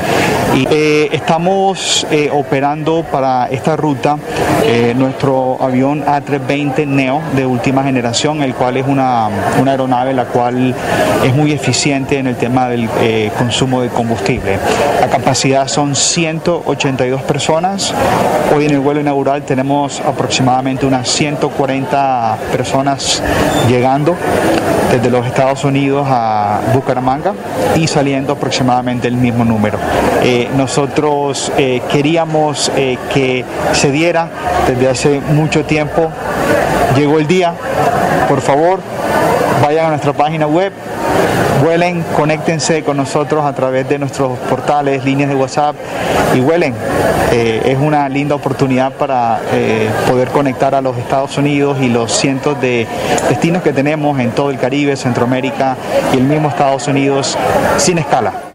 [0.55, 4.19] y eh, estamos eh, operando para esta ruta
[4.65, 9.29] eh, nuestro avión A320 Neo de última generación, el cual es una,
[9.61, 10.73] una aeronave la cual
[11.25, 12.89] es muy eficiente en el tema del
[13.37, 14.57] consumo de combustible.
[15.01, 17.93] La capacidad son 182 personas.
[18.55, 23.21] Hoy en el vuelo inaugural tenemos aproximadamente unas 140 personas
[23.69, 24.15] llegando
[24.93, 27.08] desde los Estados Unidos a Bucaramanga
[27.77, 29.79] y saliendo aproximadamente el mismo número.
[30.23, 34.29] Eh, nosotros eh, queríamos eh, que se diera
[34.67, 36.11] desde hace mucho tiempo.
[36.97, 37.55] Llegó el día,
[38.29, 38.81] por favor,
[39.63, 40.73] vayan a nuestra página web,
[41.65, 45.77] Huelen, conéctense con nosotros a través de nuestros portales, líneas de WhatsApp
[46.35, 46.75] y huelen.
[47.33, 52.13] Eh, es una linda oportunidad para eh, poder conectar a los Estados Unidos y los
[52.13, 52.87] cientos de
[53.29, 55.77] destinos que tenemos en todo el Caribe, Centroamérica
[56.15, 57.37] y el mismo Estados Unidos
[57.77, 58.49] sin escala.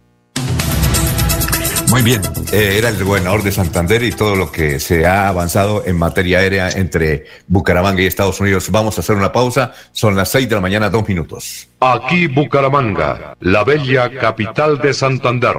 [1.94, 5.84] Muy bien, eh, era el gobernador de Santander y todo lo que se ha avanzado
[5.86, 8.72] en materia aérea entre Bucaramanga y Estados Unidos.
[8.72, 11.68] Vamos a hacer una pausa, son las seis de la mañana, dos minutos.
[11.82, 15.56] Aquí Bucaramanga, la bella capital de Santander.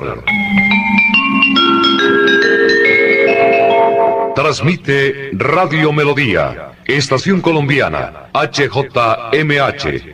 [4.35, 10.14] Transmite Radio Melodía, Estación Colombiana, HJMH.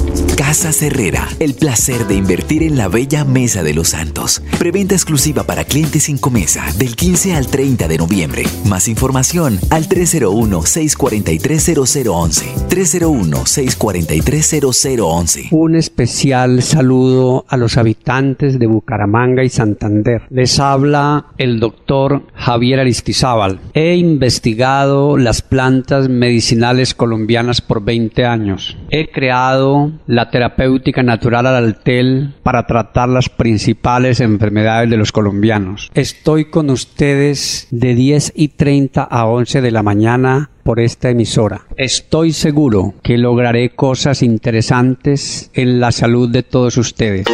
[0.35, 4.43] Casa Herrera, el placer de invertir en la bella Mesa de los Santos.
[4.59, 8.43] Preventa exclusiva para clientes sin comesa del 15 al 30 de noviembre.
[8.67, 12.67] Más información al 301-643-0011.
[12.69, 15.47] 301-643-0011.
[15.51, 20.23] Un especial saludo a los habitantes de Bucaramanga y Santander.
[20.29, 23.61] Les habla el doctor Javier Aristizábal.
[23.73, 28.77] He investigado las plantas medicinales colombianas por 20 años.
[28.89, 35.89] He creado la terapéutica natural al altel para tratar las principales enfermedades de los colombianos.
[35.93, 41.65] Estoy con ustedes de 10 y 30 a 11 de la mañana por esta emisora.
[41.77, 47.25] Estoy seguro que lograré cosas interesantes en la salud de todos ustedes.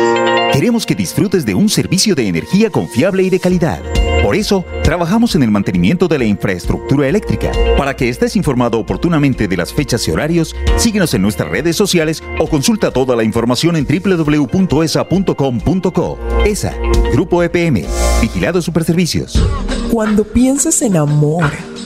[0.54, 3.80] Queremos que disfrutes de un servicio de energía confiable y de calidad.
[4.24, 7.52] Por eso, trabajamos en el mantenimiento de la infraestructura eléctrica.
[7.78, 12.24] Para que estés informado oportunamente de las fechas y horarios, síguenos en nuestras redes sociales
[12.40, 14.58] o consulta toda la información en www.esa.com.co.
[16.46, 16.74] ESA,
[17.14, 17.86] Grupo EPM,
[18.22, 19.42] Vigilado Superservicios.
[19.92, 21.46] Cuando pienses en amor,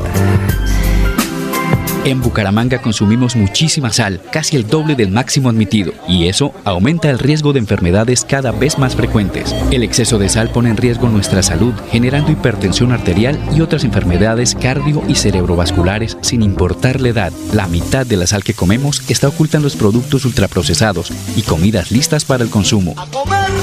[2.03, 7.19] En Bucaramanga consumimos muchísima sal, casi el doble del máximo admitido, y eso aumenta el
[7.19, 9.55] riesgo de enfermedades cada vez más frecuentes.
[9.69, 14.55] El exceso de sal pone en riesgo nuestra salud, generando hipertensión arterial y otras enfermedades
[14.55, 17.33] cardio y cerebrovasculares sin importar la edad.
[17.53, 21.91] La mitad de la sal que comemos está oculta en los productos ultraprocesados y comidas
[21.91, 22.95] listas para el consumo.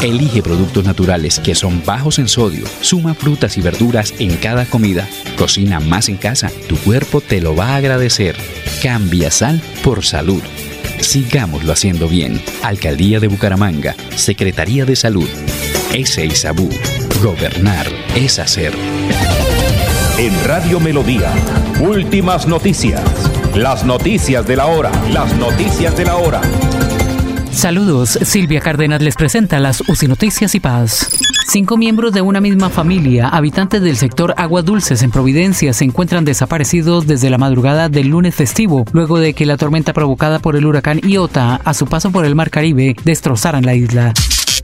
[0.01, 2.67] Elige productos naturales que son bajos en sodio.
[2.83, 5.09] Suma frutas y verduras en cada comida.
[5.37, 6.53] Cocina más en casa.
[6.69, 8.28] Tu cuerpo te lo va a agradecer.
[8.83, 10.43] Cambia sal por salud.
[11.01, 12.43] Sigámoslo haciendo bien.
[12.63, 13.95] Alcaldía de Bucaramanga.
[14.17, 15.29] Secretaría de Salud.
[15.93, 16.69] Ese Isabú.
[17.23, 18.73] Gobernar es hacer.
[20.19, 21.33] En Radio Melodía,
[21.81, 23.03] últimas noticias.
[23.55, 24.91] Las noticias de la hora.
[25.13, 26.41] Las noticias de la hora.
[27.53, 31.28] Saludos, Silvia Cárdenas les presenta las UCI Noticias y Paz.
[31.51, 36.27] Cinco miembros de una misma familia, habitantes del sector Aguas Dulces en Providencia, se encuentran
[36.27, 40.67] desaparecidos desde la madrugada del lunes festivo, luego de que la tormenta provocada por el
[40.67, 44.13] huracán Iota, a su paso por el Mar Caribe, destrozaran la isla.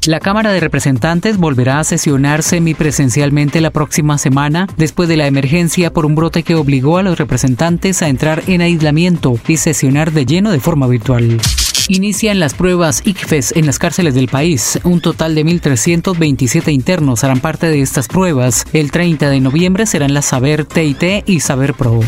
[0.05, 5.91] La Cámara de Representantes volverá a sesionar semipresencialmente la próxima semana después de la emergencia
[5.91, 10.27] por un brote que obligó a los representantes a entrar en aislamiento y sesionar de
[10.27, 11.41] lleno de forma virtual.
[11.89, 14.79] Inician las pruebas ICFES en las cárceles del país.
[14.85, 18.65] Un total de 1.327 internos harán parte de estas pruebas.
[18.73, 22.01] El 30 de noviembre serán las Saber TIT y Saber Pro.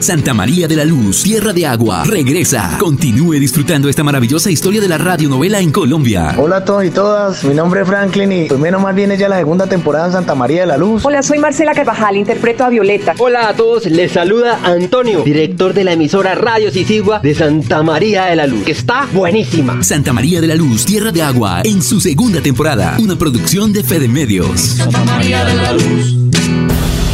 [0.00, 2.76] Santa María de la Luz, Tierra de Agua, regresa.
[2.78, 6.36] Continúe disfrutando esta maravillosa historia de la radionovela en Colombia.
[6.38, 9.28] Hola a todos y todas, mi nombre es Franklin y pues menos mal viene ya
[9.28, 11.04] la segunda temporada en Santa María de la Luz.
[11.04, 13.14] Hola, soy Marcela Carvajal, interpreto a Violeta.
[13.18, 18.26] Hola a todos, les saluda Antonio, director de la emisora Radio Sisigua de Santa María
[18.26, 19.82] de la Luz, que está buenísima.
[19.82, 23.82] Santa María de la Luz, Tierra de Agua, en su segunda temporada, una producción de
[23.82, 24.60] Fede Medios.
[24.60, 26.27] Santa María de la Luz.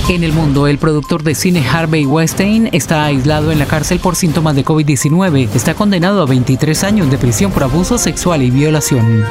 [0.07, 4.17] En el mundo, el productor de cine Harvey Weinstein está aislado en la cárcel por
[4.17, 5.49] síntomas de COVID-19.
[5.55, 9.25] Está condenado a 23 años de prisión por abuso sexual y violación.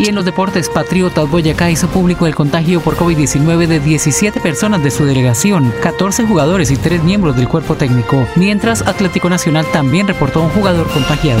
[0.00, 4.82] Y en los deportes, Patriotas Boyacá hizo público el contagio por COVID-19 de 17 personas
[4.82, 10.08] de su delegación, 14 jugadores y 3 miembros del cuerpo técnico, mientras Atlético Nacional también
[10.08, 11.40] reportó a un jugador contagiado.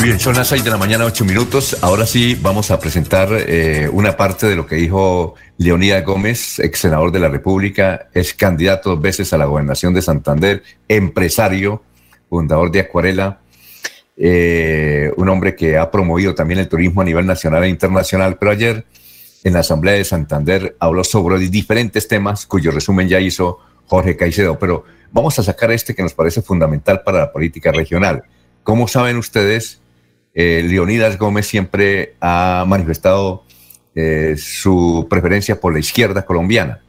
[0.00, 1.76] Bien, son las 6 de la mañana, 8 minutos.
[1.82, 6.78] Ahora sí vamos a presentar eh, una parte de lo que dijo Leonidas Gómez, ex
[6.78, 11.82] senador de la República, es candidato dos veces a la gobernación de Santander, empresario,
[12.30, 13.40] fundador de Acuarela,
[14.16, 18.52] eh, un hombre que ha promovido también el turismo a nivel nacional e internacional, pero
[18.52, 18.86] ayer
[19.42, 24.60] en la Asamblea de Santander habló sobre diferentes temas cuyo resumen ya hizo Jorge Caicedo,
[24.60, 28.22] pero vamos a sacar este que nos parece fundamental para la política regional.
[28.62, 29.80] Como saben ustedes,
[30.40, 33.42] eh, Leonidas Gómez siempre ha manifestado
[33.96, 36.80] eh, su preferencia por la izquierda colombiana.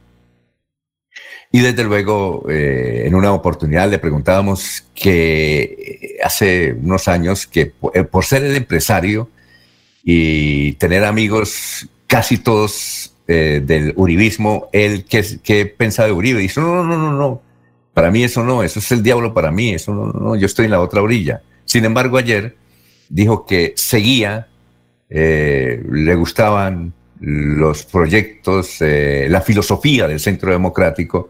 [1.50, 8.24] Y desde luego, eh, en una oportunidad le preguntábamos que hace unos años que por
[8.24, 9.28] ser el empresario
[10.04, 16.38] y tener amigos casi todos del uribismo, él qué, qué pensaba de Uribe.
[16.38, 17.42] Y dice, no, no, no, no,
[17.94, 20.66] para mí eso no, eso es el diablo para mí, eso no, no, yo estoy
[20.66, 21.42] en la otra orilla.
[21.64, 22.56] Sin embargo, ayer
[23.10, 24.46] dijo que seguía,
[25.10, 31.28] eh, le gustaban los proyectos, eh, la filosofía del Centro Democrático,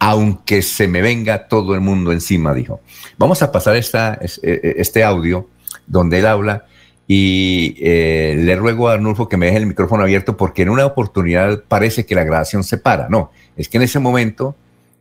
[0.00, 2.80] aunque se me venga todo el mundo encima, dijo.
[3.18, 5.48] Vamos a pasar esta, eh, este audio
[5.86, 6.66] donde él habla
[7.06, 11.64] y le ruego a Arnulfo que me deje el micrófono abierto porque en una oportunidad
[11.66, 13.08] parece que la grabación se para.
[13.08, 14.54] No, es que en ese momento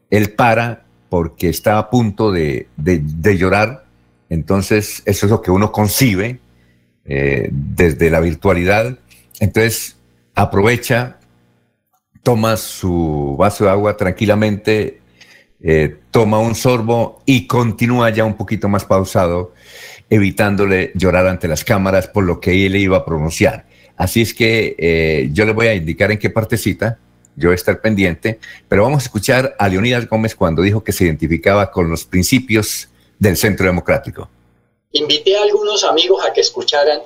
[0.10, 3.87] él para porque está a punto de, de llorar
[4.30, 6.40] entonces, eso es lo que uno concibe
[7.06, 8.98] eh, desde la virtualidad.
[9.40, 9.98] Entonces,
[10.36, 11.20] aprovecha,
[12.24, 15.00] toma su vaso de agua tranquilamente,
[15.62, 19.54] eh, toma un sorbo y continúa ya un poquito más pausado,
[20.10, 23.66] evitándole llorar ante las cámaras por lo que él iba a pronunciar.
[23.96, 27.00] Así es que eh, yo le voy a indicar en qué partecita,
[27.36, 30.92] yo voy a estar pendiente, pero vamos a escuchar a Leonidas Gómez cuando dijo que
[30.92, 32.90] se identificaba con los principios
[33.20, 34.30] del Centro Democrático.
[34.92, 37.02] Invité a algunos amigos a que escucharan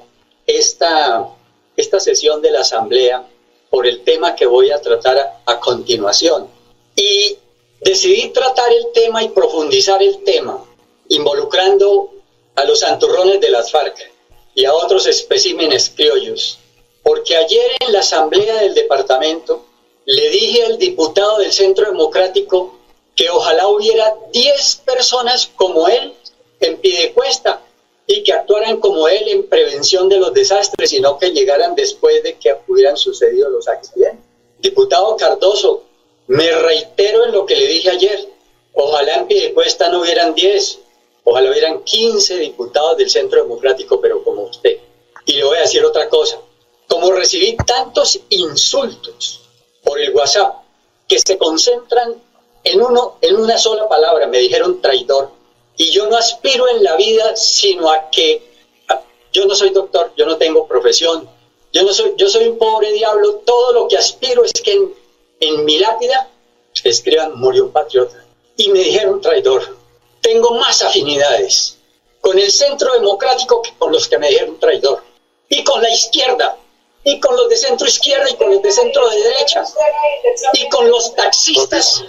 [0.46, 1.28] esta,
[1.76, 3.26] esta sesión de la Asamblea
[3.70, 6.48] por el tema que voy a tratar a, continuación.
[6.96, 7.38] Y
[7.80, 10.64] decidí tratar el tema y profundizar el tema,
[11.08, 12.12] involucrando
[12.56, 14.12] a los santurrones de las FARC
[14.54, 16.60] y a otros especímenes criollos.
[17.02, 19.66] Porque ayer en la asamblea del departamento
[20.06, 22.81] le dije al diputado del Centro Democrático
[23.22, 26.12] que ojalá hubiera 10 personas como él
[26.60, 27.62] en pie de cuesta
[28.08, 32.24] y que actuaran como él en prevención de los desastres y no que llegaran después
[32.24, 34.26] de que hubieran sucedido los accidentes.
[34.58, 35.84] Diputado Cardoso,
[36.26, 38.28] me reitero en lo que le dije ayer.
[38.74, 40.80] Ojalá en pie de cuesta no hubieran 10,
[41.24, 44.80] ojalá hubieran 15 diputados del Centro Democrático, pero como usted.
[45.28, 46.40] Y le voy a decir otra cosa.
[46.88, 49.42] Como recibí tantos insultos
[49.84, 50.56] por el WhatsApp
[51.08, 52.31] que se concentran
[52.64, 55.32] en, uno, en una sola palabra me dijeron traidor.
[55.78, 58.50] Y yo no aspiro en la vida sino a que
[59.32, 61.28] yo no soy doctor, yo no tengo profesión,
[61.72, 63.42] yo no soy, yo soy un pobre diablo.
[63.46, 64.94] Todo lo que aspiro es que en,
[65.40, 66.30] en mi lápida
[66.84, 68.24] escriban murió un patriota.
[68.58, 69.78] Y me dijeron traidor.
[70.22, 71.78] Tengo más afinidades
[72.20, 75.04] con el centro democrático que con los que me dijeron traidor.
[75.50, 76.58] Y con la izquierda,
[77.04, 79.66] y con los de centro izquierda y con los de centro de derecha,
[80.54, 82.04] y con los taxistas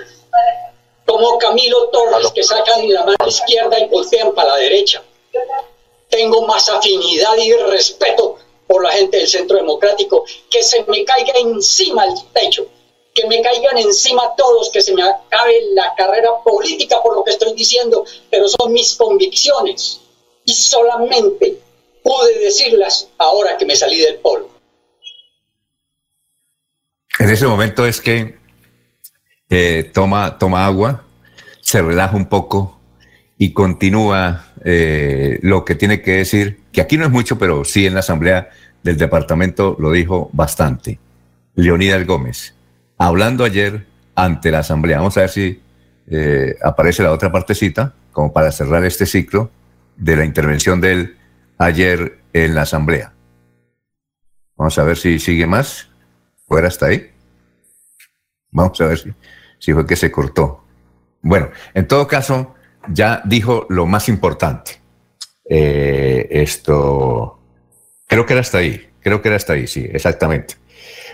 [1.07, 5.03] como Camilo Torres, que sacan la mano izquierda y voltean para la derecha.
[6.09, 11.35] Tengo más afinidad y respeto por la gente del Centro Democrático, que se me caiga
[11.39, 12.67] encima el techo,
[13.15, 17.33] que me caigan encima todos, que se me acabe la carrera política por lo que
[17.33, 20.01] estoy diciendo, pero son mis convicciones.
[20.45, 21.59] Y solamente
[22.03, 24.49] pude decirlas ahora que me salí del polvo.
[27.19, 28.42] En ese momento es que
[29.55, 31.05] eh, toma, toma agua,
[31.61, 32.81] se relaja un poco
[33.37, 37.85] y continúa eh, lo que tiene que decir, que aquí no es mucho, pero sí
[37.85, 38.49] en la asamblea
[38.83, 40.99] del departamento lo dijo bastante.
[41.55, 42.55] Leonidas Gómez,
[42.97, 43.85] hablando ayer
[44.15, 45.61] ante la asamblea, vamos a ver si
[46.07, 49.51] eh, aparece la otra partecita, como para cerrar este ciclo
[49.99, 51.17] de la intervención de él
[51.59, 53.13] ayer en la asamblea.
[54.57, 55.91] Vamos a ver si sigue más.
[56.49, 57.11] ¿Fuera hasta ahí?
[58.51, 59.13] Vamos a ver si,
[59.63, 60.65] si fue que se cortó.
[61.23, 62.57] Bueno, en todo caso,
[62.89, 64.81] ya dijo lo más importante.
[65.49, 67.39] Eh, esto,
[68.09, 70.57] creo que era hasta ahí, creo que era hasta ahí, sí, exactamente.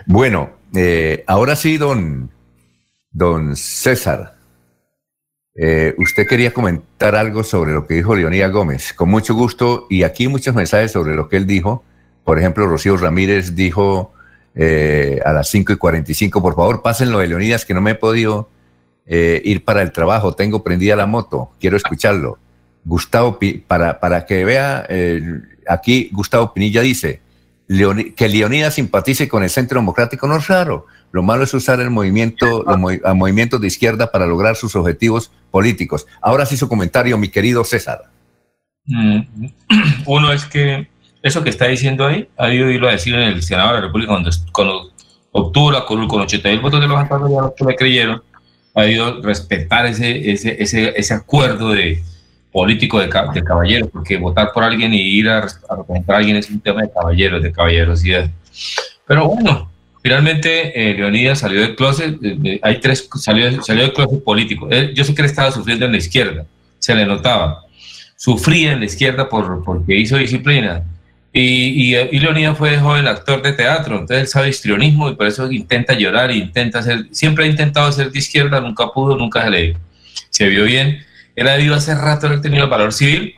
[0.07, 2.31] Bueno, eh, ahora sí, don,
[3.11, 4.39] don César,
[5.55, 8.95] eh, usted quería comentar algo sobre lo que dijo Leonía Gómez.
[8.95, 11.85] Con mucho gusto, y aquí muchos mensajes sobre lo que él dijo.
[12.25, 14.15] Por ejemplo, Rocío Ramírez dijo
[15.25, 18.49] a las 5 y 45, por favor, pásenlo de Leonidas, que no me he podido
[19.11, 22.39] eh, ir para el trabajo, tengo prendida la moto, quiero escucharlo.
[22.85, 25.23] Gustavo, para, para que vea, eh,
[25.67, 27.23] aquí Gustavo Pinilla dice,
[28.17, 30.87] que Leonidas simpatice con el Centro Democrático no es raro.
[31.11, 36.07] Lo malo es usar el movimiento, los movimientos de izquierda para lograr sus objetivos políticos.
[36.21, 38.11] Ahora sí su comentario, mi querido César.
[38.85, 39.21] Mm,
[40.07, 40.89] uno es que
[41.23, 44.15] eso que está diciendo ahí, ha ido a decir en el Senado de la República
[44.53, 44.93] cuando,
[45.33, 48.23] obtuvo la curul con 80 mil votos de los los que le creyeron,
[48.75, 52.03] ha ido respetar ese, ese, ese, ese acuerdo de
[52.53, 56.61] político de, caballeros, porque votar por alguien y ir a, representar a alguien es un
[56.61, 58.31] tema de caballeros, de caballerosidad.
[59.07, 59.71] Pero bueno,
[60.03, 64.69] finalmente eh, Leonidas salió del closet, eh, eh, hay tres, salió, salió del closet político.
[64.95, 66.47] yo sé que él estaba sufriendo en la izquierda,
[66.79, 67.65] se le notaba.
[68.17, 70.83] Sufría en la izquierda por, porque hizo disciplina,
[71.41, 75.95] y, y, fue joven actor de teatro, entonces él sabe histrionismo y por eso intenta
[75.95, 79.77] llorar, intenta ser, siempre ha intentado ser de izquierda, nunca pudo, nunca se le
[80.31, 81.05] se vio bien.
[81.37, 83.35] Él ha debido hace rato haber tenido el valor civil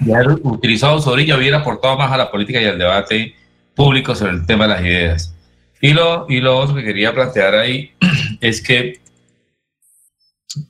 [0.00, 3.34] y haber utilizado su orilla, hubiera aportado más a la política y al debate
[3.74, 5.34] público sobre el tema de las ideas.
[5.80, 7.90] Y lo, y lo otro que quería plantear ahí
[8.40, 9.00] es que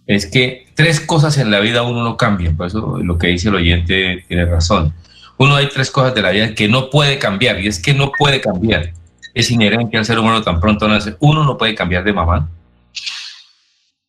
[0.07, 3.51] es que tres cosas en la vida uno no cambia, por eso lo que dice
[3.51, 4.95] el oyente tiene razón
[5.39, 8.11] uno hay tres cosas de la vida que no puede cambiar, y es que no
[8.19, 8.93] puede cambiar.
[9.35, 11.15] Es inherente al ser humano tan pronto nace.
[11.21, 12.49] Uno no puede cambiar de mamá.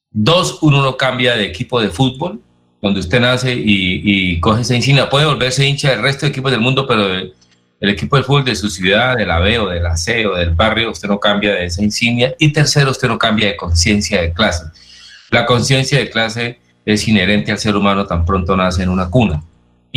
[0.09, 2.39] Dos, uno no cambia de equipo de fútbol.
[2.79, 6.61] Cuando usted nace y, coge esa insignia, puede volverse hincha del resto de equipos del
[6.61, 7.33] mundo, pero el,
[7.81, 10.51] equipo de fútbol de su ciudad, de la B o de la C o del
[10.51, 12.33] barrio, usted no cambia de esa insignia.
[12.39, 14.63] Y tercero, usted no cambia de conciencia de clase.
[15.29, 19.43] La conciencia de clase es inherente al ser humano tan pronto nace en una cuna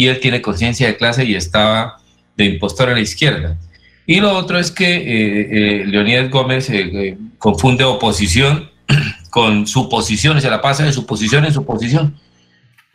[0.01, 1.99] y él tiene conciencia de clase y estaba
[2.35, 3.59] de impostor a la izquierda.
[4.07, 8.71] Y lo otro es que eh, eh Leonidas Gómez eh, eh, confunde oposición
[9.31, 12.19] con suposiciones, se la pasa de suposición en suposición.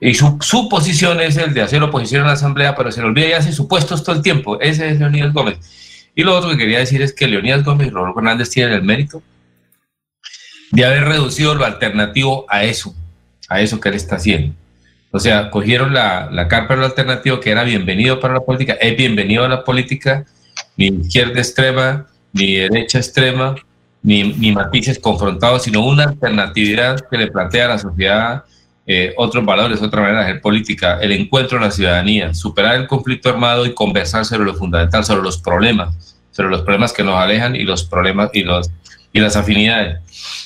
[0.01, 3.07] Y su, su, posición es el de hacer oposición a la Asamblea, pero se le
[3.07, 4.59] olvida y hace supuestos todo el tiempo.
[4.59, 5.59] Ese es Leonidas Gómez.
[6.15, 8.83] Y lo otro que quería decir es que Leonidas Gómez y Rodolfo Hernández tienen el
[8.83, 9.21] mérito
[10.71, 12.95] de haber reducido lo alternativo a eso,
[13.47, 14.55] a eso que él está haciendo.
[15.15, 18.97] O sea, cogieron la, la carpa la alternativa que era bienvenido para la política, es
[18.97, 20.25] bienvenido a la política,
[20.75, 23.55] ni izquierda extrema, ni derecha extrema,
[24.03, 28.43] ni, ni matices confrontados, sino una alternatividad que le plantea a la sociedad
[28.85, 32.85] eh, otros valores, otra manera de hacer política, el encuentro en la ciudadanía, superar el
[32.85, 37.15] conflicto armado y conversar sobre lo fundamental, sobre los problemas, sobre los problemas que nos
[37.15, 38.69] alejan y los problemas y, los,
[39.13, 40.01] y las afinidades.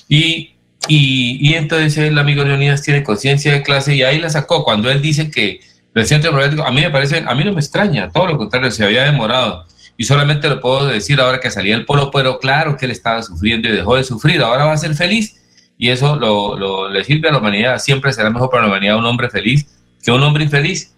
[0.07, 0.58] Y
[0.89, 4.63] y, entonces el amigo Leonidas tiene conciencia de clase y ahí la sacó.
[4.63, 5.61] Cuando él dice que
[5.93, 8.71] el centro democrático, a mí me parece, a mí no me extraña, todo lo contrario,
[8.71, 9.65] se había demorado.
[9.97, 13.21] Y solamente lo puedo decir ahora que salía el polo, pero claro que él estaba
[13.21, 15.35] sufriendo y dejó de sufrir, ahora va a ser feliz.
[15.77, 18.97] Y eso lo, lo, le sirve a la humanidad, siempre será mejor para la humanidad
[18.97, 19.65] un hombre feliz
[20.03, 20.93] que un hombre infeliz.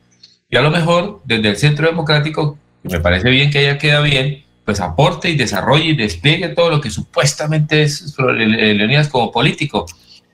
[0.49, 4.43] Y a lo mejor desde el centro democrático, me parece bien que ella queda bien,
[4.65, 9.85] pues aporte y desarrolle y despliegue todo lo que supuestamente es Leonidas como político.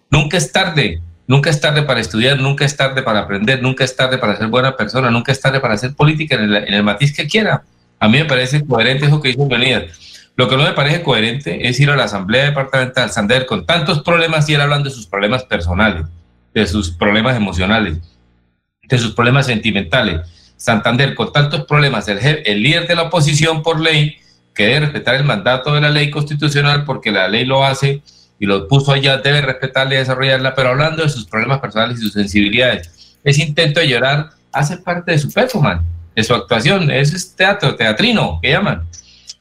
[0.10, 3.96] Nunca es tarde, nunca es tarde para estudiar, nunca es tarde para aprender, nunca es
[3.96, 7.28] tarde para ser buena persona, nunca es tarde para hacer política en el, matiz que
[7.28, 7.64] quiera.
[8.00, 10.32] A mí me parece coherente eso que dice Leonidas.
[10.36, 14.04] Lo que no me parece coherente es ir a la Asamblea Departamental Sander con tantos
[14.04, 16.06] problemas y él hablando de sus problemas personales,
[16.54, 17.98] de sus problemas emocionales,
[18.84, 20.22] de sus problemas sentimentales
[20.58, 24.18] Santander, con tantos problemas, el, el líder de la oposición por ley,
[24.54, 28.02] que debe respetar el mandato de la ley constitucional porque la ley lo hace
[28.40, 32.02] y lo puso allá, debe respetarla y desarrollarla, pero hablando de sus problemas personales y
[32.02, 33.20] sus sensibilidades.
[33.24, 35.84] Ese intento de llorar hace parte de su performance,
[36.16, 36.90] de su actuación.
[36.92, 38.88] Eso es teatro, teatrino, que llaman.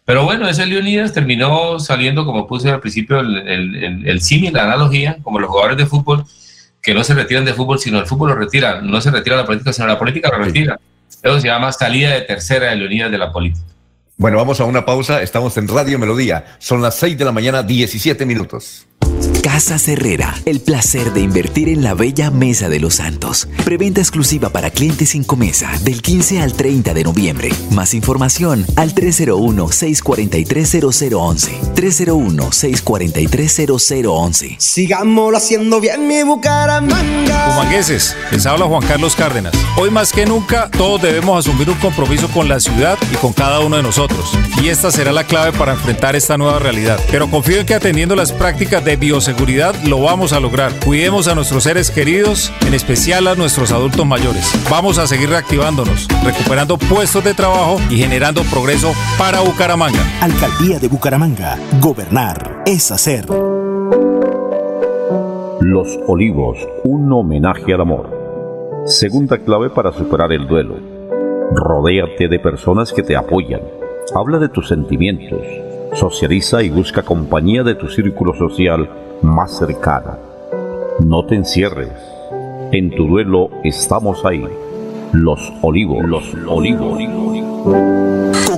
[0.05, 4.64] Pero bueno, ese Leonidas terminó saliendo, como puse al principio, el, el, el, símil, la
[4.64, 6.24] analogía, como los jugadores de fútbol
[6.80, 8.80] que no se retiran de fútbol, sino el fútbol lo retira.
[8.80, 10.78] No se retira la política, sino la política lo retira.
[11.23, 13.65] Eso se llama salida de tercera de Leonidas de la política.
[14.19, 15.20] Bueno, vamos a una pausa.
[15.20, 16.57] Estamos en Radio Melodía.
[16.59, 18.87] Son las 6 de la mañana, 17 minutos.
[19.43, 23.48] Casa Herrera, el placer de invertir en la bella Mesa de los Santos.
[23.64, 27.48] Preventa exclusiva para clientes sin comesa del 15 al 30 de noviembre.
[27.70, 31.74] Más información al 301-643-0011.
[31.74, 34.56] 301-643-0011.
[34.59, 37.52] Sigámoslo haciendo bien mi Bucaramanga.
[37.52, 39.55] Humangueses, les habla Juan Carlos Cárdenas.
[39.78, 43.60] Hoy más que nunca, todos debemos asumir un compromiso con la ciudad y con cada
[43.60, 44.32] uno de nosotros.
[44.62, 47.01] Y esta será la clave para enfrentar esta nueva realidad.
[47.10, 50.73] Pero confío en que atendiendo las prácticas de bioseguridad lo vamos a lograr.
[50.85, 54.53] Cuidemos a nuestros seres queridos, en especial a nuestros adultos mayores.
[54.69, 60.01] Vamos a seguir reactivándonos, recuperando puestos de trabajo y generando progreso para Bucaramanga.
[60.20, 61.57] Alcaldía de Bucaramanga.
[61.81, 63.27] Gobernar es hacer.
[65.61, 68.11] Los Olivos, un homenaje al amor.
[68.87, 70.81] Segunda clave para superar el duelo.
[71.55, 73.61] Rodéate de personas que te apoyan.
[74.16, 75.43] Habla de tus sentimientos
[75.98, 78.89] Socializa y busca compañía de tu círculo social
[79.23, 80.18] más cercana.
[81.02, 81.90] No te encierres.
[82.70, 84.44] En tu duelo estamos ahí.
[85.12, 86.05] Los olivos.
[86.05, 86.98] Los olivos.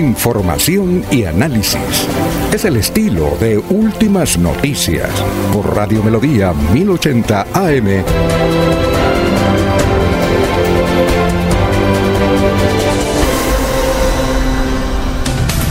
[0.00, 2.08] Información y análisis.
[2.54, 5.10] Es el estilo de Últimas Noticias
[5.52, 8.04] por Radio Melodía 1080 AM.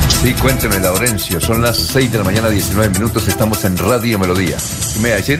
[0.09, 1.41] Sí, cuénteme, Laurencio.
[1.41, 3.27] Son las 6 de la mañana, 19 minutos.
[3.27, 4.57] Estamos en Radio Melodía.
[4.93, 5.39] ¿Qué me va a decir?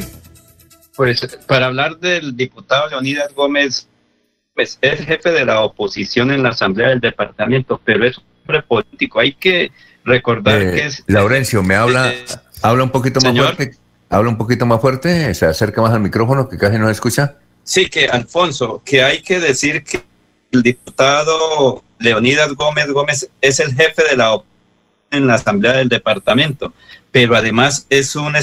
[0.95, 3.87] Pues para hablar del diputado Leonidas Gómez,
[4.55, 8.19] pues es jefe de la oposición en la Asamblea del Departamento, pero es
[8.67, 9.19] político.
[9.19, 9.71] Hay que
[10.03, 11.03] recordar Eh, que es...
[11.07, 12.13] Laurencio, me habla,
[12.61, 13.77] habla un poquito más fuerte.
[14.09, 17.35] Habla un poquito más fuerte, se acerca más al micrófono que casi no se escucha.
[17.63, 20.01] Sí, que Alfonso, que hay que decir que
[20.51, 24.49] el diputado Leonidas Gómez Gómez es el jefe de la oposición
[25.11, 26.73] en la Asamblea del Departamento,
[27.11, 28.33] pero además es un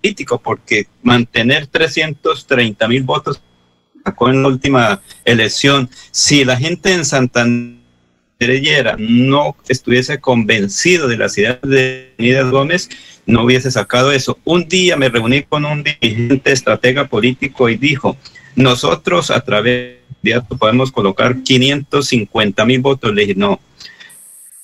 [0.00, 3.40] político porque mantener 330 mil votos
[4.04, 7.81] sacó en la última elección, si la gente en Santander
[8.98, 12.88] no estuviese convencido de las ideas de Leonidas Gómez,
[13.26, 14.38] no hubiese sacado eso.
[14.44, 18.16] Un día me reuní con un dirigente estratega político y dijo,
[18.54, 23.14] nosotros a través de esto podemos colocar 550 mil votos.
[23.14, 23.60] Le dije, no.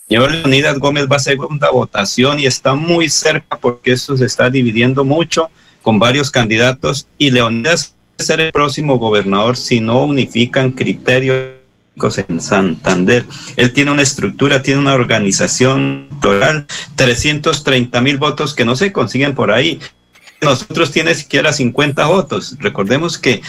[0.08, 4.48] Señor Leonidas Gómez va a segunda votación y está muy cerca porque eso se está
[4.48, 5.50] dividiendo mucho
[5.82, 11.57] con varios candidatos y Leonidas ser el próximo gobernador si no unifican criterios
[12.28, 13.24] en Santander.
[13.56, 16.66] Él tiene una estructura, tiene una organización electoral,
[16.96, 19.80] 330 mil votos que no se consiguen por ahí.
[20.40, 22.56] Nosotros tiene siquiera 50 votos.
[22.60, 23.42] Recordemos que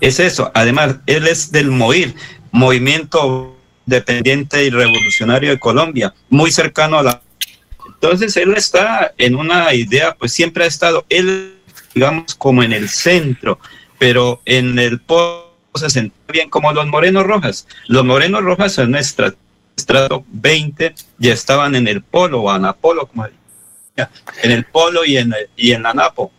[0.00, 0.50] es eso.
[0.54, 2.14] Además, él es del MOIR,
[2.52, 3.56] Movimiento
[3.86, 7.22] Dependiente y Revolucionario de Colombia, muy cercano a la...
[7.86, 11.56] Entonces, él está en una idea, pues siempre ha estado, él,
[11.94, 13.58] digamos, como en el centro,
[13.98, 15.00] pero en el
[15.74, 17.66] se bien como los Morenos Rojas.
[17.86, 19.34] Los Morenos Rojas en nuestra
[19.76, 25.34] estrato 20 ya estaban en el polo o anapolo, como en el polo y en,
[25.56, 26.32] y en la napo.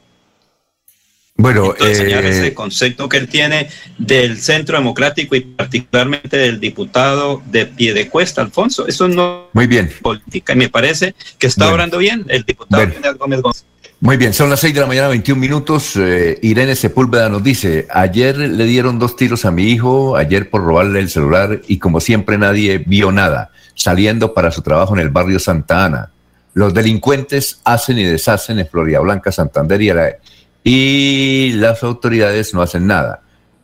[1.36, 3.68] Bueno, Entonces, eh, ese concepto que él tiene
[3.98, 8.86] del centro democrático y particularmente del diputado de Piedecuesta, Alfonso.
[8.88, 9.88] Eso no muy bien.
[9.88, 10.54] es política.
[10.54, 11.74] Y me parece que está Bueno.
[11.76, 13.18] obrando bien el diputado Bueno.
[13.18, 13.66] Gómez Gómez.
[14.04, 15.96] Muy bien, son las 6 de la mañana, 21 minutos.
[15.96, 20.64] Eh, Irene Sepúlveda nos dice, ayer le dieron dos tiros a mi hijo, ayer por
[20.64, 25.10] robarle el celular y como siempre nadie vio nada, saliendo para su trabajo en el
[25.10, 26.10] barrio Santa Ana.
[26.56, 30.16] Los delincuentes hacen y deshacen en Florida Blanca, Santander y, la-
[30.64, 33.22] y las autoridades no hacen nada.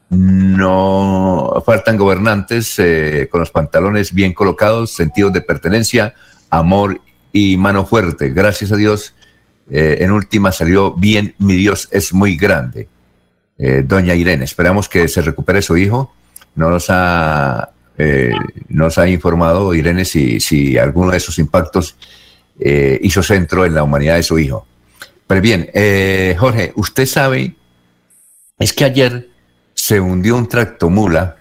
[0.10, 6.14] No faltan gobernantes eh, con los pantalones bien colocados, sentidos de pertenencia,
[6.52, 7.02] amor
[7.34, 8.30] y mano fuerte.
[8.30, 9.14] Gracias a Dios,
[9.70, 11.36] eh, en última salió bien.
[11.40, 12.88] Mi Dios es muy grande.
[13.58, 16.14] Eh, doña Irene, esperamos que se recupere su hijo.
[16.56, 18.32] No nos ha, eh,
[18.98, 21.96] ha informado Irene si, si alguno de esos impactos
[22.60, 24.66] hizo centro en la humanidad de su hijo.
[25.28, 25.70] Pero bien,
[26.40, 27.54] Jorge, usted sabe,
[28.58, 29.30] es que ayer
[29.76, 31.38] se hundió un tractomula,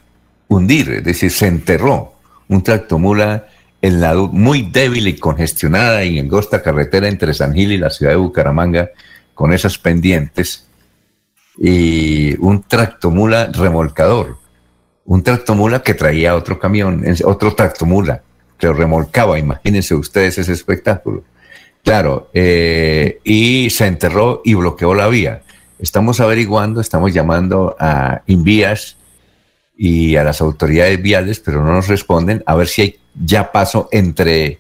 [0.49, 2.17] hundir, es decir, se enterró
[2.49, 3.47] un tractomula
[3.83, 8.13] en la muy débil y congestionada y angosta carretera entre San Gil y la ciudad
[8.13, 8.91] de Bucaramanga,
[9.35, 10.67] con esas pendientes,
[11.59, 14.39] y un tractomula remolcador,
[15.05, 18.23] un tractomula que traía otro camión, otro tractomula,
[18.59, 21.25] que lo remolcaba, imagínense ustedes ese espectáculo.
[21.85, 25.43] Claro, eh, y se enterró y bloqueó la vía.
[25.79, 28.97] Estamos averiguando, estamos llamando a Invías
[29.77, 33.89] y a las autoridades viales, pero no nos responden, a ver si hay ya paso
[33.93, 34.59] entre,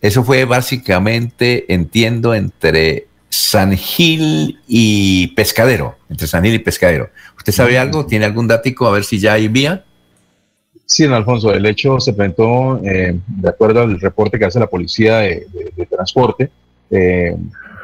[0.00, 7.10] eso fue básicamente, entiendo, entre San Gil y Pescadero, entre San Gil y Pescadero.
[7.36, 8.06] ¿Usted sabe algo?
[8.06, 9.84] ¿Tiene algún dático a ver si ya hay vía?
[10.86, 14.66] Sí, don Alfonso, el hecho se presentó eh, de acuerdo al reporte que hace la
[14.66, 15.46] Policía de,
[15.90, 16.50] Transporte.
[16.90, 17.34] Eh,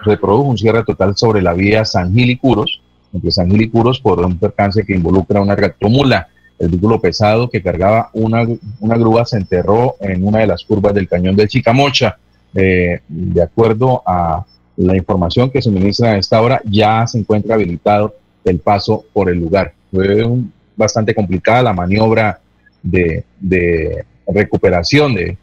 [0.04, 2.80] se produjo un cierre total sobre la vía San Gil y Curos,
[3.12, 6.28] entre San Gil y Curos, por un percance que involucra una tractomula.
[6.60, 8.46] El vehículo pesado que cargaba una,
[8.80, 12.18] una grúa se enterró en una de las curvas del cañón del Chicamocha.
[12.54, 14.44] Eh, de acuerdo a
[14.76, 18.14] la información que se ministra a esta hora, ya se encuentra habilitado
[18.44, 19.72] el paso por el lugar.
[19.90, 20.22] Fue
[20.76, 22.40] bastante complicada la maniobra
[22.82, 23.24] de,
[24.26, 25.38] recuperación de,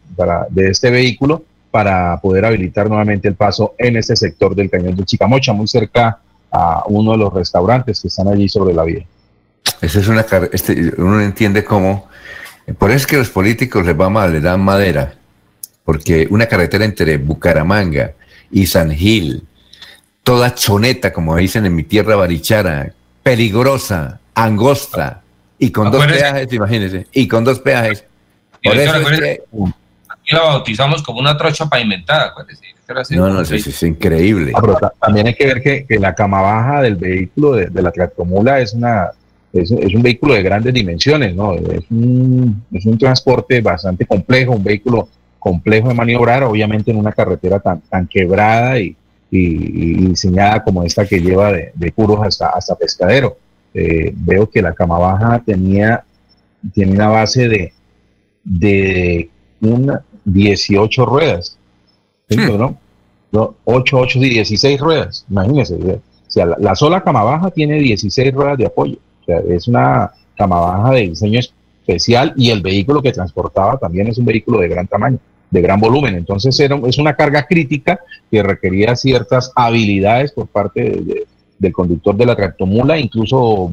[0.50, 5.04] de este vehículo para poder habilitar nuevamente el paso en ese sector del cañón de
[5.04, 6.20] Chicamocha, muy cerca
[6.52, 9.06] a uno de los restaurantes que están allí sobre la vía.
[9.82, 12.08] Esa es una este, uno entiende cómo,
[12.78, 15.14] por eso es que los políticos les va mal, le dan madera,
[15.86, 18.14] porque una carretera entre Bucaramanga
[18.52, 19.44] y San Gil,
[20.24, 22.92] toda choneta, como dicen en mi tierra barichara,
[23.24, 25.22] peligrosa, angosta,
[25.60, 28.04] y con dos peajes, imagínense, y con dos peajes.
[28.64, 29.44] Por eso es que,
[30.10, 32.34] aquí la bautizamos como una trocha pavimentada,
[33.12, 34.52] No, no, es, increíble.
[34.56, 37.92] Ah, también hay que ver que, que, la cama baja del vehículo de, de la
[37.92, 39.12] tractomula es una
[39.62, 41.54] es, es, un vehículo de grandes dimensiones, ¿no?
[41.54, 45.10] Es un, es un transporte bastante complejo, un vehículo
[45.40, 48.96] complejo de maniobrar, obviamente en una carretera tan, tan quebrada y,
[49.32, 53.38] y, diseñada como esta que lleva de, de Curos hasta, hasta Pescadero.
[53.74, 56.04] Eh, veo que la cama baja tenía,
[56.74, 57.74] tiene una base de,
[58.44, 59.30] de
[59.62, 61.58] una 18 ruedas,
[62.30, 62.58] hmm.
[62.58, 62.78] ¿no?
[63.66, 65.76] 8, 8 y 16 ruedas, imagínense.
[65.76, 68.98] O sea, la, la sola cama baja tiene 16 ruedas de apoyo
[69.28, 74.26] es una cama baja de diseño especial y el vehículo que transportaba también es un
[74.26, 76.16] vehículo de gran tamaño, de gran volumen.
[76.16, 78.00] Entonces era, es una carga crítica
[78.30, 81.02] que requería ciertas habilidades por parte
[81.58, 83.72] del conductor de la tractomula, incluso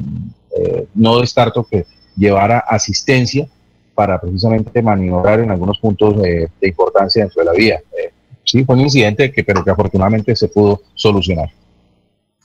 [0.57, 3.47] eh, no descarto que llevara asistencia
[3.93, 7.79] para precisamente maniobrar en algunos puntos de importancia dentro de la vía.
[7.97, 8.11] Eh,
[8.43, 11.49] sí, fue un incidente que, pero que afortunadamente se pudo solucionar.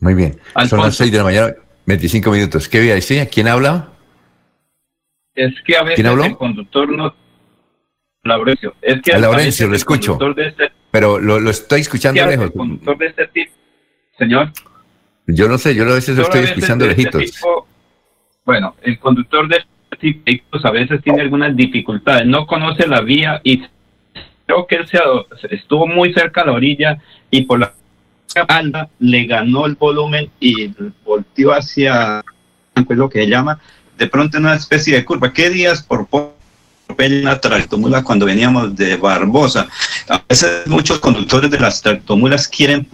[0.01, 0.39] Muy bien.
[0.69, 1.55] Son las 6 de la mañana.
[1.91, 2.69] 25 minutos.
[2.69, 3.29] ¿Qué voy a decir?
[3.29, 3.89] ¿Quién habla?
[5.35, 7.15] Es que a veces el conductor no...
[8.23, 8.75] Laurencio.
[8.83, 10.19] Es que a Laurencio, lo escucho.
[10.37, 10.71] Este...
[10.91, 12.47] Pero lo, lo, estoy escuchando lejos.
[12.47, 13.53] El conductor de este tipo,
[14.19, 14.53] señor.
[15.27, 17.41] Yo no sé, yo a veces lo estoy escuchando este lejitos.
[18.45, 23.41] bueno, el conductor de este tipo a veces tiene algunas dificultades, no conoce la vía
[23.43, 23.65] y
[24.47, 24.99] creo que él se,
[25.55, 26.99] estuvo muy cerca a la orilla
[27.31, 27.73] y por la
[28.99, 30.73] le ganó el volumen y
[31.05, 32.23] volteó hacia
[32.89, 33.61] lo que llama
[34.01, 35.31] de pronto una especie de curva.
[35.33, 36.09] ¿Qué días por
[36.99, 39.69] una tractomula cuando veníamos de Barbosa?
[40.09, 42.89] A veces muchos conductores de las tractomulas quieren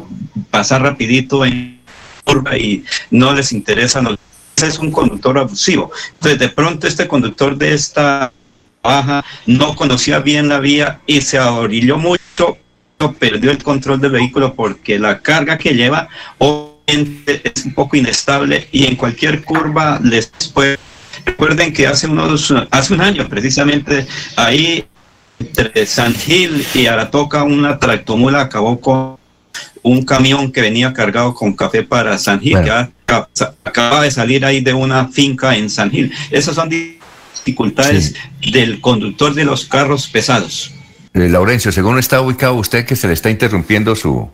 [0.50, 1.80] pasar rapidito en
[2.24, 4.02] curva y no les interesa.
[4.02, 4.16] No,
[4.56, 5.92] es un conductor abusivo.
[6.14, 8.32] Entonces de pronto este conductor de esta
[8.82, 12.58] baja no conocía bien la vía y se ahorilló mucho
[13.18, 16.08] perdió el control del vehículo porque la carga que lleva
[16.38, 20.78] obviamente es un poco inestable y en cualquier curva les puede...
[21.24, 24.06] Recuerden que hace unos hace un año precisamente
[24.36, 24.84] ahí
[25.38, 29.16] entre San Gil y Aratoca una tractomula acabó con
[29.82, 32.88] un camión que venía cargado con café para San Gil, que
[33.64, 36.12] acaba de salir ahí de una finca en San Gil.
[36.30, 38.14] Esas son dificultades
[38.52, 40.72] del conductor de los carros pesados.
[41.16, 44.28] Eh, Laurencio, según está ubicado usted que se le está interrumpiendo su,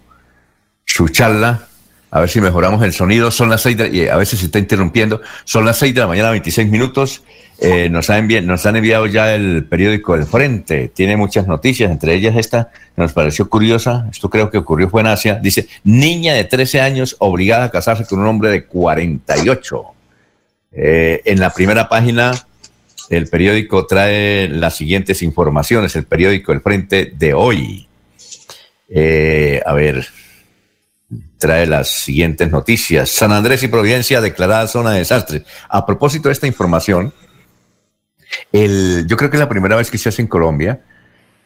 [0.85, 1.69] su charla,
[2.11, 5.21] a ver si mejoramos el sonido, son las seis, y a veces se está interrumpiendo,
[5.45, 7.23] son las seis de la mañana, 26 minutos,
[7.61, 12.15] eh, nos, han nos han enviado ya el periódico El Frente, tiene muchas noticias, entre
[12.15, 12.71] ellas esta.
[12.97, 17.15] Nos pareció curiosa, esto creo que ocurrió fue en Asia, dice, niña de 13 años
[17.21, 19.85] obligada a casarse con un hombre de 48.
[20.73, 22.33] Eh, en la primera página
[23.12, 27.86] el periódico trae las siguientes informaciones, el periódico El Frente de hoy.
[28.89, 30.06] Eh, a ver,
[31.36, 33.10] trae las siguientes noticias.
[33.10, 35.43] San Andrés y Providencia declarada zona de desastres.
[35.68, 37.12] A propósito de esta información,
[38.51, 40.80] el, yo creo que es la primera vez que se hace en Colombia.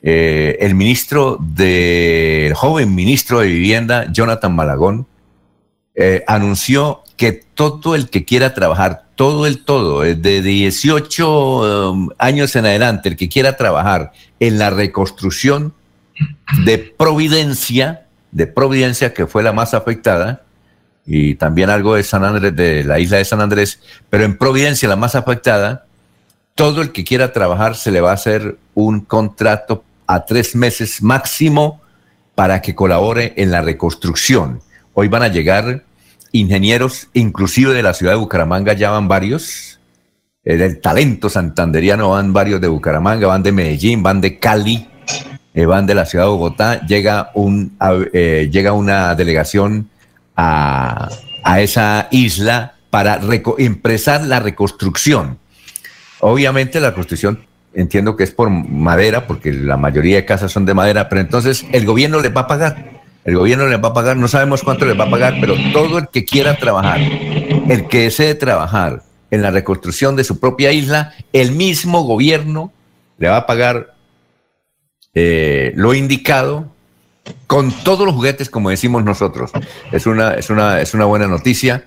[0.03, 5.09] Eh, el ministro de, el joven ministro de Vivienda, Jonathan Malagón,
[5.97, 12.11] eh, anunció que todo el que quiera trabajar, todo el todo, eh, de 18 um,
[12.19, 15.73] años en adelante, el que quiera trabajar en la reconstrucción
[16.65, 20.43] de Providencia, de Providencia, que fue la más afectada,
[21.07, 24.89] y también algo de San Andrés, de la isla de San Andrés, pero en Providencia
[24.89, 25.87] la más afectada,
[26.55, 31.03] todo el que quiera trabajar se le va a hacer un contrato a tres meses
[31.03, 31.81] máximo
[32.35, 34.61] para que colabore en la reconstrucción.
[34.93, 35.86] Hoy van a llegar
[36.41, 39.81] ingenieros, inclusive de la ciudad de Bucaramanga, ya van varios.
[40.45, 44.89] Eh, del talento santanderiano van varios de Bucaramanga, van de Medellín, van de Cali,
[45.55, 46.87] eh, van de la ciudad de Bogotá.
[46.87, 47.77] Llega, un,
[48.13, 49.91] eh, llega una delegación
[50.37, 51.09] a,
[51.59, 53.21] esa isla para
[53.59, 55.39] empezar la reconstrucción.
[56.21, 57.45] Obviamente la construcción
[57.75, 61.67] entiendo que es por madera, porque la mayoría de casas son de madera, pero entonces
[61.73, 62.96] el gobierno le va a pagar
[63.27, 65.99] el gobierno les va a pagar, no sabemos cuánto les va a pagar, pero todo
[65.99, 71.13] el que quiera trabajar, el que desee trabajar en la reconstrucción de su propia isla,
[71.33, 72.73] el mismo gobierno
[73.19, 73.95] le va a pagar
[75.13, 76.71] eh, lo indicado
[77.49, 79.51] con todos los juguetes, como decimos nosotros.
[79.91, 81.85] Es una, es una, es una buena noticia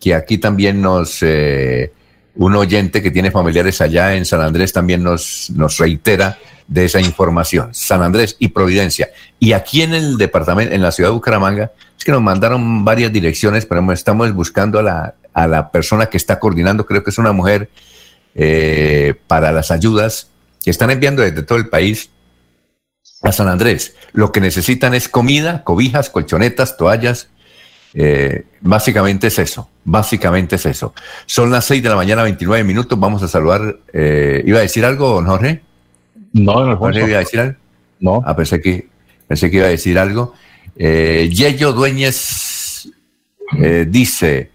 [0.00, 1.92] que aquí también nos, eh,
[2.34, 6.36] un oyente que tiene familiares allá en San Andrés también nos reitera
[6.70, 9.10] de esa información, San Andrés y Providencia.
[9.40, 13.12] Y aquí en el departamento, en la ciudad de Bucaramanga, es que nos mandaron varias
[13.12, 17.18] direcciones, pero estamos buscando a la, a la persona que está coordinando, creo que es
[17.18, 17.68] una mujer,
[18.36, 20.28] eh, para las ayudas
[20.62, 22.10] que están enviando desde todo el país
[23.22, 23.96] a San Andrés.
[24.12, 27.30] Lo que necesitan es comida, cobijas, colchonetas, toallas.
[27.94, 30.94] Eh, básicamente es eso, básicamente es eso.
[31.26, 32.96] Son las 6 de la mañana, 29 minutos.
[32.96, 33.80] Vamos a saludar.
[33.92, 35.62] Eh, ¿Iba a decir algo, don Jorge?
[36.32, 37.56] No, no, iba a decir algo?
[37.98, 38.22] No.
[38.24, 38.88] Ah, pensé que,
[39.26, 40.34] pensé que iba a decir algo.
[40.76, 42.88] Eh, Yello Dueñez
[43.58, 44.50] eh, dice,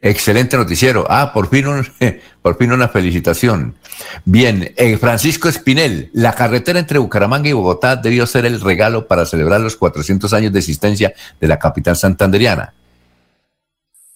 [0.00, 1.06] excelente noticiero.
[1.08, 1.66] Ah, por fin,
[2.42, 3.76] por fin una felicitación.
[4.24, 9.26] Bien, eh, Francisco Espinel, la carretera entre Bucaramanga y Bogotá debió ser el regalo para
[9.26, 12.74] celebrar los 400 años de existencia de la capital santanderiana.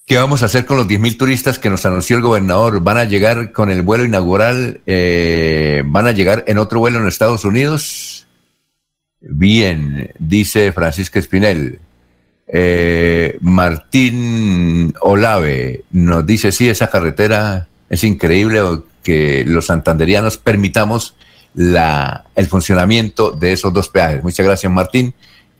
[0.07, 2.81] ¿Qué vamos a hacer con los 10.000 turistas que nos anunció el gobernador?
[2.81, 4.81] ¿Van a llegar con el vuelo inaugural?
[4.87, 8.29] Eh, ¿Van a llegar en otro vuelo en Estados Unidos?
[9.21, 11.81] Bien, dice Francisco Espinel.
[12.47, 18.61] Eh, Martín Olave nos dice, sí, esa carretera es increíble
[19.03, 21.17] que los santanderianos permitamos
[21.53, 24.23] la, el funcionamiento de esos dos peajes.
[24.23, 25.13] Muchas gracias, Martín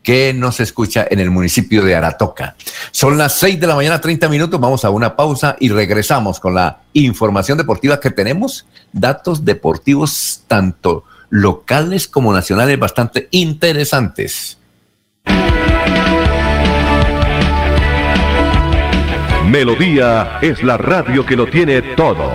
[0.07, 2.55] que nos escucha en el municipio de Aratoca.
[2.91, 4.57] Son las 6 de la mañana, 30 minutos.
[4.57, 8.65] Vamos a una pausa y regresamos con la información deportiva que tenemos.
[8.93, 14.57] Datos deportivos tanto locales como nacionales bastante interesantes.
[19.45, 22.31] Melodía es la radio que lo tiene todo.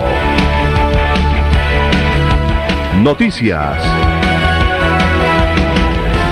[3.01, 4.12] Noticias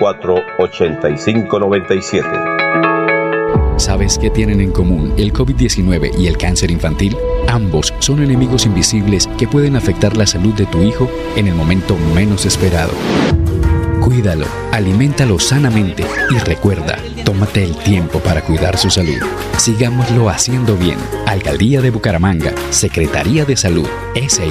[0.00, 2.50] 8597
[3.80, 7.16] ¿Sabes qué tienen en común el COVID-19 y el cáncer infantil?
[7.48, 11.96] Ambos son enemigos invisibles que pueden afectar la salud de tu hijo en el momento
[12.14, 12.92] menos esperado.
[14.02, 16.98] Cuídalo, aliméntalo sanamente y recuerda,
[17.30, 19.22] tómate el tiempo para cuidar su salud.
[19.56, 20.98] Sigámoslo haciendo bien.
[21.26, 23.86] Alcaldía de Bucaramanga, Secretaría de Salud,
[24.16, 24.42] S.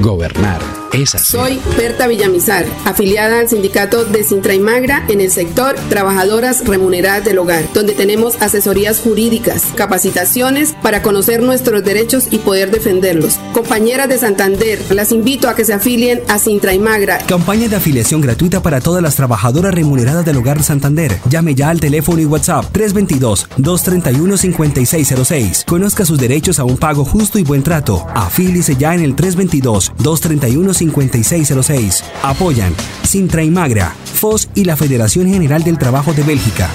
[0.00, 0.60] Gobernar
[0.92, 6.64] Esa Soy Berta Villamizar, afiliada al sindicato de Sintra y Magra en el sector Trabajadoras
[6.64, 13.40] Remuneradas del Hogar, donde tenemos asesorías jurídicas, capacitaciones para conocer nuestros derechos y poder defenderlos.
[13.52, 17.18] Compañeras de Santander, las invito a que se afilien a Sintra y Magra.
[17.26, 21.18] Campaña de afiliación gratuita para todas las trabajadoras remuneradas del Hogar Santander.
[21.28, 25.64] Llame ya al teléfono y WhatsApp 322-231-5606.
[25.64, 28.06] Conozca sus derechos a un pago justo y buen trato.
[28.14, 32.02] Afílice ya en el 322-231-5606.
[32.22, 36.68] Apoyan Sintra y Magra, FOS y la Federación General del Trabajo de Bélgica.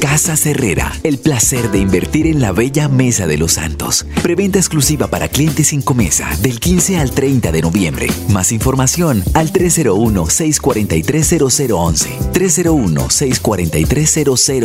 [0.00, 4.06] Casa Herrera, el placer de invertir en la bella Mesa de los Santos.
[4.22, 8.08] Preventa exclusiva para clientes sin comesa del 15 al 30 de noviembre.
[8.28, 12.32] Más información al 301-643-0011.
[12.32, 14.63] 301-643-0011.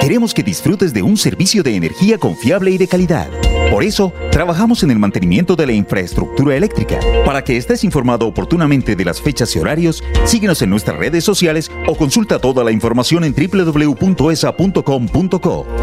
[0.00, 3.28] Queremos que disfrutes de un servicio de energía confiable y de calidad.
[3.70, 7.00] Por eso, trabajamos en el mantenimiento de la infraestructura eléctrica.
[7.24, 11.70] Para que estés informado oportunamente de las fechas y horarios, síguenos en nuestras redes sociales
[11.88, 14.46] o consulta toda la información en www.esa.com.co.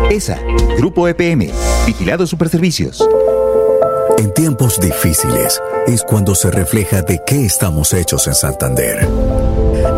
[0.09, 0.39] ESA,
[0.77, 1.49] Grupo EPM,
[1.85, 3.05] Vigilado Superservicios.
[4.17, 9.07] En tiempos difíciles es cuando se refleja de qué estamos hechos en Santander.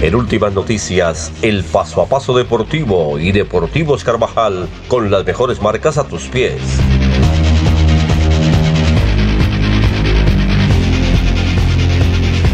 [0.00, 5.98] En últimas noticias, el paso a paso deportivo y Deportivos Carvajal con las mejores marcas
[5.98, 6.62] a tus pies.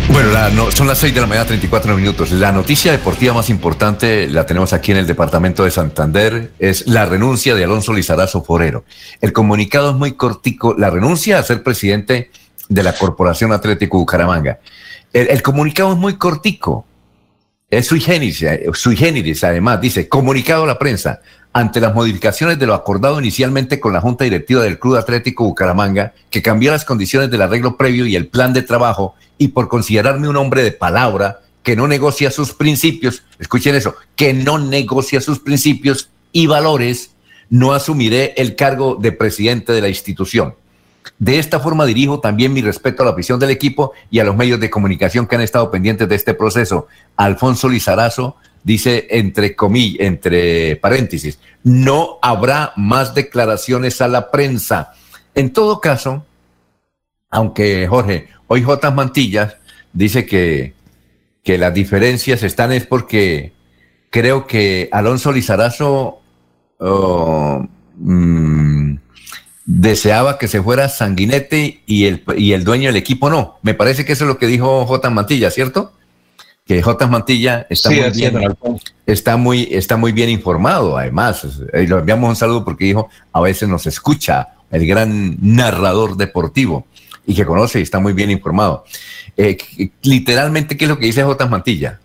[0.09, 2.31] Bueno, son las 6 de la mañana, 34 minutos.
[2.33, 7.05] La noticia deportiva más importante la tenemos aquí en el departamento de Santander, es la
[7.05, 8.85] renuncia de Alonso Lizarazo Forero.
[9.21, 12.31] El comunicado es muy cortico, la renuncia a ser presidente
[12.71, 14.61] de la Corporación Atlético Bucaramanga.
[15.13, 16.87] El comunicado es muy cortico,
[17.71, 21.21] es sui generis, eh, sui generis, además, dice, comunicado a la prensa,
[21.53, 26.13] ante las modificaciones de lo acordado inicialmente con la Junta Directiva del Club Atlético Bucaramanga,
[26.31, 30.29] que cambió las condiciones del arreglo previo y el plan de trabajo, y por considerarme
[30.29, 35.39] un hombre de palabra, que no negocia sus principios, escuchen eso, que no negocia sus
[35.39, 37.13] principios y valores,
[37.49, 40.55] no asumiré el cargo de presidente de la institución.
[41.19, 44.37] De esta forma dirijo también mi respeto a la afición del equipo y a los
[44.37, 46.87] medios de comunicación que han estado pendientes de este proceso.
[47.17, 54.93] Alfonso Lizarazo dice entre comillas, entre paréntesis, no habrá más declaraciones a la prensa.
[55.35, 56.25] En todo caso,
[57.31, 58.91] aunque Jorge, hoy J.
[58.91, 59.57] Mantillas
[59.93, 60.75] dice que,
[61.43, 63.53] que las diferencias están es porque
[64.11, 66.21] creo que Alonso Lizarazo
[66.79, 67.67] oh,
[67.97, 68.97] mm,
[69.67, 73.59] deseaba que se fuera Sanguinete y el, y el dueño del equipo no.
[73.63, 75.11] Me parece que eso es lo que dijo J.
[75.11, 75.93] Mantilla, ¿cierto?
[76.67, 77.07] Que J.
[77.07, 78.57] Mantilla está, Sí, muy, bien,
[79.07, 81.47] está, muy, está muy bien informado, además.
[81.73, 86.87] Eh, Le enviamos un saludo porque dijo, a veces nos escucha el gran narrador deportivo
[87.27, 88.85] y que conoce y está muy bien informado.
[89.37, 89.57] Eh,
[90.03, 91.47] literalmente, ¿qué es lo que dice J.
[91.47, 92.01] Mantilla?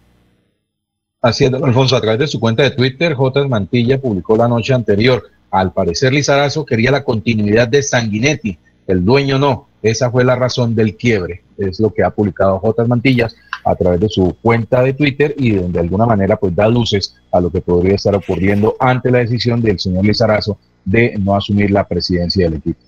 [1.22, 3.48] Así es, Alfonso, a través de su cuenta de Twitter, J.
[3.48, 5.30] Mantilla publicó la noche anterior.
[5.52, 8.58] Al parecer, Lizarazo quería la continuidad de Sanguinetti,
[8.88, 9.68] el dueño no.
[9.82, 11.44] Esa fue la razón del quiebre.
[11.58, 12.86] Es lo que ha publicado J.
[12.86, 16.68] Mantillas a través de su cuenta de Twitter y donde de alguna manera pues da
[16.68, 21.36] luces a lo que podría estar ocurriendo ante la decisión del señor Lizarazo de no
[21.36, 22.80] asumir la presidencia del equipo.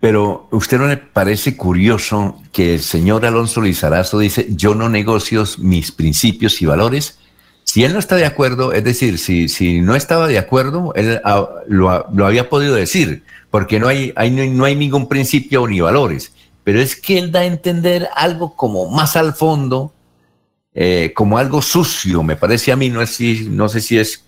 [0.00, 5.44] Pero ¿usted no le parece curioso que el señor Alonso Lizarazo dice, yo no negocio
[5.58, 7.18] mis principios y valores?
[7.64, 11.20] Si él no está de acuerdo, es decir, si, si no estaba de acuerdo, él
[11.24, 14.12] ah, lo, lo había podido decir, porque no hay,
[14.50, 16.32] no hay ningún principio ni valores.
[16.64, 19.92] Pero es que él da a entender algo como más al fondo,
[20.74, 24.24] eh, como algo sucio, me parece a mí, no, es, si- no sé si es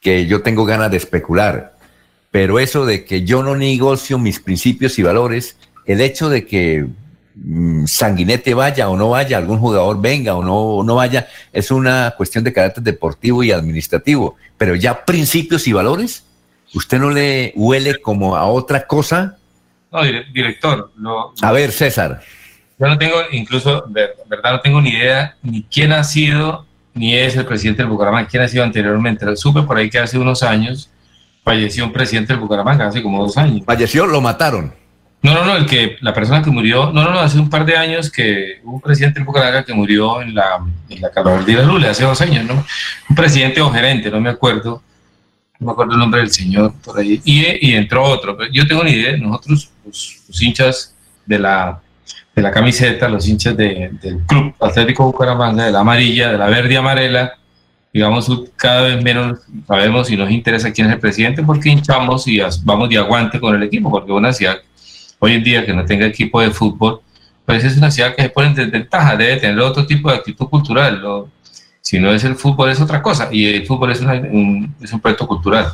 [0.00, 1.76] que yo tengo ganas de especular,
[2.30, 6.86] pero eso de que yo no negocio mis principios y valores, el hecho de que
[7.86, 12.14] Sanguinete vaya o no vaya, algún jugador venga o no, o no vaya, es una
[12.16, 16.24] cuestión de carácter deportivo y administrativo, pero ya principios y valores,
[16.74, 19.36] ¿usted no le huele como a otra cosa?
[19.90, 22.20] No, dire- director, lo- A ver, César.
[22.78, 27.14] yo no tengo, incluso, de verdad, no tengo ni idea ni quién ha sido, ni
[27.16, 29.24] es el presidente del Bucaramanga, quién ha sido anteriormente.
[29.26, 30.90] Lo Supe por ahí que hace unos años
[31.42, 33.64] falleció un presidente del Bucaramanga, hace como dos años.
[33.66, 34.72] Falleció, lo mataron.
[35.24, 37.64] No, no, no, el que, la persona que murió, no, no, no, hace un par
[37.64, 40.60] de años que hubo un presidente del Bucaramanga que murió en la,
[40.90, 42.62] en la Carolina Lula, hace dos años, ¿no?
[43.08, 44.82] Un presidente o gerente, no me acuerdo,
[45.58, 48.66] no me acuerdo el nombre del señor por ahí, y, y entró otro, pero yo
[48.68, 50.94] tengo ni idea, nosotros, los, hinchas
[51.24, 51.80] de la,
[52.36, 56.46] de la camiseta, los hinchas de- del Club Atlético Bucaramanga, de la amarilla, de la
[56.50, 57.32] verde y amarela,
[57.94, 62.40] digamos, cada vez menos sabemos si nos interesa quién es el presidente porque hinchamos y
[62.64, 64.58] vamos de aguante con el equipo, porque una ciudad
[65.18, 67.00] hoy en día que no tenga equipo de fútbol,
[67.46, 70.46] pues es una ciudad que se pone en desventaja, debe tener otro tipo de actitud
[70.48, 71.02] cultural.
[71.80, 75.00] si no es el fútbol es otra cosa y el fútbol es, un, es un
[75.00, 75.66] proyecto cultural.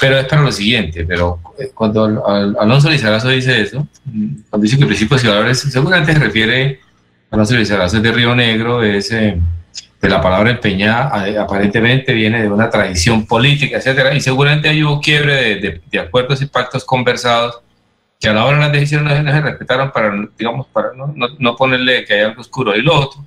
[0.00, 3.84] Pero es para lo siguiente, pero eh, cuando Al- Al- Alonso Lizarazo dice eso,
[4.48, 6.78] cuando dice que principios y valores, seguramente se refiere,
[7.32, 9.36] Alonso Lizarazo es de Río Negro, es eh,
[10.00, 15.00] de la palabra empeñada, aparentemente viene de una tradición política, etcétera, y seguramente ahí hubo
[15.00, 17.58] quiebre de- de acuerdos y pactos conversados
[18.20, 21.56] que a la hora las decisiones no, se- respetaron para, digamos, para no, no- no
[21.56, 22.76] ponerle que hay algo oscuro.
[22.76, 23.24] Y lo otro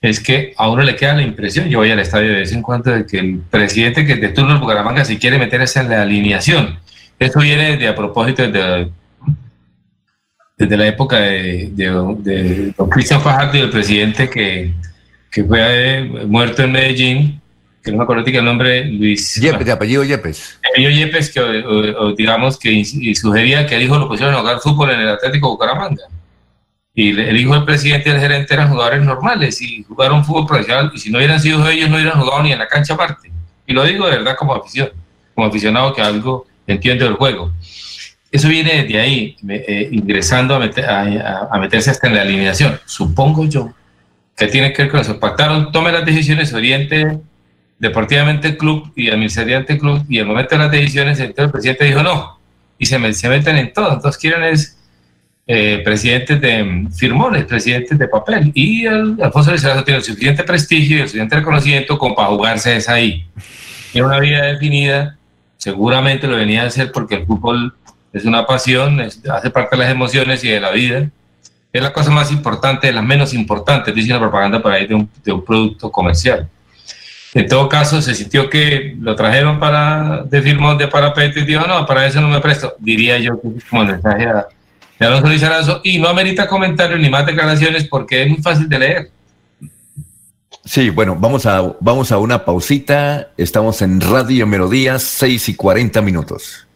[0.00, 2.62] es que a uno le queda la impresión, yo voy al estadio de vez en
[2.62, 6.78] cuando, de que el presidente que de turno Bucaramanga si quiere meterse en la alineación.
[7.18, 8.90] Esto viene de a propósito de,
[10.56, 14.72] desde la época de, de, de don Cristian Fajardo y el presidente que,
[15.30, 17.39] que fue eh, muerto en Medellín,
[17.82, 19.34] que no me acuerdo el nombre, Luis.
[19.36, 20.58] Yepes, de apellido Yepes.
[20.76, 22.84] Yo Yepes, que o- o digamos que
[23.14, 26.02] sugería que el hijo lo pusieron a jugar fútbol en el Atlético Bucaramanga.
[26.94, 30.90] Y el hijo del presidente y el gerente eran jugadores normales y jugaron fútbol profesional.
[30.94, 33.30] Y si no hubieran sido ellos, no hubieran jugado ni en la cancha aparte.
[33.66, 34.90] Y lo digo de verdad como afición,
[35.34, 37.52] como aficionado que algo entiende del juego.
[38.30, 42.78] Eso viene desde ahí, eh, ingresando a, meter- a- a- meterse hasta en la alineación.
[42.84, 43.72] Supongo yo
[44.36, 45.18] que tiene que ver con eso.
[45.18, 47.18] Pactaron, tome las decisiones, oriente
[47.80, 51.50] deportivamente el club y administrativamente el club, y al momento de las decisiones, entonces el
[51.50, 52.38] presidente dijo no,
[52.78, 53.92] y se, me- se meten en todo.
[53.94, 54.76] Entonces quieren es
[55.46, 60.98] eh, presidentes de firmones, presidentes de papel, y el, Alfonso Lizarazo tiene el suficiente prestigio
[60.98, 63.26] y el suficiente reconocimiento como para jugarse esa ahí.
[63.92, 65.16] Tiene una vida definida,
[65.56, 67.74] seguramente lo venía a hacer porque el fútbol
[68.12, 71.08] es una pasión, hace parte de las emociones y de la vida.
[71.72, 74.94] Es la cosa más importante, de las menos importantes, dice una propaganda por ahí de
[74.94, 76.48] un, de un producto comercial.
[77.32, 81.64] En todo caso, se sintió que lo trajeron para de firmón de parapeto y dijo,
[81.66, 82.74] no, para eso no me presto.
[82.78, 83.40] Diría yo
[83.70, 84.46] como mensaje a-
[84.98, 85.80] Alonso Lizarazo.
[85.84, 89.10] Y no amerita comentarios ni más declaraciones porque es muy fácil de leer.
[90.64, 93.28] Sí, bueno, vamos a, vamos a una pausita.
[93.36, 96.66] Estamos en Radio Melodía, 6 y 40 minutos.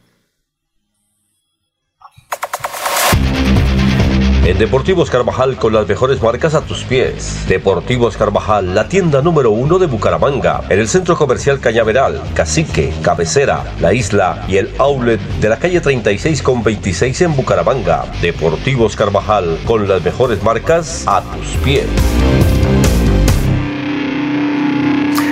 [4.46, 7.46] En Deportivos Carvajal con las mejores marcas a tus pies.
[7.48, 13.64] Deportivos Carvajal, la tienda número uno de Bucaramanga, en el centro comercial Cañaveral, Cacique, Cabecera,
[13.80, 18.04] La Isla y el outlet de la calle 36 con 26 en Bucaramanga.
[18.20, 21.86] Deportivos Carvajal con las mejores marcas a tus pies.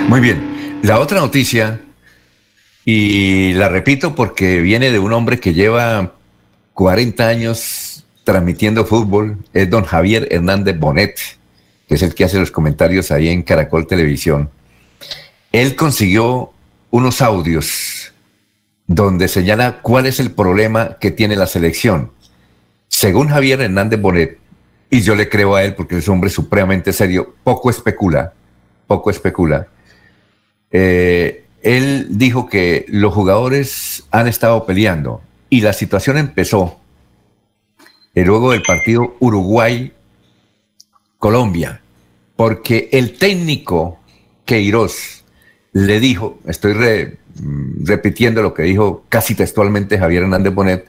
[0.07, 0.79] Muy bien.
[0.81, 1.81] La otra noticia,
[2.83, 6.13] y la repito porque viene de un hombre que lleva
[6.73, 7.82] 40 años
[8.23, 11.17] transmitiendo fútbol, es don Javier Hernández Bonet,
[11.87, 14.49] que es el que hace los comentarios ahí en Caracol Televisión.
[15.51, 16.51] Él consiguió
[16.89, 18.13] unos audios
[18.87, 22.11] donde señala cuál es el problema que tiene la selección.
[22.87, 24.37] Según Javier Hernández Bonet,
[24.89, 28.33] y yo le creo a él porque es un hombre supremamente serio, poco especula,
[28.85, 29.67] poco especula,
[30.71, 36.79] eh, él dijo que los jugadores han estado peleando y la situación empezó
[38.13, 41.81] eh, luego del partido Uruguay-Colombia,
[42.35, 43.99] porque el técnico
[44.45, 45.23] Queiroz
[45.73, 50.87] le dijo, estoy mm, repitiendo lo que dijo casi textualmente Javier Hernández Bonet,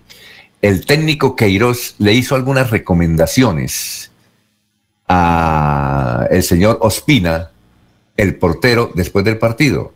[0.63, 4.11] el técnico Queiroz le hizo algunas recomendaciones
[5.07, 7.51] a el señor Ospina
[8.17, 9.93] el portero después del partido.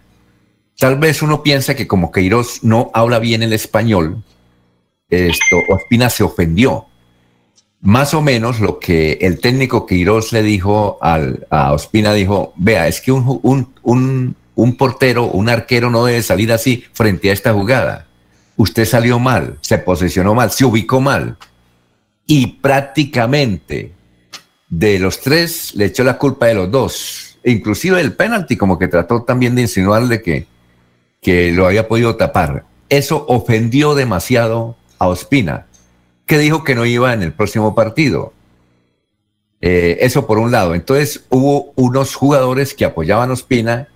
[0.77, 4.23] Tal vez uno piensa que como Queiroz no habla bien el español,
[5.09, 6.87] esto, Ospina se ofendió.
[7.81, 12.89] Más o menos lo que el técnico Queiroz le dijo al, a Ospina, dijo, vea,
[12.89, 17.33] es que un, un, un, un portero, un arquero no debe salir así frente a
[17.33, 18.07] esta jugada.
[18.57, 21.37] Usted salió mal, se posicionó mal, se ubicó mal.
[22.27, 23.93] Y prácticamente
[24.69, 27.39] de los tres le echó la culpa de los dos.
[27.45, 30.49] Inclusive el penalti como que trató también de insinuarle que,
[31.23, 32.65] que lo había podido tapar.
[32.89, 35.68] Eso ofendió demasiado a Ospina,
[36.29, 38.35] que dijo que no iba en el próximo partido.
[39.61, 40.75] Eh, eso por un lado.
[40.75, 43.89] Entonces hubo unos jugadores que apoyaban a Ospina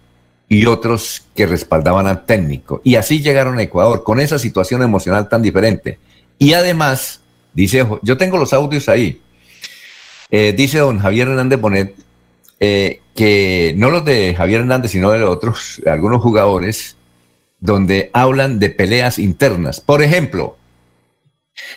[0.48, 2.80] y otros que respaldaban al técnico.
[2.82, 5.98] Y así llegaron a Ecuador con esa situación emocional tan diferente.
[6.38, 7.20] Y además,
[7.52, 9.20] dice, yo tengo los audios ahí.
[10.30, 11.94] Eh, dice don Javier Hernández Bonet
[12.58, 16.96] eh, que no los de Javier Hernández, sino de otros, algunos jugadores,
[17.60, 19.80] donde hablan de peleas internas.
[19.80, 20.56] Por ejemplo,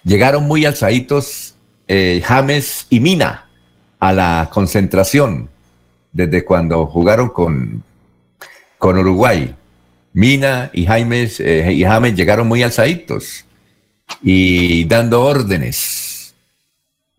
[0.04, 1.56] Llegaron muy alzaditos
[1.88, 3.48] eh, James y Mina
[4.00, 5.50] a la concentración
[6.12, 7.84] desde cuando jugaron con,
[8.78, 9.56] con Uruguay.
[10.14, 13.46] Mina y James, eh, y James llegaron muy alzaditos
[14.22, 16.34] y dando órdenes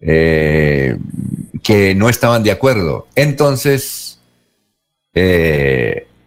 [0.00, 0.96] eh,
[1.62, 3.06] que no estaban de acuerdo.
[3.14, 4.18] Entonces,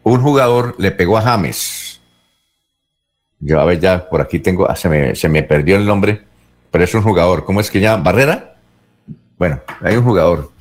[0.03, 1.88] un jugador le pegó a James.
[3.39, 6.29] Yo a ver, ya por aquí tengo, ah, se, me, se me perdió el nombre
[6.71, 7.45] pero es un jugador.
[7.45, 8.03] ¿Cómo es que llama?
[8.03, 8.55] ¿Barrera?
[9.37, 10.51] Bueno, hay un jugador.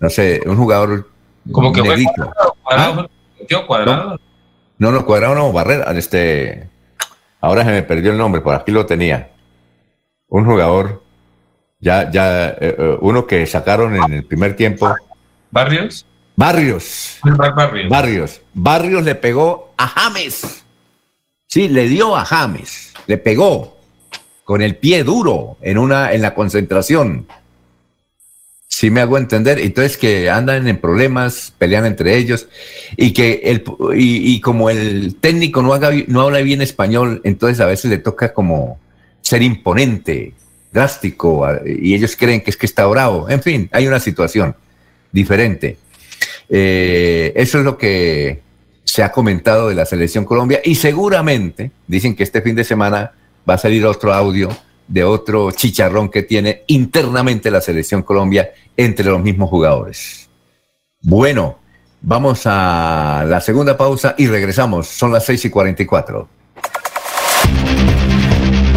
[0.00, 1.08] No sé, un jugador.
[1.50, 2.04] Como que fue
[2.62, 3.08] cuadrado,
[3.66, 4.20] cuadrado.
[4.78, 5.92] No, no, cuadrado no, Barrera.
[5.92, 6.68] Este,
[7.40, 9.30] ahora se me perdió el nombre, por aquí lo tenía.
[10.28, 11.02] Un jugador,
[11.78, 14.92] ya, ya, eh, eh, uno que sacaron en el primer tiempo.
[15.50, 16.04] ¿Barrios?
[16.34, 17.18] Barrios.
[17.22, 17.88] Barrios.
[17.88, 18.42] Barrios.
[18.52, 20.65] Barrios le pegó a James.
[21.56, 22.92] Sí, le dio a James.
[23.06, 23.78] Le pegó
[24.44, 27.26] con el pie duro en, una, en la concentración.
[28.68, 32.46] Si me hago entender, entonces que andan en problemas, pelean entre ellos
[32.98, 33.64] y que el
[33.94, 38.34] y, como el técnico no, haga, no habla bien español, entonces a veces le toca
[38.34, 38.78] como
[39.22, 40.34] ser imponente,
[40.72, 43.30] drástico y ellos creen que es que está bravo.
[43.30, 44.54] En fin, hay una situación
[45.10, 45.78] diferente.
[46.50, 48.44] Eh, eso es lo que
[48.86, 53.12] se ha comentado de la selección Colombia y seguramente dicen que este fin de semana
[53.48, 54.48] va a salir otro audio
[54.88, 60.30] de otro chicharrón que tiene internamente la selección Colombia entre los mismos jugadores.
[61.02, 61.58] Bueno,
[62.00, 64.86] vamos a la segunda pausa y regresamos.
[64.86, 66.28] Son las 6 y 44.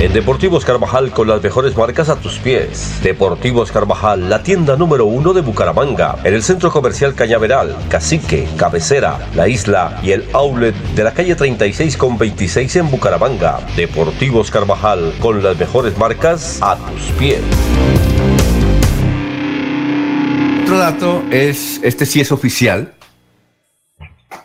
[0.02, 3.02] En Deportivos Carvajal con las mejores marcas a tus pies.
[3.04, 9.20] Deportivos Carvajal, la tienda número uno de Bucaramanga, en el centro comercial Cañaveral, Cacique, Cabecera,
[9.36, 13.60] La Isla y el outlet de la calle 36 con 26 en Bucaramanga.
[13.76, 17.42] Deportivos Carvajal con las mejores marcas a tus pies.
[20.64, 22.94] Otro dato es, este sí es oficial,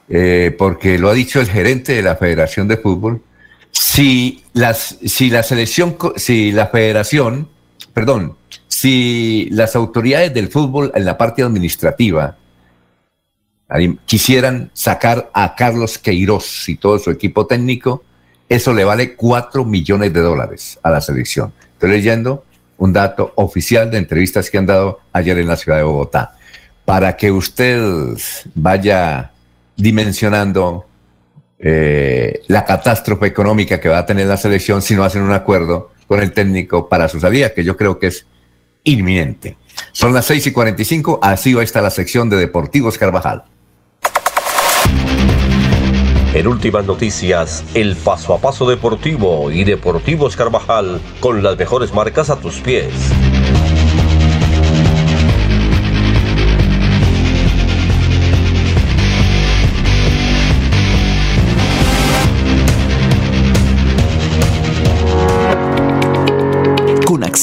[0.09, 3.23] eh, porque lo ha dicho el gerente de la Federación de Fútbol,
[3.95, 7.49] si, las, si la selección, si la federación,
[7.93, 12.37] perdón, si las autoridades del fútbol en la parte administrativa
[14.05, 18.03] quisieran sacar a Carlos Queiroz y todo su equipo técnico,
[18.49, 21.53] eso le vale 4 millones de dólares a la selección.
[21.75, 22.45] Estoy leyendo
[22.79, 26.37] un dato oficial de entrevistas que han dado ayer en la ciudad de Bogotá,
[26.85, 27.81] para que usted
[28.57, 29.31] vaya
[29.77, 30.85] dimensionando
[31.67, 35.93] eh, la catástrofe económica que va a tener la selección si no hacen un acuerdo
[36.07, 38.27] con el técnico para su salida, que yo creo que es
[38.83, 39.57] inminente.
[39.93, 43.45] Son las 6 y 45, así va está la sección de Deportivos Carvajal.
[46.35, 52.29] En últimas noticias, el paso a paso deportivo y Deportivos Carvajal con las mejores marcas
[52.29, 52.93] a tus pies.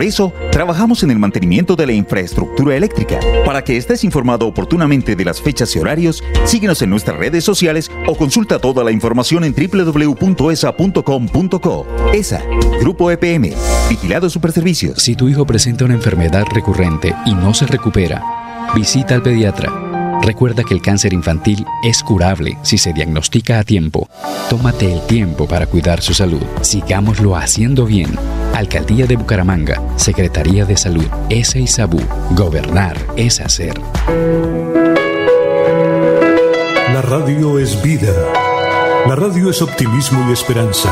[0.00, 3.20] Por eso, trabajamos en el mantenimiento de la infraestructura eléctrica.
[3.44, 7.90] Para que estés informado oportunamente de las fechas y horarios, síguenos en nuestras redes sociales
[8.06, 10.16] o consulta toda la información en www.esa.com.co.
[12.14, 12.42] ESA,
[12.80, 13.50] Grupo EPM,
[13.90, 15.02] Vigilado Superservicios.
[15.02, 18.24] Si tu hijo presenta una enfermedad recurrente y no se recupera,
[18.74, 19.89] visita al pediatra.
[20.22, 24.08] Recuerda que el cáncer infantil es curable si se diagnostica a tiempo.
[24.48, 26.42] Tómate el tiempo para cuidar su salud.
[26.60, 28.18] Sigámoslo haciendo bien.
[28.54, 31.66] Alcaldía de Bucaramanga, Secretaría de Salud, S.
[31.66, 32.00] Sabú.
[32.32, 33.80] Gobernar es hacer.
[36.92, 38.12] La radio es vida.
[39.06, 40.90] La radio es optimismo y esperanza.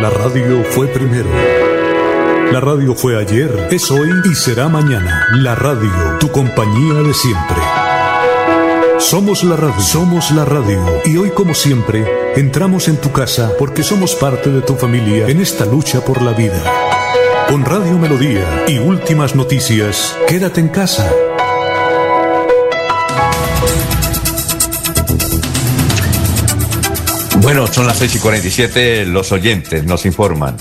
[0.00, 1.30] La radio fue primero.
[2.50, 5.26] La radio fue ayer, es hoy y será mañana.
[5.36, 7.81] La radio, tu compañía de siempre.
[9.02, 11.02] Somos la radio, somos la radio.
[11.04, 12.06] Y hoy como siempre,
[12.36, 16.32] entramos en tu casa porque somos parte de tu familia en esta lucha por la
[16.32, 16.62] vida.
[17.48, 21.12] Con Radio Melodía y últimas noticias, quédate en casa.
[27.42, 30.56] Bueno, son las 6 y 47, los oyentes nos informan.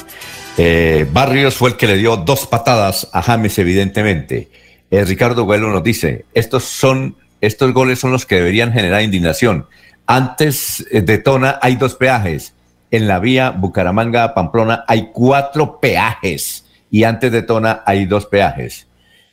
[0.58, 4.50] Eh, Barrios fue el que le dio dos patadas a James, evidentemente.
[4.90, 9.66] Eh, Ricardo Güelo nos dice, estos son estos goles son los que deberían generar indignación.
[10.06, 12.54] Antes eh, de Tona hay dos peajes.
[12.92, 16.66] En la vía Bucaramanga-Pamplona hay cuatro peajes.
[16.90, 18.88] Y antes de Tona hay dos peajes.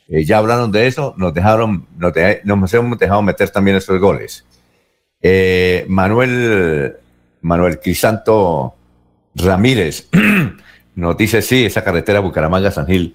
[0.09, 4.44] Eh, ya hablaron de eso, nos dejaron, nos, hemos dejado meter también esos goles.
[5.20, 6.97] Eh, Manuel,
[7.43, 8.74] Manuel Crisanto
[9.35, 10.09] Ramírez
[10.94, 13.14] nos dice, sí, esa carretera Bucaramanga-San Gil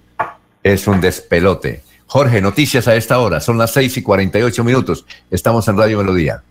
[0.61, 1.81] es un despelote.
[2.13, 3.39] Jorge, noticias a esta hora.
[3.39, 5.03] Son las 6 y 48 minutos.
[5.31, 6.43] Estamos en Radio Melodía.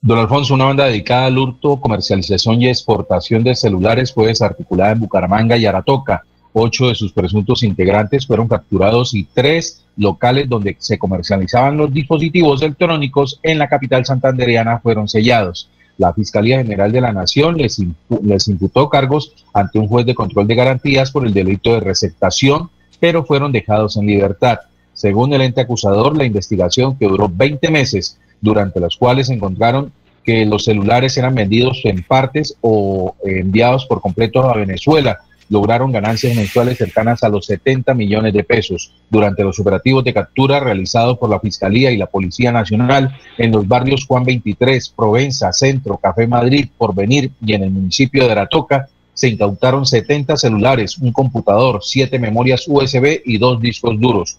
[0.00, 5.00] Don Alfonso, una banda dedicada al hurto, comercialización y exportación de celulares fue desarticulada en
[5.00, 6.24] Bucaramanga y Aratoca.
[6.54, 12.62] Ocho de sus presuntos integrantes fueron capturados y tres locales donde se comercializaban los dispositivos
[12.62, 15.68] electrónicos en la capital santandereana fueron sellados.
[15.98, 17.82] La Fiscalía General de la Nación les,
[18.22, 22.70] les imputó cargos ante un juez de control de garantías por el delito de receptación
[23.00, 24.58] pero fueron dejados en libertad.
[24.92, 29.92] Según el ente acusador, la investigación que duró 20 meses, durante los cuales encontraron
[30.22, 36.34] que los celulares eran vendidos en partes o enviados por completo a Venezuela, lograron ganancias
[36.34, 41.28] mensuales cercanas a los 70 millones de pesos durante los operativos de captura realizados por
[41.28, 46.68] la Fiscalía y la Policía Nacional en los barrios Juan 23, Provenza, Centro, Café Madrid,
[46.76, 52.64] Porvenir y en el municipio de Aratoca se incautaron 70 celulares, un computador, siete memorias
[52.66, 54.38] USB y dos discos duros.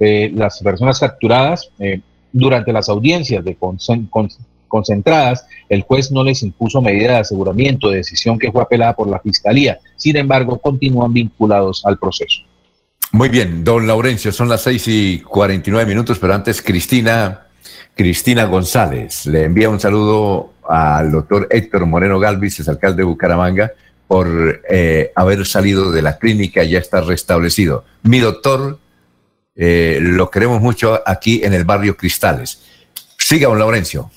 [0.00, 2.00] Eh, las personas capturadas eh,
[2.32, 3.56] durante las audiencias de
[4.68, 9.20] concentradas, el juez no les impuso medida de aseguramiento, decisión que fue apelada por la
[9.20, 9.78] Fiscalía.
[9.96, 12.42] Sin embargo, continúan vinculados al proceso.
[13.12, 17.46] Muy bien, don Laurencio, son las 6 y 49 minutos, pero antes Cristina,
[17.94, 23.72] Cristina González le envía un saludo al doctor Héctor Moreno Galvis, alcalde de Bucaramanga,
[24.08, 27.84] por eh, haber salido de la clínica ya está restablecido.
[28.02, 28.78] Mi doctor,
[29.54, 32.62] eh, lo queremos mucho aquí en el barrio Cristales.
[33.18, 34.10] Siga, don Laurencio.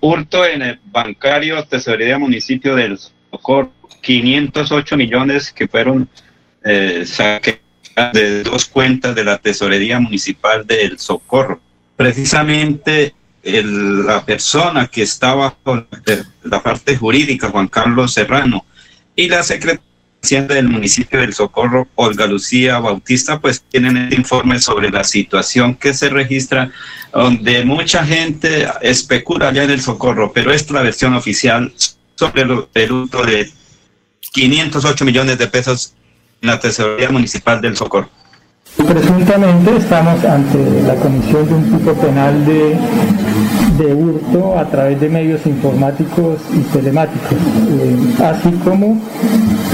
[0.00, 3.72] Hurto en el bancario Tesorería Municipio del Socorro,
[4.02, 6.08] 508 millones que fueron
[6.62, 7.62] eh, saqueados
[8.12, 11.60] de dos cuentas de la Tesorería Municipal del Socorro.
[11.96, 13.14] Precisamente
[13.44, 15.86] la persona que estaba con
[16.42, 18.64] la parte jurídica, Juan Carlos Serrano,
[19.14, 19.84] y la secretaria
[20.30, 25.92] del municipio del Socorro, Olga Lucía Bautista, pues tienen este informe sobre la situación que
[25.92, 26.70] se registra,
[27.12, 31.72] donde mucha gente especula ya en el Socorro, pero es la versión oficial
[32.14, 32.42] sobre
[32.74, 33.50] el uso de
[34.32, 35.94] 508 millones de pesos
[36.40, 38.08] en la tesorería municipal del Socorro.
[38.76, 42.76] Presuntamente estamos ante la comisión de un tipo penal de,
[43.78, 47.38] de hurto a través de medios informáticos y telemáticos,
[47.70, 49.00] eh, así como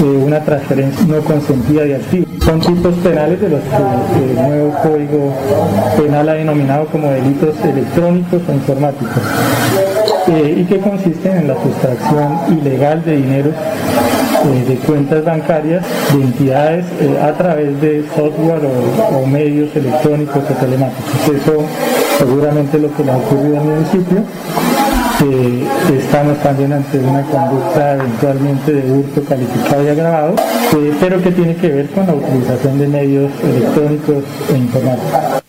[0.01, 2.29] eh, una transferencia no consentida de activos.
[2.45, 5.33] Son tipos penales de los que el nuevo código
[5.97, 9.23] penal ha denominado como delitos electrónicos o informáticos
[10.27, 13.51] eh, y que consisten en la sustracción ilegal de dinero
[14.45, 18.61] eh, de cuentas bancarias de entidades eh, a través de software
[19.13, 21.13] o, medios electrónicos o telemáticos.
[21.35, 21.63] Eso
[22.17, 24.23] seguramente lo que le ha ocurrido al municipio.
[25.95, 30.35] estamos también ante una conducta eventualmente de hurto calificado y agravado,
[30.99, 34.23] pero que tiene que ver con la utilización de medios electrónicos
[34.53, 35.41] e informáticos.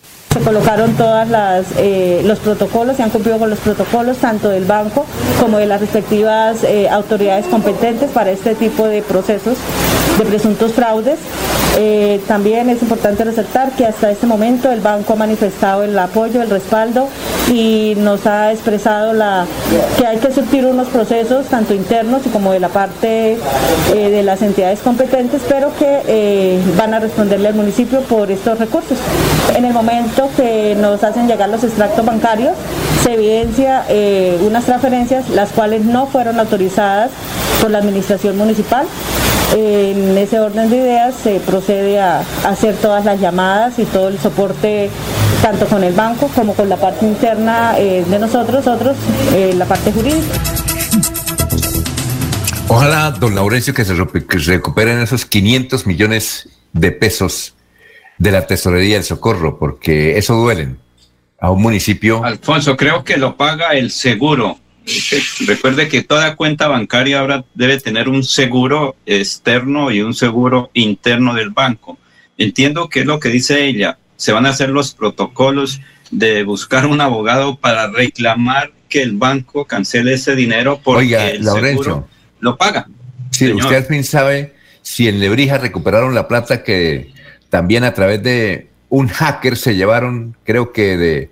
[0.43, 5.05] Colocaron todas las eh, los protocolos, se han cumplido con los protocolos tanto del banco
[5.39, 9.57] como de las respectivas eh, autoridades competentes para este tipo de procesos
[10.17, 11.19] de presuntos fraudes.
[11.75, 16.41] Eh, también es importante resaltar que hasta este momento el banco ha manifestado el apoyo,
[16.41, 17.07] el respaldo
[17.51, 19.47] y nos ha expresado la,
[19.97, 23.37] que hay que surtir unos procesos tanto internos como de la parte
[23.91, 28.99] de las entidades competentes, pero que van a responderle al municipio por estos recursos.
[29.55, 32.53] En el momento que nos hacen llegar los extractos bancarios,
[33.03, 37.11] se evidencia eh, unas transferencias las cuales no fueron autorizadas
[37.61, 38.87] por la administración municipal.
[39.55, 44.17] En ese orden de ideas se procede a hacer todas las llamadas y todo el
[44.19, 44.89] soporte
[45.41, 48.95] tanto con el banco como con la parte interna eh, de nosotros, otros,
[49.33, 50.39] eh, la parte jurídica.
[52.69, 53.93] Ojalá, don Laurencio, que se,
[54.27, 57.53] que se recuperen esos 500 millones de pesos
[58.17, 60.77] de la Tesorería del Socorro, porque eso duelen
[61.39, 62.23] a un municipio.
[62.23, 64.59] Alfonso, creo que lo paga el seguro.
[65.45, 71.33] Recuerde que toda cuenta bancaria ahora debe tener un seguro externo y un seguro interno
[71.33, 71.97] del banco.
[72.37, 73.97] Entiendo que es lo que dice ella.
[74.15, 75.81] Se van a hacer los protocolos
[76.11, 82.07] de buscar un abogado para reclamar que el banco cancele ese dinero porque el seguro
[82.39, 82.87] lo paga.
[83.31, 87.12] Sí, usted al fin sabe si en Lebrija recuperaron la plata que
[87.53, 91.29] también a través de un hacker se llevaron, creo que de,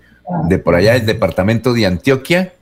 [0.49, 2.53] de por allá del departamento de Antioquia.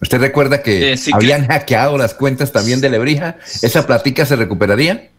[0.00, 3.36] ¿Usted recuerda que eh, habían hackeado las cuentas también de Lebrija?
[3.60, 5.10] ¿Esa platica se recuperaría?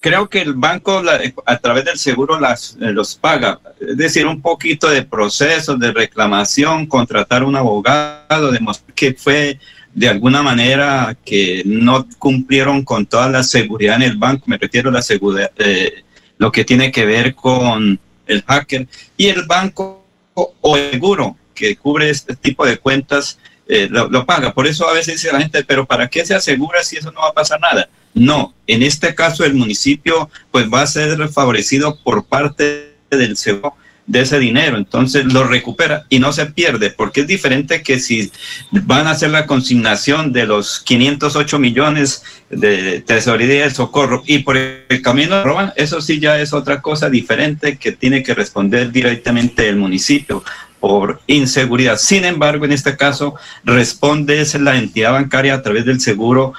[0.00, 1.00] Creo que el banco
[1.46, 3.60] a través del seguro las, eh, los paga.
[3.80, 9.60] Es decir, un poquito de proceso de reclamación, contratar un abogado, demostrar que fue
[9.96, 14.90] de alguna manera que no cumplieron con toda la seguridad en el banco, me refiero
[14.90, 16.04] a la seguridad, eh,
[16.36, 18.86] lo que tiene que ver con el hacker
[19.16, 20.04] y el banco
[20.34, 24.52] o seguro que cubre este tipo de cuentas eh, lo, paga.
[24.52, 27.20] Por eso a veces dice la gente, pero ¿para qué se asegura si eso no
[27.20, 27.88] va a pasar nada?
[28.12, 33.74] No, en este caso el municipio pues va a ser favorecido por parte del seguro
[34.06, 38.30] de ese dinero, entonces lo recupera y no se pierde, porque es diferente que si
[38.70, 44.56] van a hacer la consignación de los 508 millones de tesorería del socorro y por
[44.56, 49.68] el camino roban, eso sí ya es otra cosa diferente que tiene que responder directamente
[49.68, 50.44] el municipio
[50.80, 51.98] por inseguridad.
[51.98, 53.34] Sin embargo, en este caso
[53.64, 56.52] responde es la entidad bancaria a través del seguro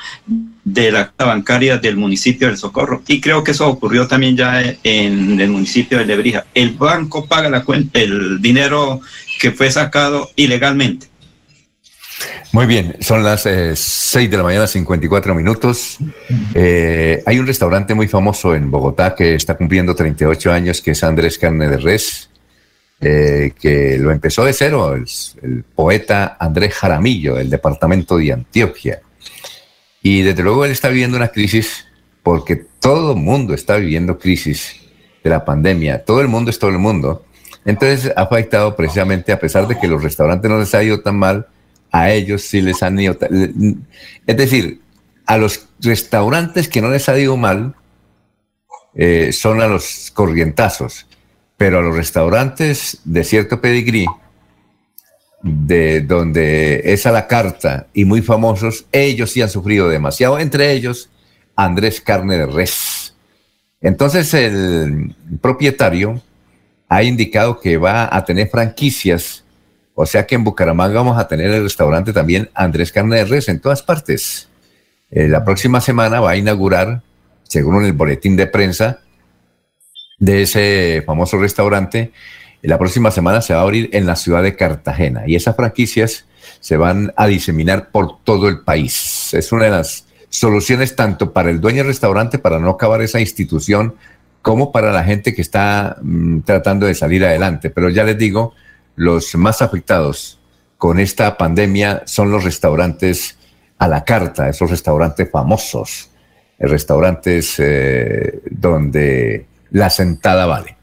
[0.63, 3.01] de la bancaria del municipio del Socorro.
[3.07, 6.45] Y creo que eso ocurrió también ya en el municipio de Lebrija.
[6.53, 8.99] El banco paga la cuenta, el dinero
[9.39, 11.07] que fue sacado ilegalmente.
[12.51, 15.97] Muy bien, son las 6 eh, de la mañana, 54 minutos.
[16.53, 21.03] Eh, hay un restaurante muy famoso en Bogotá que está cumpliendo 38 años, que es
[21.03, 22.29] Andrés Carne de Res,
[22.99, 29.01] eh, que lo empezó de cero el, poeta Andrés Jaramillo, del departamento de Antioquia.
[30.01, 31.85] Y desde luego él está viviendo una crisis
[32.23, 34.75] porque todo el mundo está viviendo crisis
[35.23, 36.03] de la pandemia.
[36.03, 37.25] Todo el mundo es todo el mundo.
[37.65, 41.17] Entonces ha afectado precisamente, a pesar de que los restaurantes no les ha ido tan
[41.17, 41.47] mal,
[41.91, 43.17] a ellos sí les han ido.
[44.25, 44.81] Es decir,
[45.25, 47.75] a los restaurantes que no les ha ido mal
[48.95, 51.05] eh, son a los corrientazos,
[51.57, 54.05] pero a los restaurantes de cierto pedigrí,
[55.41, 60.71] de donde es a la carta y muy famosos, ellos sí han sufrido demasiado, entre
[60.71, 61.09] ellos
[61.55, 63.15] Andrés Carne de Res.
[63.81, 66.21] Entonces el propietario
[66.89, 69.43] ha indicado que va a tener franquicias,
[69.95, 73.49] o sea que en Bucaramanga vamos a tener el restaurante también Andrés Carne de Res
[73.49, 74.47] en todas partes.
[75.09, 77.01] Eh, la próxima semana va a inaugurar,
[77.43, 78.99] según el boletín de prensa
[80.19, 82.11] de ese famoso restaurante,
[82.61, 86.25] la próxima semana se va a abrir en la ciudad de Cartagena y esas franquicias
[86.59, 89.33] se van a diseminar por todo el país.
[89.33, 93.19] Es una de las soluciones tanto para el dueño del restaurante para no acabar esa
[93.19, 93.95] institución
[94.41, 97.69] como para la gente que está mm, tratando de salir adelante.
[97.69, 98.53] Pero ya les digo,
[98.95, 100.39] los más afectados
[100.77, 103.37] con esta pandemia son los restaurantes
[103.77, 106.09] a la carta, esos restaurantes famosos,
[106.59, 110.77] restaurantes eh, donde la sentada vale.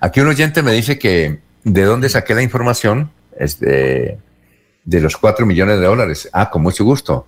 [0.00, 4.18] Aquí un oyente me dice que de dónde saqué la información es de,
[4.84, 6.28] los cuatro millones de dólares.
[6.32, 7.26] Ah, con mucho gusto.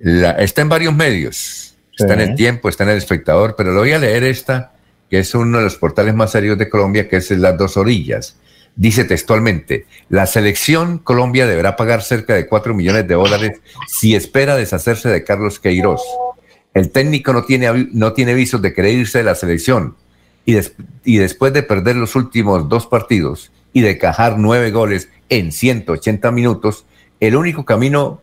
[0.00, 1.76] está en varios medios.
[1.98, 4.72] Está en el tiempo, está en el espectador, pero lo voy a leer esta,
[5.08, 8.36] que es uno de los portales más serios de Colombia, que es Las Dos Orillas.
[8.74, 14.56] Dice textualmente, la selección Colombia deberá pagar cerca de cuatro millones de dólares si espera
[14.56, 16.02] deshacerse de Carlos Queiroz.
[16.74, 19.96] El técnico no tiene, no tiene visos de querer irse de la selección
[20.46, 26.30] y, después de perder los últimos dos partidos y de cajar nueve goles en 180
[26.30, 26.86] minutos,
[27.18, 28.20] el único camino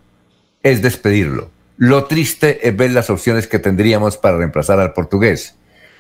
[0.64, 1.52] es despedirlo.
[1.76, 5.56] Lo triste es ver las opciones que tendríamos para reemplazar al portugués.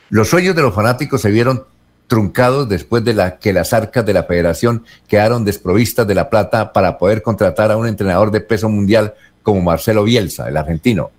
[0.09, 1.65] Los sueños de los fanáticos se vieron
[2.07, 6.97] truncados después de que las arcas de la federación quedaron desprovistas de la plata para
[6.97, 11.11] poder contratar a un entrenador de peso mundial como Marcelo Bielsa, el argentino.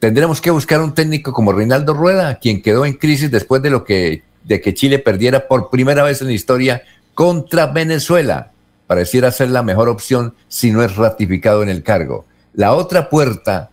[0.00, 3.84] Tendremos que buscar un técnico como Reinaldo Rueda, quien quedó en crisis después de lo
[3.84, 6.82] que de que Chile perdiera por primera vez en la historia
[7.14, 8.52] contra Venezuela.
[8.86, 12.24] Pareciera ser la mejor opción si no es ratificado en el cargo.
[12.54, 13.70] La otra puerta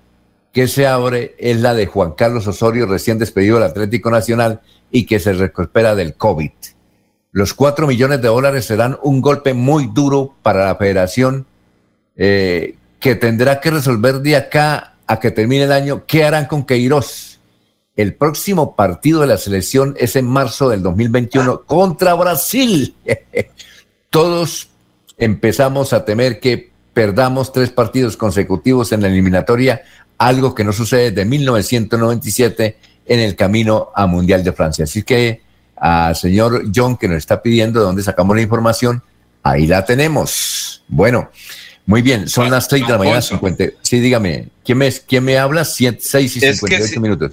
[0.52, 4.61] que se abre es la de Juan Carlos Osorio, recién despedido del Atlético Nacional
[4.91, 6.52] y que se recupera del COVID.
[7.31, 11.45] Los cuatro millones de dólares serán un golpe muy duro para la federación
[12.15, 16.65] eh, que tendrá que resolver de acá a que termine el año qué harán con
[16.65, 17.36] Queiroz.
[17.98, 22.95] El próximo partido de la selección es en marzo del 2021 contra Brasil.
[24.11, 24.69] Todos
[25.18, 29.82] empezamos a temer que perdamos tres partidos consecutivos en la eliminatoria
[30.19, 34.84] algo que no sucede desde 1997 en el camino a Mundial de Francia.
[34.84, 35.41] Así que
[35.76, 39.02] al señor John que nos está pidiendo de dónde sacamos la información,
[39.44, 40.84] ahí la tenemos.
[40.88, 41.30] Bueno,
[41.86, 43.64] muy bien, son las 6 de la mañana, 50.
[43.82, 45.65] Sí, dígame, ¿quién me, quién me habla?
[45.65, 47.32] 6 y 58 minutos.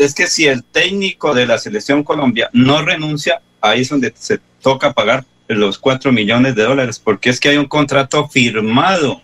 [0.00, 4.40] Es que si el técnico de la selección Colombia no renuncia, ahí es donde se
[4.62, 9.20] toca pagar los 4 millones de dólares, porque es que hay un contrato firmado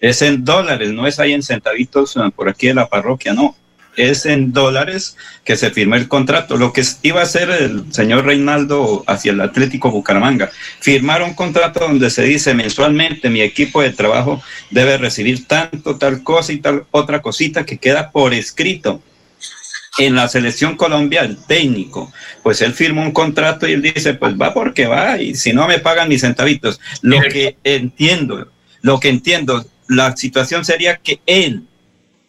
[0.00, 3.54] es en dólares, no es ahí en centavitos eh, por aquí en la parroquia, no.
[3.96, 6.56] Es en dólares que se firmó el contrato.
[6.56, 10.50] Lo que iba a hacer el señor Reinaldo hacia el Atlético Bucaramanga,
[10.80, 16.22] firmar un contrato donde se dice mensualmente mi equipo de trabajo debe recibir tanto, tal
[16.22, 19.02] cosa y tal otra cosita que queda por escrito
[19.98, 22.12] en la selección Colombia, el técnico,
[22.42, 25.66] pues él firma un contrato y él dice, pues va porque va y si no
[25.66, 26.80] me pagan mis centavitos.
[27.02, 28.50] Lo que entiendo,
[28.82, 31.64] lo que entiendo, la situación sería que él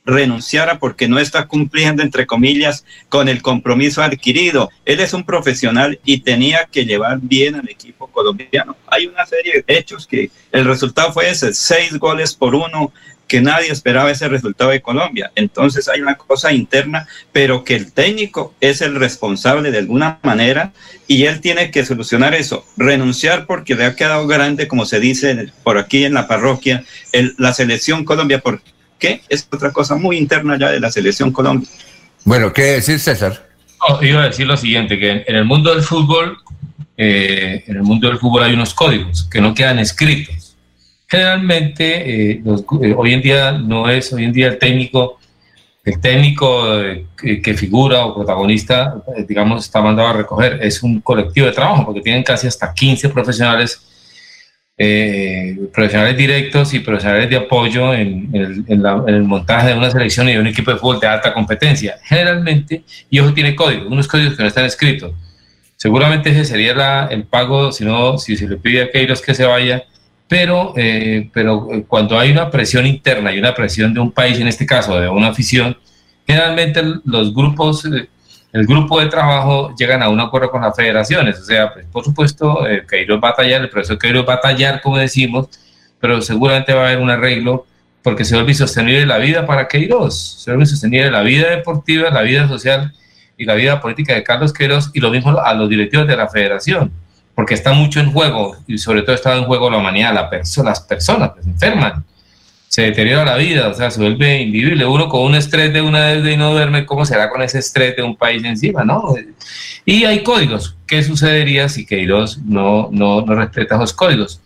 [0.04, 4.70] renunciara porque no está cumpliendo, entre comillas, con el compromiso adquirido.
[4.86, 8.76] Él es un profesional y tenía que llevar bien al equipo colombiano.
[8.88, 12.92] Hay una serie de hechos que el resultado fue ese, seis goles por uno
[13.32, 15.32] que nadie esperaba ese resultado de Colombia.
[15.36, 20.74] Entonces hay una cosa interna, pero que el técnico es el responsable de alguna manera
[21.08, 25.48] y él tiene que solucionar eso, renunciar porque le ha quedado grande, como se dice
[25.64, 26.84] por aquí en la parroquia,
[27.38, 31.70] la selección Colombia, porque es otra cosa muy interna ya de la selección Colombia.
[32.26, 33.48] Bueno, ¿qué decir César?
[34.02, 36.38] iba a decir lo siguiente, que en, el mundo del fútbol,
[36.98, 40.51] eh, en el mundo del fútbol hay unos códigos que no quedan escritos
[41.12, 42.42] Generalmente, eh,
[42.84, 45.20] eh, hoy en día no es, hoy en día el técnico,
[45.84, 47.06] el técnico eh,
[47.44, 52.00] que, figura o protagonista, digamos, está mandado a recoger, es un colectivo de trabajo, porque
[52.00, 53.86] tienen casi hasta 15 profesionales,
[55.74, 60.48] profesionales directos y profesionales de apoyo en, el, montaje de una selección y de un
[60.48, 61.98] equipo de fútbol de alta competencia.
[62.04, 65.12] Generalmente, y eso tiene códigos, unos códigos que no están escritos.
[65.76, 69.46] Seguramente ese sería el pago, si no, si se le pide a Keiros que se
[69.46, 69.84] vaya,
[70.32, 74.40] pero, eh, pero eh, cuando hay una presión interna y una presión de un país,
[74.40, 75.78] en este caso de una afición,
[76.26, 78.08] generalmente los grupos, eh,
[78.54, 81.38] el grupo de trabajo llegan a un acuerdo con las federaciones.
[81.38, 84.40] O sea, pues, por supuesto, eh, Queiroz va a tallar, el profesor Queiroz va a
[84.40, 85.50] tallar, como decimos,
[86.00, 87.66] pero seguramente va a haber un arreglo
[88.02, 92.22] porque se vuelve sostenible la vida para Queiroz, se vuelve sostenible la vida deportiva, la
[92.22, 92.94] vida social
[93.38, 96.30] y la vida política de Carlos Queiroz y lo mismo a los directivos de la
[96.30, 96.94] federación
[97.36, 100.30] porque está mucho en juego y sobre todo está en juego la humanidad, la
[100.64, 102.04] las personas se enferman,
[102.68, 104.86] se deteriora la vida, o sea, se vuelve invivible.
[104.86, 107.96] Uno con un estrés de una vez y no duerme, ¿cómo será con ese estrés
[107.96, 109.14] de un país encima, no?
[109.86, 110.78] Y hay códigos.
[110.88, 114.40] ¿Qué sucedería si Queiroz no, no, no respeta esos códigos?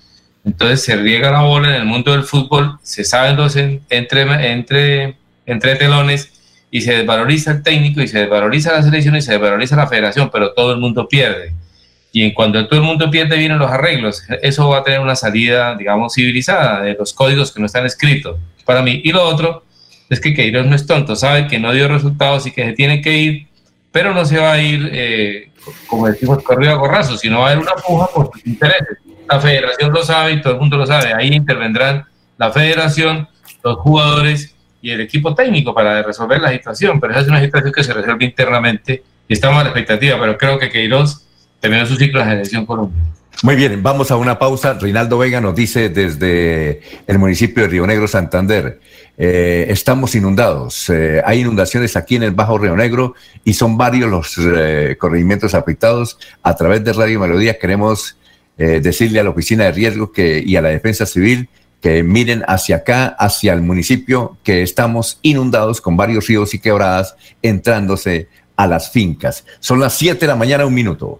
[0.43, 5.17] Entonces se riega la bola en el mundo del fútbol, se saben los entre, entre,
[5.45, 6.31] entre telones
[6.71, 10.29] y se desvaloriza el técnico y se desvaloriza la selección y se desvaloriza la federación,
[10.31, 11.53] pero todo el mundo pierde
[12.17, 14.23] y cuando todo el mundo pierde vienen los arreglos.
[14.41, 18.37] Eso va a tener una salida, digamos, civilizada de los códigos que no están escritos
[18.63, 19.01] para mí.
[19.03, 19.65] Y lo otro
[20.09, 23.01] es que Queiroz no es tonto, sabe que no dio resultados y que se tiene
[23.01, 23.47] que ir,
[23.91, 25.49] pero no se va a ir, eh,
[25.87, 28.97] como decimos, corrido a gorrazo, sino va a haber una puja por sus intereses.
[29.29, 31.13] La federación lo sabe y todo el mundo lo sabe.
[31.13, 32.05] Ahí intervendrán
[32.37, 33.27] la federación,
[33.61, 37.01] los jugadores y el equipo técnico para resolver la situación.
[37.01, 40.17] Pero esa es una situación que se resuelve internamente y estamos a la expectativa.
[40.17, 41.24] Pero creo que Queiroz
[41.59, 43.01] terminó su ciclo de la selección Colombia.
[43.43, 44.73] Muy bien, vamos a una pausa.
[44.73, 48.79] Reinaldo Vega nos dice desde el municipio de Río Negro, Santander,
[49.17, 50.89] eh, estamos inundados.
[50.89, 53.13] Eh, hay inundaciones aquí en el Bajo Río Negro
[53.43, 56.17] y son varios los eh, corregimientos afectados.
[56.43, 58.17] A través de Radio Melodía queremos
[58.57, 61.49] decirle a la Oficina de Riesgo que, y a la Defensa Civil
[61.81, 67.17] que miren hacia acá, hacia el municipio, que estamos inundados con varios ríos y quebradas
[67.41, 69.45] entrándose a las fincas.
[69.59, 71.19] Son las 7 de la mañana, un minuto.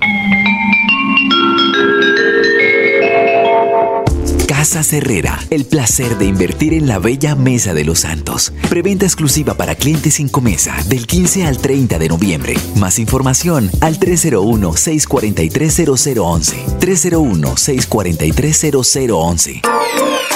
[4.61, 8.53] Casa Herrera, el placer de invertir en la bella Mesa de los Santos.
[8.69, 12.53] Preventa exclusiva para clientes sin comesa del 15 al 30 de noviembre.
[12.75, 16.79] Más información al 301-643-0011.
[16.79, 19.61] 301-643-0011.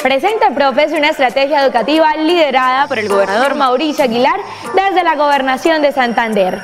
[0.01, 4.39] Presenta Profes una estrategia educativa liderada por el gobernador Mauricio Aguilar
[4.73, 6.63] desde la gobernación de Santander.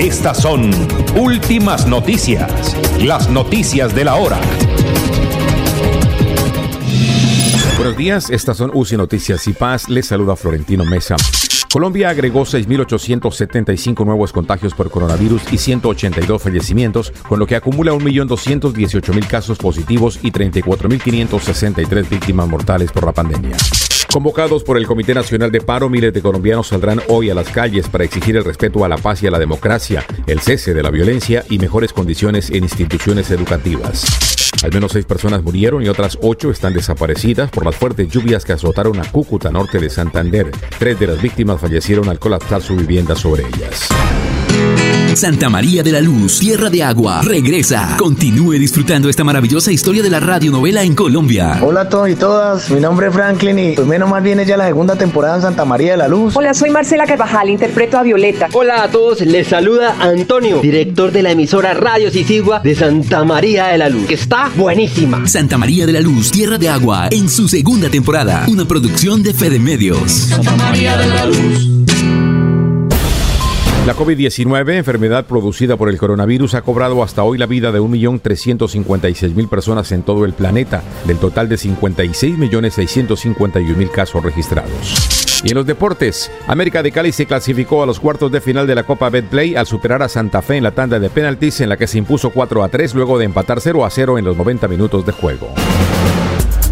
[0.00, 0.70] Estas son
[1.14, 4.40] últimas noticias, las noticias de la hora.
[7.76, 9.90] Buenos días, estas son UCI Noticias y Paz.
[9.90, 11.16] Les saluda Florentino Mesa.
[11.72, 19.26] Colombia agregó 6.875 nuevos contagios por coronavirus y 182 fallecimientos, con lo que acumula 1.218.000
[19.28, 23.56] casos positivos y 34.563 víctimas mortales por la pandemia.
[24.12, 27.88] Convocados por el Comité Nacional de Paro, miles de colombianos saldrán hoy a las calles
[27.88, 30.90] para exigir el respeto a la paz y a la democracia, el cese de la
[30.90, 34.04] violencia y mejores condiciones en instituciones educativas.
[34.62, 38.52] Al menos seis personas murieron y otras ocho están desaparecidas por las fuertes lluvias que
[38.52, 40.50] azotaron a Cúcuta, norte de Santander.
[40.78, 43.88] Tres de las víctimas fallecieron al colapsar su vivienda sobre ellas.
[45.14, 47.96] Santa María de la Luz, Tierra de Agua, regresa.
[47.98, 51.58] Continúe disfrutando esta maravillosa historia de la radionovela en Colombia.
[51.62, 54.56] Hola a todos y todas, mi nombre es Franklin y pues menos mal viene ya
[54.56, 56.36] la segunda temporada en Santa María de la Luz.
[56.36, 58.48] Hola, soy Marcela Carvajal, interpreto a Violeta.
[58.52, 63.66] Hola a todos, les saluda Antonio, director de la emisora Radio Sisigua de Santa María
[63.66, 65.26] de la Luz, que está buenísima.
[65.26, 69.34] Santa María de la Luz, Tierra de Agua, en su segunda temporada, una producción de
[69.34, 70.12] Fede Medios.
[70.12, 71.79] Santa María de la Luz.
[73.86, 79.48] La COVID-19, enfermedad producida por el coronavirus, ha cobrado hasta hoy la vida de 1.356.000
[79.48, 85.40] personas en todo el planeta, del total de 56.651.000 casos registrados.
[85.42, 88.74] Y en los deportes, América de Cali se clasificó a los cuartos de final de
[88.74, 91.78] la Copa Betplay al superar a Santa Fe en la tanda de penaltis en la
[91.78, 94.68] que se impuso 4 a 3 luego de empatar 0 a 0 en los 90
[94.68, 95.54] minutos de juego.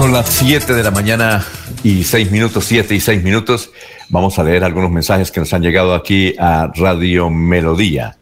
[0.00, 1.44] Son las 7 de la mañana
[1.82, 3.70] y 6 minutos, 7 y 6 minutos.
[4.08, 8.16] Vamos a leer algunos mensajes que nos han llegado aquí a Radio Melodía.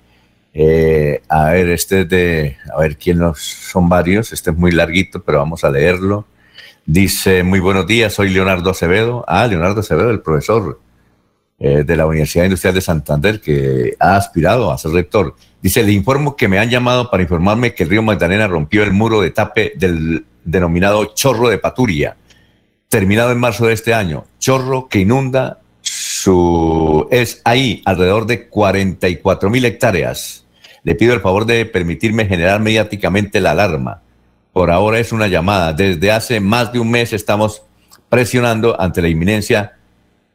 [0.52, 4.72] Eh, a ver, este es de, a ver quién los, son varios, este es muy
[4.72, 6.26] larguito, pero vamos a leerlo.
[6.84, 9.24] Dice, muy buenos días, soy Leonardo Acevedo.
[9.28, 10.80] Ah, Leonardo Acevedo, el profesor
[11.58, 15.34] eh, de la Universidad Industrial de Santander, que ha aspirado a ser rector.
[15.60, 18.92] Dice, le informo que me han llamado para informarme que el río Magdalena rompió el
[18.92, 22.16] muro de tape del denominado chorro de Paturia,
[22.88, 24.24] terminado en marzo de este año.
[24.38, 27.06] Chorro que inunda su...
[27.10, 30.44] es ahí, alrededor de 44 mil hectáreas.
[30.84, 34.02] Le pido el favor de permitirme generar mediáticamente la alarma
[34.58, 35.72] por ahora es una llamada.
[35.72, 37.62] Desde hace más de un mes estamos
[38.08, 39.77] presionando ante la inminencia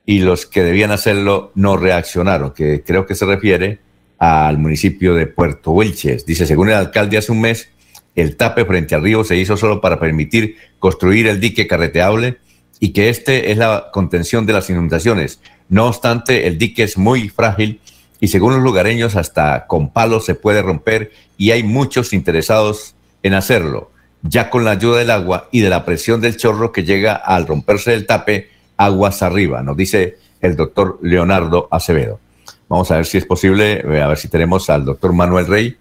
[0.06, 3.80] y los que debían hacerlo no reaccionaron, que creo que se refiere
[4.18, 6.26] al municipio de Puerto Wilches.
[6.26, 7.70] Dice, según el alcalde hace un mes,
[8.16, 12.38] el tape frente al río se hizo solo para permitir construir el dique carreteable
[12.80, 15.40] y que este es la contención de las inundaciones.
[15.70, 17.80] No obstante, el dique es muy frágil
[18.20, 23.34] y según los lugareños hasta con palos se puede romper y hay muchos interesados en
[23.34, 23.94] hacerlo
[24.24, 27.46] ya con la ayuda del agua y de la presión del chorro que llega al
[27.46, 32.20] romperse el tape aguas arriba, nos dice el doctor Leonardo Acevedo.
[32.68, 35.78] Vamos a ver si es posible, eh, a ver si tenemos al doctor Manuel Rey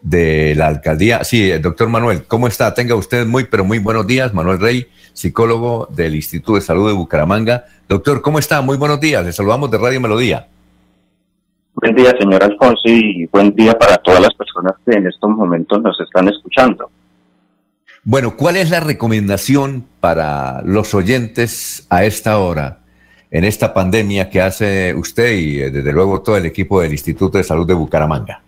[0.00, 1.24] de la alcaldía.
[1.24, 2.72] Sí, doctor Manuel, ¿cómo está?
[2.72, 4.32] Tenga usted muy, pero muy buenos días.
[4.32, 7.64] Manuel Rey, psicólogo del Instituto de Salud de Bucaramanga.
[7.88, 8.62] Doctor, ¿cómo está?
[8.62, 9.24] Muy buenos días.
[9.24, 10.46] Le saludamos de Radio Melodía.
[11.74, 15.80] Buen día, señor Alfonso, y buen día para todas las personas que en estos momentos
[15.82, 16.90] nos están escuchando.
[18.02, 22.78] Bueno, ¿cuál es la recomendación para los oyentes a esta hora,
[23.30, 27.36] en esta pandemia que hace usted y eh, desde luego todo el equipo del Instituto
[27.36, 28.40] de Salud de Bucaramanga?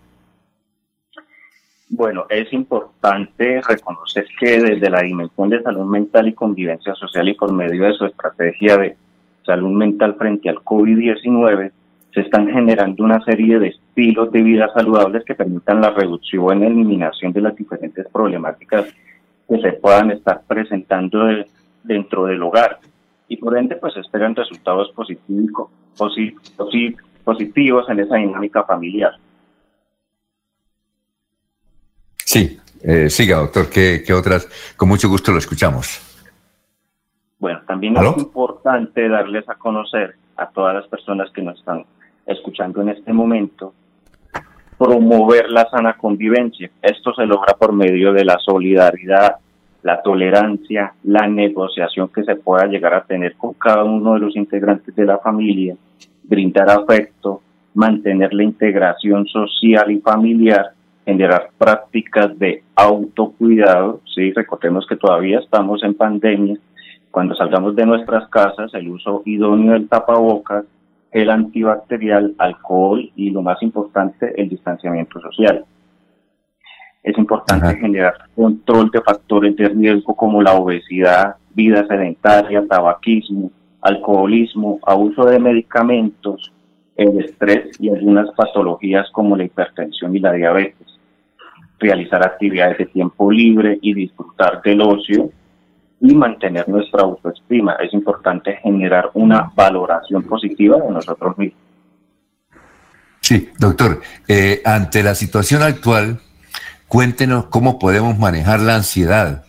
[1.89, 7.35] Bueno, es importante reconocer que desde la dimensión de salud mental y convivencia social y
[7.35, 8.97] por medio de su estrategia de
[9.45, 11.71] salud mental frente al COVID-19,
[12.11, 16.65] se están generando una serie de estilos de vida saludables que permitan la reducción y
[16.65, 18.87] eliminación de las diferentes problemáticas
[19.47, 21.19] que se puedan estar presentando
[21.83, 22.79] dentro del hogar
[23.27, 25.69] y por ende pues esperan resultados positivos,
[27.23, 29.13] positivos en esa dinámica familiar.
[32.17, 34.47] Sí, eh, siga doctor, ¿Qué, otras?
[34.75, 36.01] Con mucho gusto lo escuchamos.
[37.39, 41.85] Bueno, también es importante darles a conocer a todas las personas que nos están
[42.25, 43.73] escuchando en este momento
[44.77, 46.69] promover la sana convivencia.
[46.81, 49.35] Esto se logra por medio de la solidaridad,
[49.83, 54.35] la tolerancia, la negociación que se pueda llegar a tener con cada uno de los
[54.35, 55.75] integrantes de la familia,
[56.23, 57.41] brindar afecto,
[57.73, 60.71] mantener la integración social y familiar,
[61.05, 66.57] generar prácticas de autocuidado, sí, recordemos que todavía estamos en pandemia,
[67.11, 70.65] cuando salgamos de nuestras casas, el uso idóneo del tapabocas,
[71.13, 75.63] el antibacterial, alcohol y lo más importante, el distanciamiento social.
[77.03, 84.79] Es importante generar control de factores de riesgo como la obesidad, vida sedentaria, tabaquismo, alcoholismo,
[84.83, 86.51] abuso de medicamentos,
[86.95, 90.87] el estrés y algunas patologías como la hipertensión y la diabetes.
[91.79, 95.29] Realizar actividades de tiempo libre y disfrutar del ocio
[96.03, 97.77] y mantener nuestra autoestima.
[97.81, 101.61] Es importante generar una valoración positiva de nosotros mismos.
[103.21, 106.19] Sí, doctor, eh, ante la situación actual,
[106.89, 109.45] cuéntenos cómo podemos manejar la ansiedad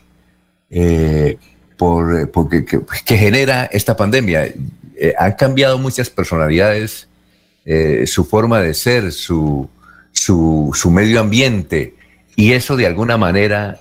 [0.71, 1.39] eh,
[1.77, 4.45] por, porque, que, genera esta pandemia.
[4.45, 7.09] Eh, han cambiado muchas personalidades,
[8.07, 9.69] su forma de ser, su,
[10.13, 11.95] su, su medio ambiente,
[12.37, 13.81] y eso de alguna manera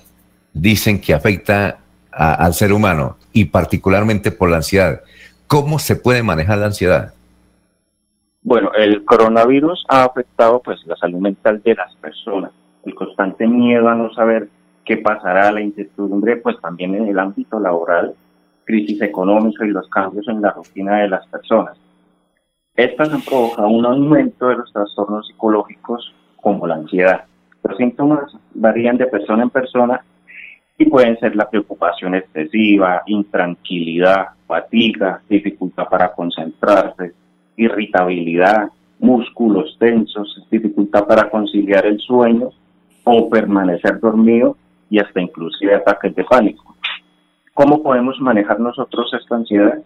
[0.54, 1.83] dicen que afecta
[2.16, 5.02] al ser humano y particularmente por la ansiedad.
[5.46, 7.14] ¿Cómo se puede manejar la ansiedad?
[8.42, 12.52] Bueno, el coronavirus ha afectado pues la salud mental de las personas.
[12.84, 14.48] El constante miedo a no saber
[14.84, 18.14] qué pasará, la incertidumbre pues también en el ámbito laboral,
[18.64, 21.78] crisis económica y los cambios en la rutina de las personas.
[22.76, 27.24] Estas han provocado un aumento de los trastornos psicológicos como la ansiedad.
[27.62, 30.04] Los síntomas varían de persona en persona
[30.76, 37.12] y pueden ser la preocupación excesiva, intranquilidad, fatiga, dificultad para concentrarse,
[37.56, 42.50] irritabilidad, músculos tensos, dificultad para conciliar el sueño
[43.04, 44.56] o permanecer dormido
[44.90, 46.74] y hasta inclusive ataques de pánico.
[47.52, 49.78] ¿Cómo podemos manejar nosotros esta ansiedad?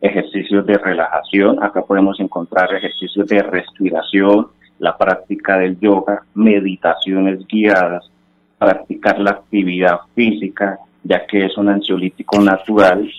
[0.00, 4.48] Ejercicios de relajación, acá podemos encontrar ejercicios de respiración,
[4.78, 8.10] la práctica del yoga, meditaciones guiadas,
[8.58, 13.10] practicar la actividad física, ya que es un ansiolítico natural,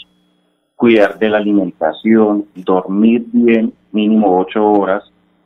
[0.76, 5.03] cuidar de la alimentación, dormir bien, mínimo ocho horas,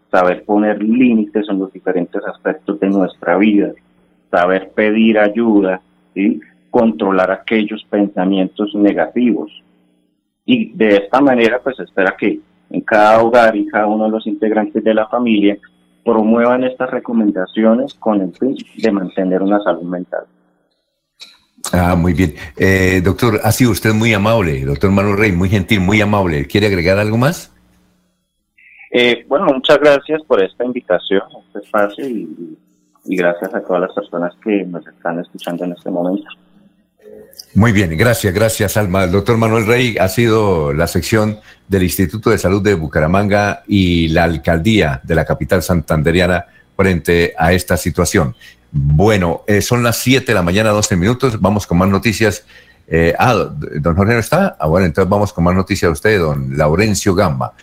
[0.10, 3.72] saber poner límites en los diferentes aspectos de nuestra vida,
[4.30, 5.82] saber pedir ayuda,
[6.14, 6.42] ¿sí?
[6.70, 9.52] controlar aquellos pensamientos negativos.
[10.46, 12.40] Y de esta manera, pues espera que
[12.70, 15.58] en cada hogar y cada uno de los integrantes de la familia
[16.04, 20.26] promuevan estas recomendaciones con el fin de mantener una salud mental.
[21.74, 22.34] Ah, muy bien.
[22.58, 26.46] Eh, doctor, ha sido usted muy amable, doctor Manuel Rey, muy gentil, muy amable.
[26.48, 27.54] ¿Quiere agregar algo más?
[28.92, 32.58] Eh, bueno, muchas gracias por esta invitación, este espacio y,
[33.06, 36.28] y gracias a todas las personas que nos están escuchando en este momento.
[37.54, 39.04] Muy bien, gracias, gracias Alma.
[39.04, 44.08] El doctor Manuel Rey ha sido la sección del Instituto de Salud de Bucaramanga y
[44.08, 46.46] la alcaldía de la capital santanderiana
[46.78, 48.36] frente a esta situación.
[48.72, 51.42] Bueno, eh, son las 7 de la mañana, 12 minutos.
[51.42, 52.46] Vamos con más noticias.
[52.88, 54.56] Eh, ah, don Jorge no está.
[54.58, 57.54] Ah, bueno, entonces vamos con más noticias de usted, don Laurencio Gamba.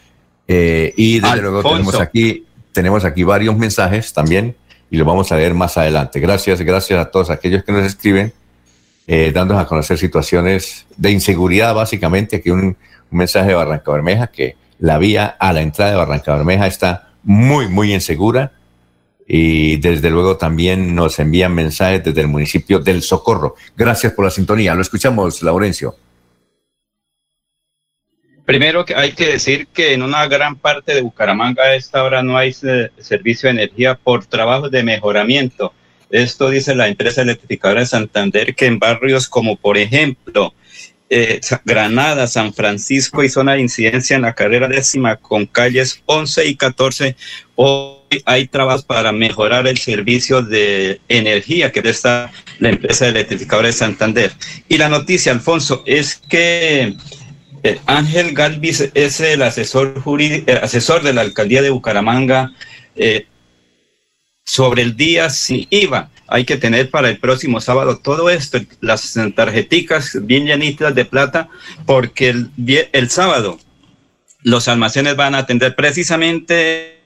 [0.46, 4.54] Eh, y desde luego tenemos aquí, tenemos aquí varios mensajes también
[4.90, 6.20] y los vamos a leer más adelante.
[6.20, 8.34] Gracias, gracias a todos aquellos que nos escriben
[9.08, 12.36] eh, dándonos a conocer situaciones de inseguridad, básicamente.
[12.36, 12.76] Aquí un,
[13.10, 17.08] un mensaje de Barranca Bermeja que la vía a la entrada de Barranca Bermeja está
[17.22, 18.52] muy, muy insegura.
[19.26, 23.56] Y desde luego también nos envían mensajes desde el municipio del Socorro.
[23.76, 24.74] Gracias por la sintonía.
[24.74, 25.96] Lo escuchamos, Laurencio.
[28.46, 32.22] Primero que hay que decir que en una gran parte de Bucaramanga a esta hora
[32.22, 35.74] no hay eh, servicio de energía por trabajos de mejoramiento.
[36.10, 40.54] Esto dice la empresa electrificadora de Santander que en barrios como por ejemplo
[41.10, 46.46] eh, Granada, San Francisco y zona de incidencia en la carrera décima con calles 11
[46.46, 47.16] y 14,
[47.56, 53.72] hoy hay trabajos para mejorar el servicio de energía que presta la empresa electrificadora de
[53.72, 54.32] Santander.
[54.68, 56.96] Y la noticia, Alfonso, es que
[57.62, 62.52] eh, Ángel Galvis es el asesor, jurídico, eh, asesor de la alcaldía de Bucaramanga.
[62.96, 63.26] Eh,
[64.48, 66.08] sobre el día sin IVA.
[66.26, 71.50] Hay que tener para el próximo sábado todo esto, las tarjeticas bien llenitas de plata,
[71.84, 72.50] porque el,
[72.92, 73.58] el sábado
[74.42, 77.00] los almacenes van a atender precisamente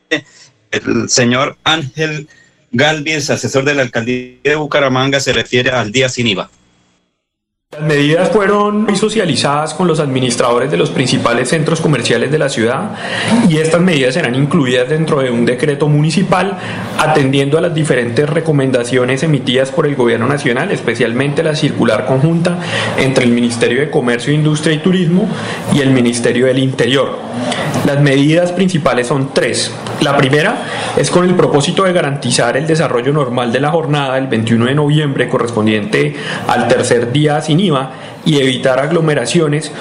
[0.71, 2.29] el señor Ángel
[2.71, 6.49] Galvis, asesor de la alcaldía de Bucaramanga, se refiere al día sin IVA.
[7.75, 12.51] Las medidas fueron muy socializadas con los administradores de los principales centros comerciales de la
[12.51, 12.91] ciudad
[13.49, 16.59] y estas medidas serán incluidas dentro de un decreto municipal
[16.99, 22.59] atendiendo a las diferentes recomendaciones emitidas por el Gobierno Nacional, especialmente la circular conjunta
[22.99, 25.27] entre el Ministerio de Comercio, Industria y Turismo
[25.73, 27.21] y el Ministerio del Interior.
[27.87, 29.75] Las medidas principales son tres.
[30.03, 30.63] La primera
[30.97, 34.75] es con el propósito de garantizar el desarrollo normal de la jornada el 21 de
[34.75, 36.15] noviembre correspondiente
[36.47, 37.62] al tercer día sin
[38.25, 39.73] y evitar aglomeraciones,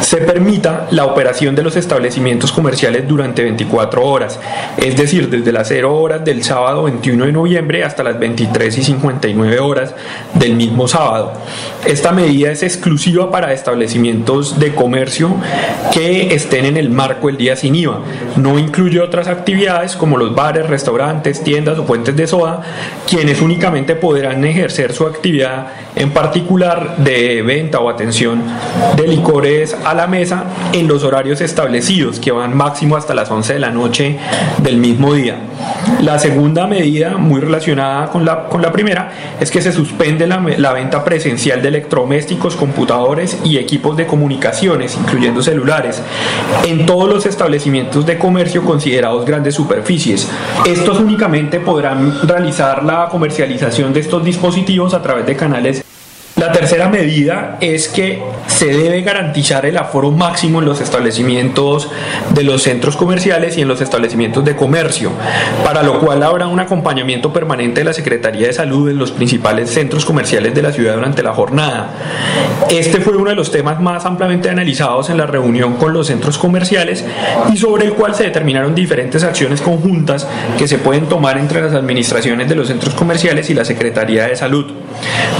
[0.00, 4.38] se permita la operación de los establecimientos comerciales durante 24 horas,
[4.76, 8.84] es decir, desde las 0 horas del sábado 21 de noviembre hasta las 23 y
[8.84, 9.94] 59 horas
[10.34, 11.32] del mismo sábado.
[11.84, 15.34] Esta medida es exclusiva para establecimientos de comercio
[15.92, 18.00] que estén en el marco del día sin IVA.
[18.36, 22.62] No incluye otras actividades como los bares, restaurantes, tiendas o puentes de soda,
[23.08, 25.66] quienes únicamente podrán ejercer su actividad
[25.98, 28.42] en particular de venta o atención
[28.96, 33.54] de licores a la mesa en los horarios establecidos, que van máximo hasta las 11
[33.54, 34.16] de la noche
[34.62, 35.36] del mismo día.
[36.00, 39.10] La segunda medida, muy relacionada con la, con la primera,
[39.40, 44.96] es que se suspende la, la venta presencial de electrodomésticos, computadores y equipos de comunicaciones,
[44.96, 46.02] incluyendo celulares,
[46.64, 50.28] en todos los establecimientos de comercio considerados grandes superficies.
[50.66, 55.84] Estos únicamente podrán realizar la comercialización de estos dispositivos a través de canales
[56.38, 61.90] la tercera medida es que se debe garantizar el aforo máximo en los establecimientos
[62.32, 65.10] de los centros comerciales y en los establecimientos de comercio,
[65.64, 69.70] para lo cual habrá un acompañamiento permanente de la Secretaría de Salud en los principales
[69.70, 71.90] centros comerciales de la ciudad durante la jornada.
[72.70, 76.38] Este fue uno de los temas más ampliamente analizados en la reunión con los centros
[76.38, 77.04] comerciales
[77.52, 81.74] y sobre el cual se determinaron diferentes acciones conjuntas que se pueden tomar entre las
[81.74, 84.66] administraciones de los centros comerciales y la Secretaría de Salud.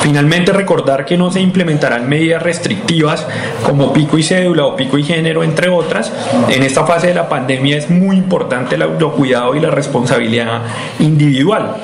[0.01, 0.53] Finalmente,
[0.89, 3.27] recordar que no se implementarán medidas restrictivas
[3.65, 6.13] como pico y cédula o pico y género, entre otras.
[6.49, 10.63] En esta fase de la pandemia es muy importante el autocuidado y la responsabilidad
[10.99, 11.77] individual.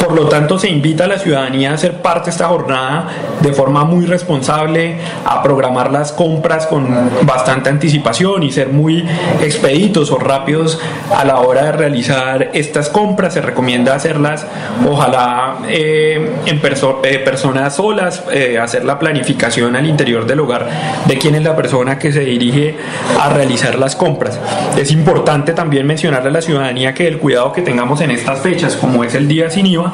[0.00, 3.08] Por lo tanto, se invita a la ciudadanía a ser parte de esta jornada
[3.40, 9.06] de forma muy responsable, a programar las compras con bastante anticipación y ser muy
[9.42, 10.78] expeditos o rápidos
[11.14, 13.34] a la hora de realizar estas compras.
[13.34, 14.46] Se recomienda hacerlas,
[14.86, 20.68] ojalá, eh, en eh, personas solas, eh, hacer la planificación al interior del hogar
[21.06, 22.74] de quién es la persona que se dirige
[23.20, 24.40] a realizar las compras.
[24.76, 28.74] Es importante también mencionarle a la ciudadanía que el cuidado que tengamos en estas fechas,
[28.74, 29.92] como es el día sin IVA,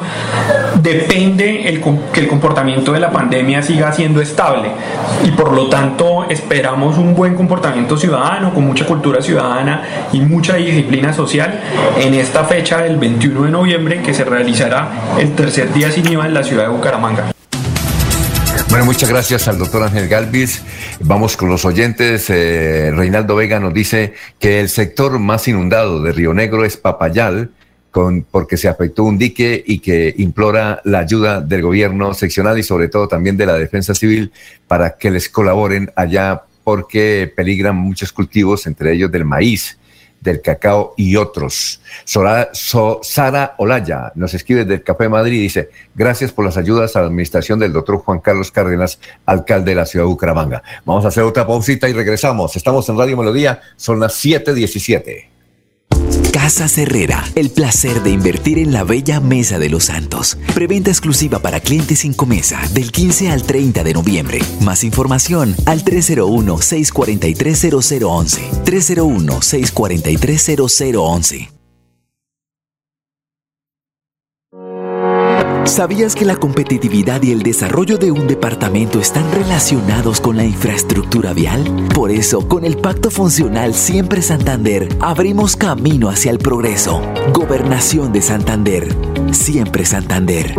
[0.81, 1.81] depende
[2.11, 4.71] que el comportamiento de la pandemia siga siendo estable
[5.23, 10.55] y por lo tanto esperamos un buen comportamiento ciudadano con mucha cultura ciudadana y mucha
[10.55, 11.59] disciplina social
[11.99, 14.89] en esta fecha del 21 de noviembre que se realizará
[15.19, 17.40] el tercer día sin IVA en la ciudad de Bucaramanga.
[18.71, 20.63] Bueno, muchas gracias al doctor Ángel Galvis.
[21.01, 22.29] Vamos con los oyentes.
[22.29, 27.51] Eh, Reinaldo Vega nos dice que el sector más inundado de Río Negro es Papayal,
[27.91, 32.63] con, porque se afectó un dique y que implora la ayuda del gobierno seccional y
[32.63, 34.31] sobre todo también de la defensa civil
[34.69, 39.80] para que les colaboren allá porque peligran muchos cultivos, entre ellos del maíz
[40.21, 41.81] del cacao y otros.
[42.05, 47.07] Sara Olaya nos escribe del Café Madrid y dice, gracias por las ayudas a la
[47.07, 50.63] administración del doctor Juan Carlos Cárdenas, alcalde de la ciudad de Bucaramanga.
[50.85, 52.55] Vamos a hacer otra pausita y regresamos.
[52.55, 55.30] Estamos en Radio Melodía, son las 7.17.
[56.41, 60.39] Casa Herrera, el placer de invertir en la bella Mesa de los Santos.
[60.55, 64.39] Preventa exclusiva para clientes sin comesa del 15 al 30 de noviembre.
[64.59, 68.39] Más información al 301-643-0011.
[68.65, 71.60] 301-643-0011.
[75.65, 81.33] ¿Sabías que la competitividad y el desarrollo de un departamento están relacionados con la infraestructura
[81.33, 81.63] vial?
[81.93, 87.01] Por eso, con el Pacto Funcional Siempre Santander, abrimos camino hacia el progreso.
[87.31, 88.87] Gobernación de Santander.
[89.31, 90.55] Siempre Santander.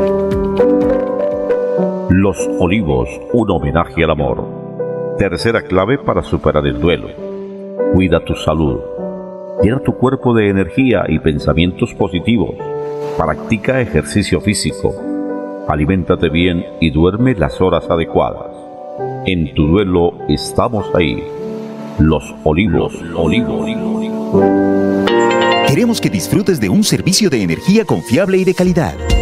[2.08, 5.16] Los Olivos, un homenaje al amor.
[5.18, 7.08] Tercera clave para superar el duelo.
[7.92, 8.78] Cuida tu salud.
[9.62, 12.54] Llena tu cuerpo de energía y pensamientos positivos
[13.16, 14.94] Practica ejercicio físico,
[15.68, 18.56] aliméntate bien y duerme las horas adecuadas.
[19.26, 21.22] En tu duelo estamos ahí.
[21.98, 23.70] Los olivos, olivos.
[25.68, 28.94] Queremos que disfrutes de un servicio de energía confiable y de calidad.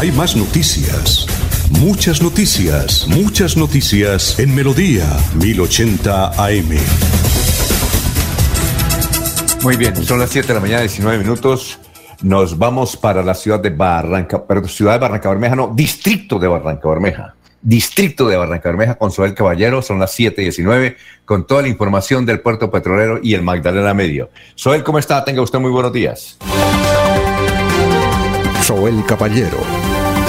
[0.00, 1.26] Hay más noticias.
[1.78, 5.04] Muchas noticias, muchas noticias en Melodía
[5.34, 6.70] 1080 AM.
[9.62, 11.78] Muy bien, son las 7 de la mañana, 19 minutos.
[12.22, 16.48] Nos vamos para la ciudad de Barranca, perdón, ciudad de Barranca Bermeja, no, distrito de
[16.48, 17.34] Barranca Bermeja.
[17.60, 20.96] Distrito de Barranca Bermeja con Soel Caballero, son las 7:19,
[21.26, 24.30] con toda la información del puerto petrolero y el Magdalena Medio.
[24.54, 25.22] Soel, ¿cómo está?
[25.26, 26.38] Tenga usted muy buenos días.
[28.62, 29.89] Soel Caballero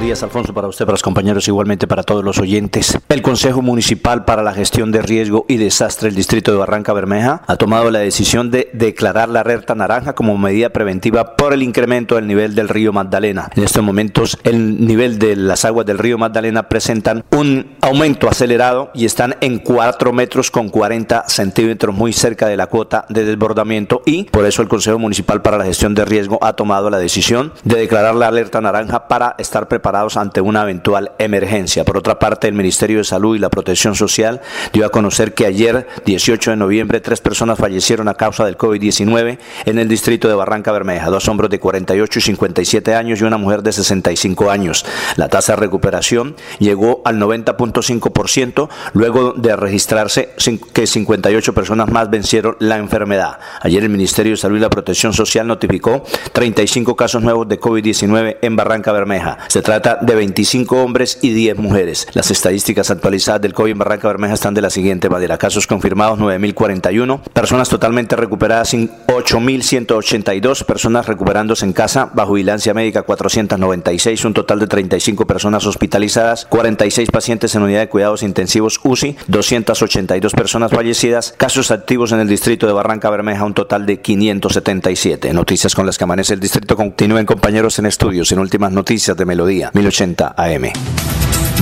[0.00, 2.98] Buenos días, Alfonso, para usted, para los compañeros, igualmente para todos los oyentes.
[3.10, 7.42] El Consejo Municipal para la Gestión de Riesgo y Desastre del Distrito de Barranca Bermeja
[7.46, 12.14] ha tomado la decisión de declarar la alerta naranja como medida preventiva por el incremento
[12.14, 13.50] del nivel del río Magdalena.
[13.54, 18.90] En estos momentos, el nivel de las aguas del río Magdalena presentan un aumento acelerado
[18.94, 24.00] y están en 4 metros con 40 centímetros, muy cerca de la cuota de desbordamiento
[24.06, 27.52] y por eso el Consejo Municipal para la Gestión de Riesgo ha tomado la decisión
[27.64, 31.84] de declarar la alerta naranja para estar preparados ante una eventual emergencia.
[31.84, 34.40] Por otra parte, el Ministerio de Salud y la Protección Social
[34.72, 39.38] dio a conocer que ayer, 18 de noviembre, tres personas fallecieron a causa del COVID-19
[39.64, 43.36] en el distrito de Barranca Bermeja, dos hombres de 48 y 57 años y una
[43.36, 44.86] mujer de 65 años.
[45.16, 50.28] La tasa de recuperación llegó al 90.5% luego de registrarse
[50.72, 53.40] que 58 personas más vencieron la enfermedad.
[53.60, 58.36] Ayer el Ministerio de Salud y la Protección Social notificó 35 casos nuevos de COVID-19
[58.40, 59.38] en Barranca Bermeja.
[59.48, 62.06] Se trata trata de 25 hombres y 10 mujeres.
[62.12, 65.38] Las estadísticas actualizadas del COVID en Barranca Bermeja están de la siguiente manera.
[65.38, 74.24] Casos confirmados 9.041, personas totalmente recuperadas 8.182, personas recuperándose en casa bajo vigilancia médica 496,
[74.24, 80.32] un total de 35 personas hospitalizadas, 46 pacientes en unidad de cuidados intensivos UCI, 282
[80.32, 85.32] personas fallecidas, casos activos en el distrito de Barranca Bermeja, un total de 577.
[85.32, 86.76] Noticias con las que amanece el distrito.
[86.76, 90.72] Continúen compañeros en estudios en últimas noticias de Melodía 1080 AM.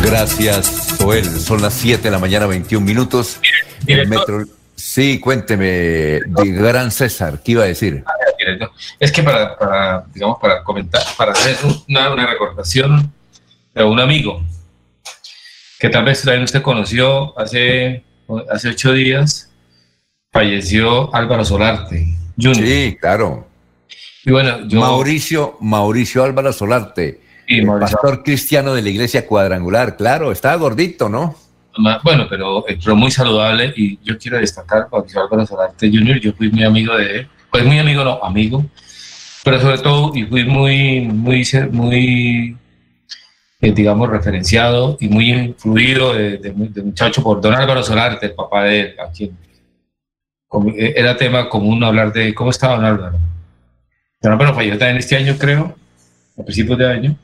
[0.02, 1.24] Gracias, Joel.
[1.24, 3.40] Son las 7 de la mañana, 21 minutos.
[3.86, 4.44] El metro...
[4.74, 8.04] Sí, cuénteme, gran César, ¿qué iba a decir?
[9.00, 11.56] Es que para, digamos, para comentar, para hacer
[11.88, 13.12] una, una recordación
[13.74, 14.40] de un amigo
[15.78, 18.04] que tal vez también usted conoció hace,
[18.50, 19.50] hace ocho días,
[20.32, 22.06] falleció Álvaro Solarte.
[22.36, 23.48] Sí, claro.
[24.24, 24.80] Y bueno, yo...
[24.80, 31.34] Mauricio, Mauricio Álvaro Solarte, el pastor cristiano de la iglesia cuadrangular, claro, estaba gordito, ¿no?
[32.02, 36.32] Bueno, pero, eh, pero muy saludable y yo quiero destacar Mauricio Álvaro Solarte Jr., yo
[36.32, 38.64] fui muy amigo de él, pues muy amigo, no, amigo,
[39.44, 42.56] pero sobre todo, y fui muy, muy, muy
[43.60, 48.80] eh, digamos, referenciado y muy influido de, muchacho por don Álvaro Solarte, el papá de
[48.80, 49.36] él, a quien
[50.76, 53.18] eh, era tema común hablar de cómo estaba don Álvaro.
[54.20, 55.76] Don Álvaro falleció también este año, creo,
[56.38, 57.16] a principios de año.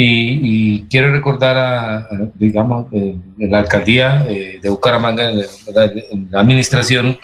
[0.00, 7.18] Y, quiero recordar a, digamos, eh, la alcaldía de Bucaramanga, en la, administración,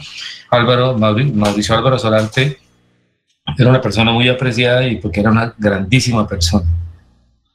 [0.51, 2.59] Álvaro, Mauricio Álvaro Solarte,
[3.57, 6.67] era una persona muy apreciada y porque era una grandísima persona.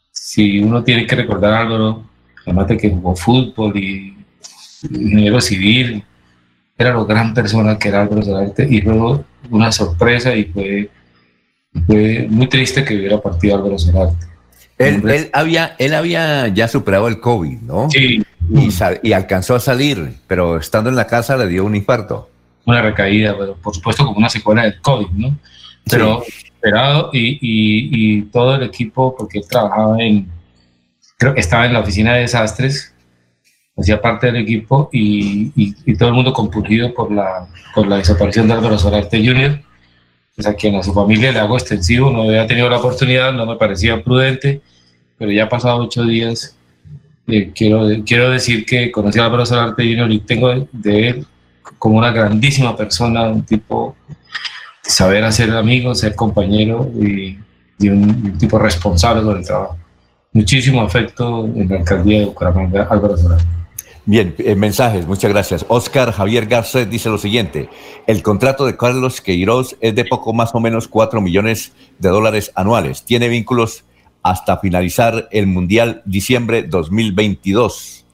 [0.10, 2.06] Si uno tiene que recordar a Álvaro,
[2.46, 4.16] además de que jugó fútbol y
[4.90, 6.02] ingeniero civil,
[6.78, 8.66] era una gran persona que era Álvaro Solarte.
[8.70, 10.90] Y luego una sorpresa y fue,
[11.86, 14.30] fue muy triste que hubiera partido Álvaro Solarte.
[14.80, 17.90] Él, había, él había ya superado el COVID, ¿no?
[17.90, 18.24] Sí.
[19.04, 22.30] Y, alcanzó a salir, pero estando en la casa le dio un infarto.
[22.66, 25.38] Una recaída, pero por supuesto como una secuela del COVID, ¿no?
[25.86, 30.30] Pero esperado y, y, todo el equipo, porque él trabajaba en,
[31.18, 32.94] creo que estaba en la oficina de desastres,
[33.78, 38.48] hacía parte del equipo y, y todo el mundo compungido por la, por la desaparición
[38.48, 39.62] de Álvaro Solarte Jr.,
[40.40, 43.46] pues a quien a su familia le hago extensivo, no había tenido la oportunidad, no
[43.46, 44.62] me parecía prudente,
[45.18, 46.56] pero ya ha pasado ocho días.
[47.28, 50.10] Eh, quiero, quiero decir que conocí a Álvaro Solarte Jr.
[50.10, 51.28] y tengo de él
[51.78, 53.98] como una grandísima persona, un tipo
[54.82, 57.38] saber hacer amigos, ser compañero y,
[57.90, 59.76] un, tipo responsable con el trabajo.
[60.32, 63.44] Muchísimo afecto en la alcaldía de Bucaramanga, Álvaro Solano.
[64.10, 65.68] Bien, eh, mensajes, muchas gracias.
[65.68, 67.70] Oscar Javier Garcet dice lo siguiente:
[68.08, 72.52] el contrato de Carlos Queiroz es de poco más o menos 4 millones de dólares
[72.56, 73.06] anuales.
[73.06, 73.84] Tiene vínculos
[74.24, 78.08] hasta finalizar el Mundial diciembre 2022.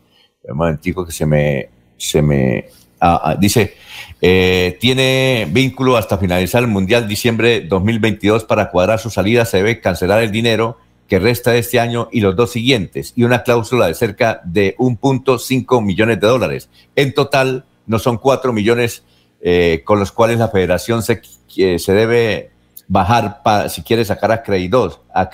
[0.43, 2.65] Un momentico que se me, se me
[2.99, 3.75] ah, ah, dice,
[4.19, 9.45] eh, tiene vínculo hasta finalizar el Mundial diciembre 2022 para cuadrar su salida.
[9.45, 10.77] Se debe cancelar el dinero
[11.07, 14.75] que resta de este año y los dos siguientes y una cláusula de cerca de
[14.77, 16.69] 1.5 millones de dólares.
[16.95, 19.03] En total, no son 4 millones
[19.41, 22.51] eh, con los cuales la federación se, se debe
[22.87, 25.01] bajar para, si quiere sacar a Queiroz.
[25.13, 25.29] A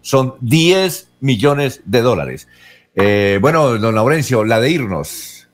[0.00, 2.48] Son 10 millones de dólares.
[2.94, 5.48] Eh, bueno, don Laurencio, la de irnos.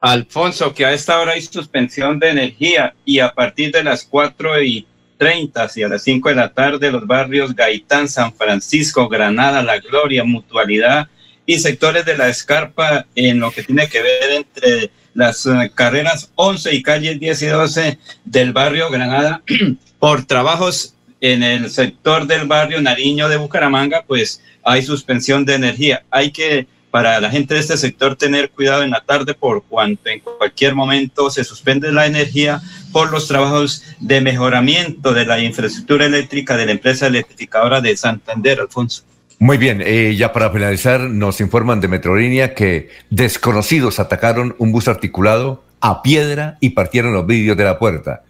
[0.00, 4.62] Alfonso, que a esta hora hay suspensión de energía y a partir de las 4
[4.62, 4.86] y
[5.18, 10.24] 30 hacia las 5 de la tarde los barrios Gaitán, San Francisco, Granada, La Gloria,
[10.24, 11.08] Mutualidad
[11.46, 16.30] y sectores de la Escarpa en lo que tiene que ver entre las eh, carreras
[16.34, 19.42] 11 y calles 10 y 12 del barrio Granada
[19.98, 26.04] por trabajos en el sector del barrio Nariño de Bucaramanga, pues hay suspensión de energía.
[26.10, 30.08] Hay que para la gente de este sector tener cuidado en la tarde por cuanto
[30.10, 36.06] en cualquier momento se suspende la energía por los trabajos de mejoramiento de la infraestructura
[36.06, 39.02] eléctrica de la empresa electrificadora de Santander, Alfonso.
[39.40, 44.86] Muy bien, eh, ya para finalizar, nos informan de Metrolínea que desconocidos atacaron un bus
[44.86, 48.22] articulado a piedra y partieron los vidrios de la puerta.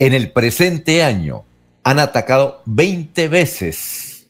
[0.00, 1.44] En el presente año
[1.84, 4.26] han atacado 20 veces,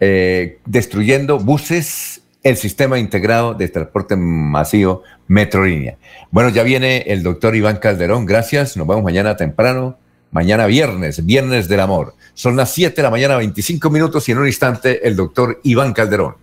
[0.00, 5.98] eh, destruyendo buses el sistema integrado de transporte masivo Metrolínea.
[6.30, 9.98] Bueno, ya viene el doctor Iván Calderón, gracias, nos vemos mañana temprano,
[10.30, 12.14] mañana viernes, viernes del amor.
[12.34, 15.92] Son las 7 de la mañana, 25 minutos y en un instante el doctor Iván
[15.92, 16.36] Calderón.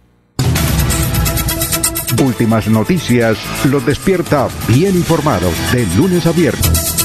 [2.24, 7.05] Últimas noticias los despierta bien informados de lunes a viernes.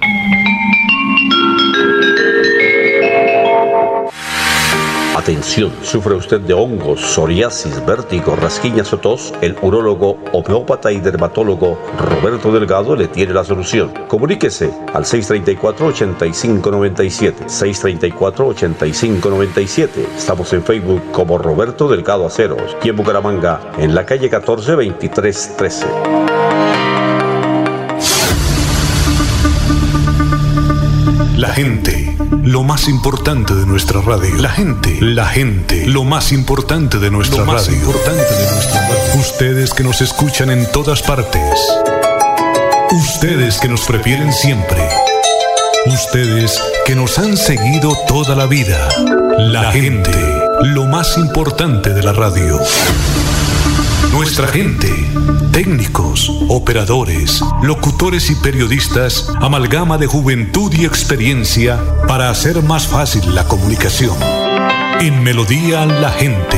[5.21, 9.31] Atención, ¿sufre usted de hongos, psoriasis, vértigo, rasquiñas o tos?
[9.41, 13.93] El urólogo, homeópata y dermatólogo Roberto Delgado le tiene la solución.
[14.07, 17.45] Comuníquese al 634-8597.
[17.45, 19.89] 634-8597.
[20.17, 26.70] Estamos en Facebook como Roberto Delgado Aceros y en Bucaramanga, en la calle 14 2313.
[31.41, 34.35] La gente, lo más importante de nuestra radio.
[34.35, 37.79] La gente, la gente, lo más importante de nuestra Lo más radio.
[37.79, 39.19] importante de nuestra radio.
[39.19, 41.59] Ustedes que nos escuchan en todas partes.
[42.91, 44.87] Ustedes que nos prefieren siempre.
[45.87, 48.87] Ustedes que nos han seguido toda la vida.
[49.39, 50.11] La gente,
[50.61, 52.59] lo más importante de la radio.
[54.09, 54.89] Nuestra gente,
[55.51, 63.47] técnicos, operadores, locutores y periodistas, amalgama de juventud y experiencia para hacer más fácil la
[63.47, 64.15] comunicación.
[64.99, 66.57] En Melodía la gente,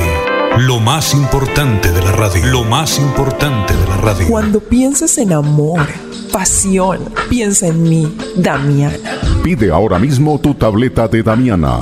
[0.58, 4.28] lo más importante de la radio, lo más importante de la radio.
[4.28, 5.88] Cuando pienses en amor,
[6.32, 7.00] pasión,
[7.30, 8.98] piensa en mí, Damiana.
[9.44, 11.82] Pide ahora mismo tu tableta de Damiana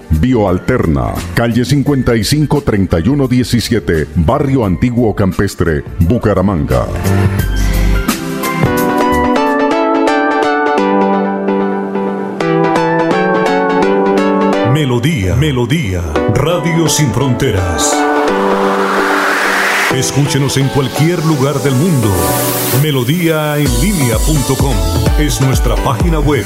[0.19, 6.85] Bioalterna, calle 55 31 17, Barrio Antiguo Campestre, Bucaramanga.
[14.73, 16.01] Melodía, Melodía,
[16.33, 17.95] Radio Sin Fronteras.
[19.93, 22.09] Escúchenos en cualquier lugar del mundo.
[22.81, 24.75] Melodíaenlínea.com
[25.19, 26.45] es nuestra página web.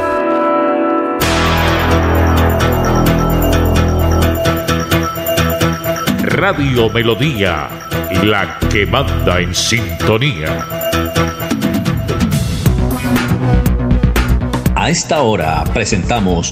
[6.41, 7.69] Radio Melodía,
[8.23, 10.65] la que manda en sintonía.
[14.73, 16.51] A esta hora presentamos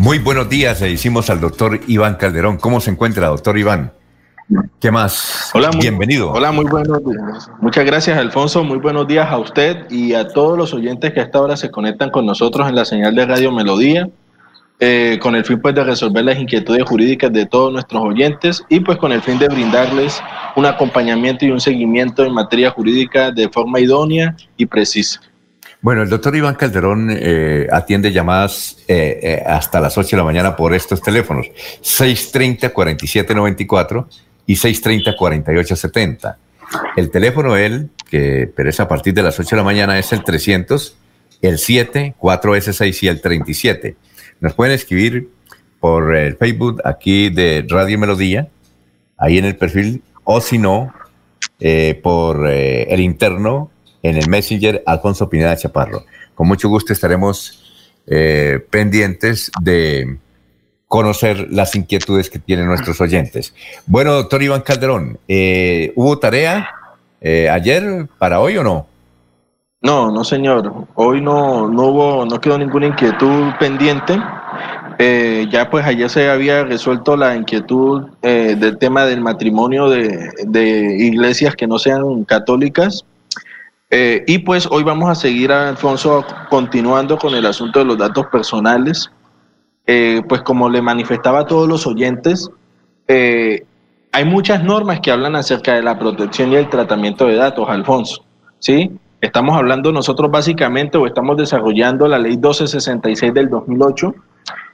[0.00, 0.80] Muy buenos días.
[0.80, 2.56] Le hicimos al doctor Iván Calderón.
[2.56, 3.92] ¿Cómo se encuentra, doctor Iván?
[4.80, 5.50] ¿Qué más?
[5.54, 6.32] Hola, muy, bienvenido.
[6.32, 7.50] Hola, muy buenos días.
[7.60, 8.64] Muchas gracias, Alfonso.
[8.64, 11.70] Muy buenos días a usted y a todos los oyentes que a esta hora se
[11.70, 14.08] conectan con nosotros en la señal de Radio Melodía.
[14.82, 18.80] eh, con el fin pues de resolver las inquietudes jurídicas de todos nuestros oyentes y
[18.80, 20.22] pues con el fin de brindarles
[20.56, 25.20] un acompañamiento y un seguimiento en materia jurídica de forma idónea y precisa.
[25.82, 30.54] Bueno, el doctor Iván Calderón eh, atiende llamadas eh, hasta las 8 de la mañana
[30.54, 31.46] por estos teléfonos,
[31.82, 34.06] 630-4794
[34.46, 36.36] y 630-4870.
[36.96, 40.12] El teléfono él, que pero es a partir de las 8 de la mañana, es
[40.12, 40.96] el 300,
[41.40, 43.96] el 7, 4S6 y el 37.
[44.40, 45.28] Nos pueden escribir
[45.80, 48.48] por el Facebook aquí de Radio Melodía,
[49.16, 50.92] ahí en el perfil, o si no,
[51.58, 53.69] eh, por eh, el interno
[54.02, 56.04] en el Messenger Alfonso Pineda Chaparro.
[56.34, 60.18] Con mucho gusto estaremos eh, pendientes de
[60.86, 63.54] conocer las inquietudes que tienen nuestros oyentes.
[63.86, 65.18] Bueno, doctor Iván Calderón,
[65.94, 66.68] ¿hubo tarea
[67.22, 68.90] ayer para hoy o no?
[69.82, 70.86] No, no señor.
[70.94, 74.18] Hoy no, no hubo, no quedó ninguna inquietud pendiente.
[74.98, 80.96] Eh, ya pues ayer se había resuelto la inquietud eh, del tema del matrimonio de,
[80.98, 83.06] iglesias que no sean católicas.
[83.90, 88.26] Eh, y pues hoy vamos a seguir, Alfonso, continuando con el asunto de los datos
[88.26, 89.10] personales.
[90.28, 92.48] pues como le manifestaba a todos los oyentes,
[94.12, 98.24] hay muchas normas que hablan acerca de la protección y el tratamiento de datos, Alfonso.
[98.60, 98.92] ¿Sí?
[99.20, 104.14] Estamos hablando nosotros básicamente o estamos desarrollando la ley 1266 del 2008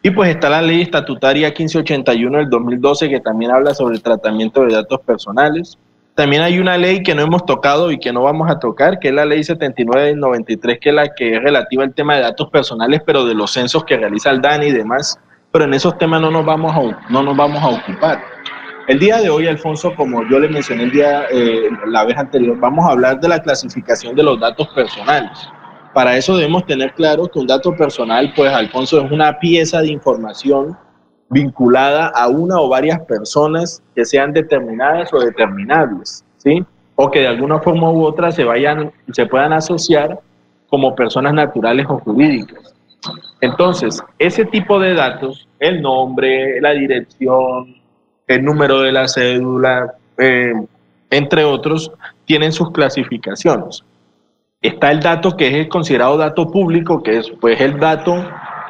[0.03, 4.65] y pues está la ley estatutaria 1581 del 2012 que también habla sobre el tratamiento
[4.65, 5.77] de datos personales.
[6.17, 9.09] También hay una ley que no hemos tocado y que no vamos a tocar, que
[9.09, 12.23] es la ley 79 del 93, que es la que es relativa al tema de
[12.23, 15.21] datos personales, pero de los censos que realiza el DANI y demás.
[15.53, 18.25] Pero en esos temas no nos vamos a, no nos vamos a ocupar.
[18.89, 22.57] El día de hoy, Alfonso, como yo le mencioné el día, eh, la vez anterior,
[22.59, 25.39] vamos a hablar de la clasificación de los datos personales.
[25.93, 29.89] Para eso debemos tener claro que un dato personal, pues, Alfonso, es una pieza de
[29.89, 30.79] información
[31.29, 36.65] vinculada a una o varias personas que sean determinadas o determinables, ¿sí?
[36.95, 40.21] O que de alguna forma u otra se vayan, se puedan asociar
[40.69, 42.75] como personas naturales o jurídicas.
[43.41, 47.77] Entonces, ese tipo de datos, el nombre, la dirección,
[48.27, 50.53] el número de la cédula, eh,
[51.11, 51.93] entre otros,
[52.25, 53.85] tienen sus clasificaciones.
[54.63, 58.25] Está el dato que es considerado dato público, que es pues el dato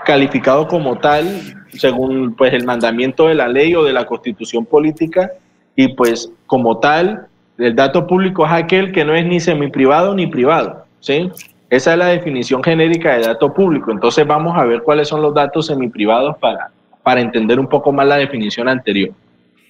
[0.04, 5.32] calificado como tal según pues el mandamiento de la ley o de la constitución política
[5.74, 7.26] y pues como tal
[7.58, 11.30] el dato público es aquel que no es ni semi privado ni privado, ¿sí?
[11.68, 13.90] Esa es la definición genérica de dato público.
[13.90, 16.70] Entonces vamos a ver cuáles son los datos semiprivados para,
[17.02, 19.10] para entender un poco más la definición anterior.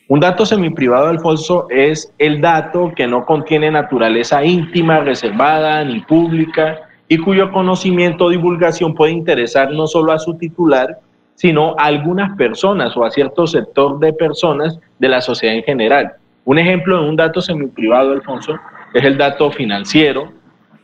[0.09, 6.83] Un dato semiprivado, Alfonso, es el dato que no contiene naturaleza íntima, reservada ni pública
[7.09, 10.99] y cuyo conocimiento o divulgación puede interesar no solo a su titular,
[11.37, 16.15] sino a algunas personas o a cierto sector de personas de la sociedad en general.
[16.45, 18.59] Un ejemplo de un dato semiprivado, Alfonso,
[18.93, 20.33] es el dato financiero,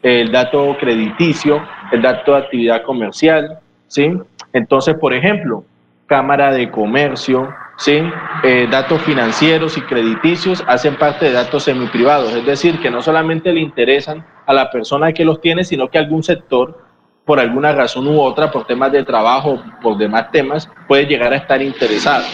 [0.02, 4.12] el dato crediticio, el dato de actividad comercial, ¿sí?
[4.52, 5.64] Entonces, por ejemplo,
[6.06, 8.02] Cámara de Comercio, ¿sí?
[8.42, 13.52] Eh, datos financieros y crediticios hacen parte de datos semiprivados, es decir, que no solamente
[13.52, 16.78] le interesan a la persona que los tiene, sino que algún sector,
[17.24, 21.36] por alguna razón u otra, por temas de trabajo, por demás temas, puede llegar a
[21.36, 22.24] estar interesado.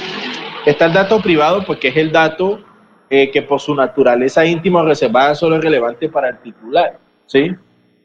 [0.65, 2.60] Está el dato privado, porque es el dato
[3.10, 7.55] eh, que por su naturaleza íntima o reservada solo es relevante para el titular, ¿sí?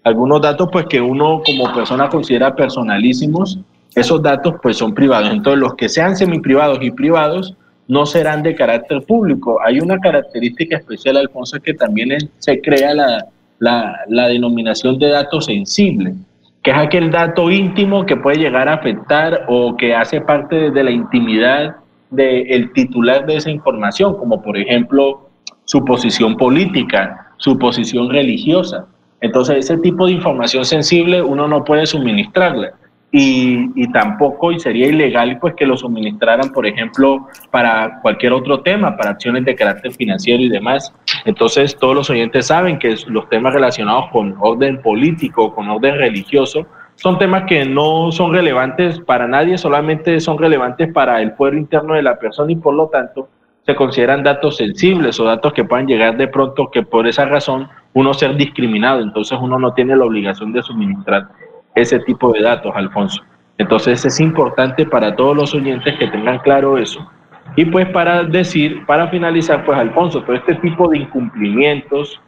[0.04, 3.60] Algunos datos, pues, que uno como persona considera personalísimos,
[3.96, 5.30] esos datos pues son privados.
[5.32, 7.56] Entonces los que sean semiprivados y privados
[7.88, 9.60] no serán de carácter público.
[9.64, 13.28] Hay una característica especial, Alfonso, que también se crea la,
[13.60, 16.16] la, denominación de dato sensible,
[16.64, 20.84] que es aquel dato íntimo que puede llegar a afectar o que hace parte de
[20.84, 21.76] la intimidad
[22.10, 25.30] del titular de esa información, como por ejemplo
[25.66, 28.86] su posición política, su posición religiosa.
[29.20, 32.74] Entonces ese tipo de información sensible uno no puede suministrarla
[33.16, 38.98] y, tampoco y sería ilegal pues que lo suministraran, por ejemplo, para cualquier otro tema,
[38.98, 40.92] para acciones de carácter financiero y demás.
[41.24, 46.66] Entonces, todos los oyentes saben que los temas relacionados con orden político, con orden religioso,
[46.96, 51.94] son temas que no son relevantes para nadie, solamente son relevantes para el pueblo interno
[51.94, 53.30] de la persona y por lo tanto
[53.64, 57.70] se consideran datos sensibles o datos que puedan llegar de pronto que por esa razón
[57.94, 61.30] uno ser discriminado, entonces uno no tiene la obligación de suministrar
[61.76, 63.24] ese tipo de datos, Alfonso.
[63.58, 67.08] Entonces es importante para todos los oyentes que tengan claro eso.
[67.56, 72.20] Y pues para decir, para finalizar, pues Alfonso, todo este tipo de incumplimientos,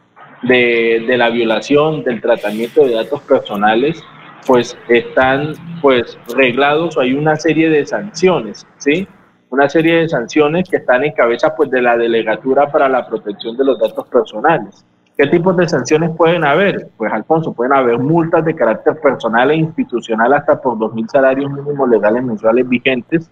[0.42, 4.02] de, la violación del tratamiento de datos personales,
[4.46, 9.08] pues están pues reglados hay una serie de sanciones, ¿sí?
[9.50, 13.56] Una serie de sanciones que están en cabeza pues de la Delegatura para la Protección
[13.56, 14.84] de los Datos Personales.
[15.16, 16.90] ¿Qué tipos de sanciones pueden haber?
[16.98, 21.88] Pues, Alfonso, pueden haber multas de carácter personal e institucional hasta por 2.000 salarios mínimos
[21.88, 23.30] legales mensuales vigentes.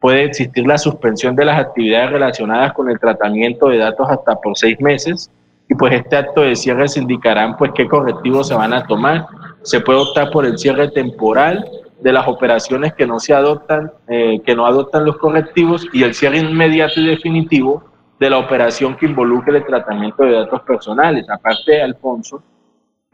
[0.00, 4.56] Puede existir la suspensión de las actividades relacionadas con el tratamiento de datos hasta por
[4.56, 5.30] seis meses.
[5.68, 9.26] Y pues este acto de cierre se indicarán pues qué correctivos se van a tomar.
[9.62, 11.62] Se puede optar por el cierre temporal
[12.00, 16.14] de las operaciones que no se adoptan, eh, que no adoptan los correctivos y el
[16.14, 17.84] cierre inmediato y definitivo
[18.18, 21.24] de la operación que involucre el tratamiento de datos personales.
[21.30, 22.42] Aparte, Alfonso,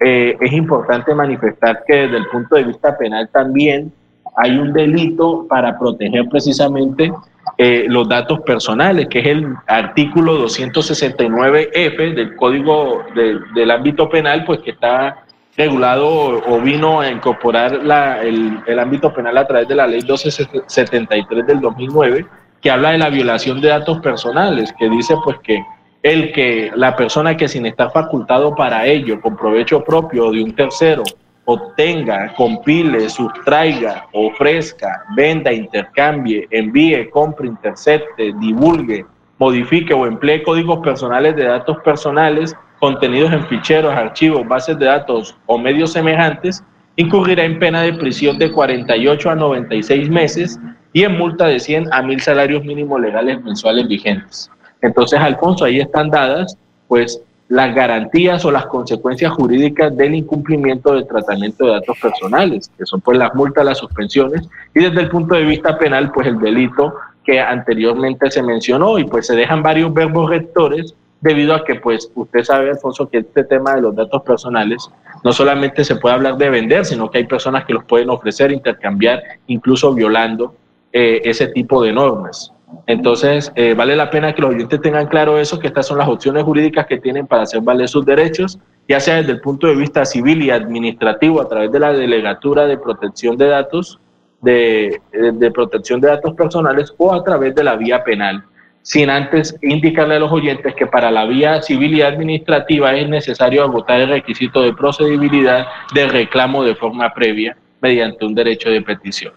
[0.00, 3.92] eh, es importante manifestar que desde el punto de vista penal también
[4.36, 7.12] hay un delito para proteger precisamente
[7.58, 14.60] eh, los datos personales, que es el artículo 269F del Código del ámbito penal, pues
[14.60, 15.24] que está
[15.56, 20.00] regulado o, vino a incorporar la, el, el ámbito penal a través de la ley
[20.00, 22.26] 1273 del 2009
[22.64, 25.62] que habla de la violación de datos personales, que dice pues que
[26.02, 30.54] el que la persona que sin estar facultado para ello, con provecho propio de un
[30.54, 31.02] tercero,
[31.44, 39.04] obtenga, compile, sustraiga, ofrezca, venda, intercambie, envíe, compre, intercepte, divulgue,
[39.38, 45.36] modifique o emplee códigos personales de datos personales contenidos en ficheros, archivos, bases de datos
[45.44, 46.64] o medios semejantes,
[46.96, 50.58] incurrirá en pena de prisión de 48 a 96 meses
[50.94, 54.48] y en multa de 100 a 1000 salarios mínimos legales mensuales vigentes.
[54.80, 56.56] Entonces, Alfonso, ahí están dadas
[56.86, 62.86] pues las garantías o las consecuencias jurídicas del incumplimiento del tratamiento de datos personales, que
[62.86, 66.38] son pues las multas, las suspensiones, y desde el punto de vista penal, pues el
[66.38, 71.74] delito que anteriormente se mencionó, y pues se dejan varios verbos rectores debido a que
[71.74, 74.88] pues usted sabe, Alfonso, que este tema de los datos personales
[75.24, 78.52] no solamente se puede hablar de vender, sino que hay personas que los pueden ofrecer,
[78.52, 80.54] intercambiar, incluso violando
[80.96, 82.52] eh, ese tipo de normas.
[82.86, 86.06] Entonces, eh, vale la pena que los oyentes tengan claro eso, que estas son las
[86.06, 89.74] opciones jurídicas que tienen para hacer valer sus derechos, ya sea desde el punto de
[89.74, 93.98] vista civil y administrativo a través de la Delegatura de Protección de Datos,
[94.40, 98.44] de, de protección de datos personales o a través de la vía penal,
[98.82, 103.64] sin antes indicarle a los oyentes que para la vía civil y administrativa es necesario
[103.64, 109.32] agotar el requisito de procedibilidad del reclamo de forma previa mediante un derecho de petición.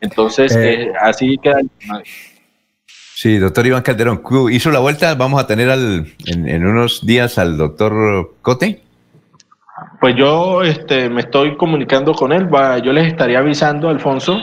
[0.00, 1.60] Entonces, eh, eh, así queda.
[3.14, 7.58] Sí, doctor Iván Calderón, hizo la vuelta, vamos a tener al, en, unos días al
[7.58, 8.80] doctor Cote.
[10.00, 14.38] Pues yo este, me estoy comunicando con él, va, yo les estaría avisando, Alfonso,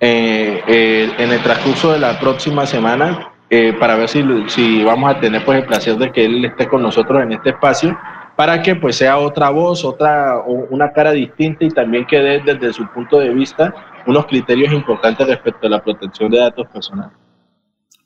[0.00, 3.32] eh, en el transcurso de la próxima semana,
[3.78, 6.82] para ver si, si vamos a tener pues el placer de que él esté con
[6.82, 7.96] nosotros en este espacio,
[8.34, 12.72] para que pues sea otra voz, otra, una cara distinta y también que dé desde
[12.72, 13.74] su punto de vista
[14.06, 17.12] unos criterios importantes respecto a la protección de datos personales.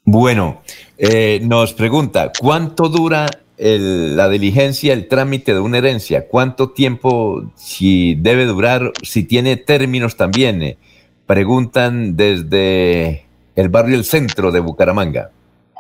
[0.05, 0.63] Bueno,
[0.99, 3.27] eh, nos pregunta, ¿cuánto dura
[3.63, 6.27] la diligencia, el trámite de una herencia?
[6.27, 10.63] ¿Cuánto tiempo, si debe durar, si tiene términos también?
[10.63, 10.79] Eh,
[11.27, 15.31] preguntan desde el barrio El Centro de Bucaramanga.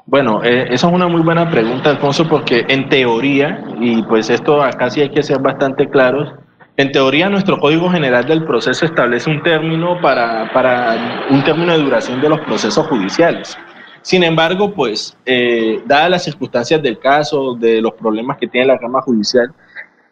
[0.06, 4.62] Bueno, eh, esa es una muy buena pregunta, Alfonso, porque en teoría, y pues esto
[4.62, 6.32] acá sí hay que ser bastante claros,
[6.80, 11.82] en teoría, nuestro Código General del Proceso establece un término para, para un término de
[11.82, 13.56] duración de los procesos judiciales.
[14.00, 18.78] Sin embargo, pues, eh, dadas las circunstancias del caso, de los problemas que tiene la
[18.78, 19.52] rama judicial,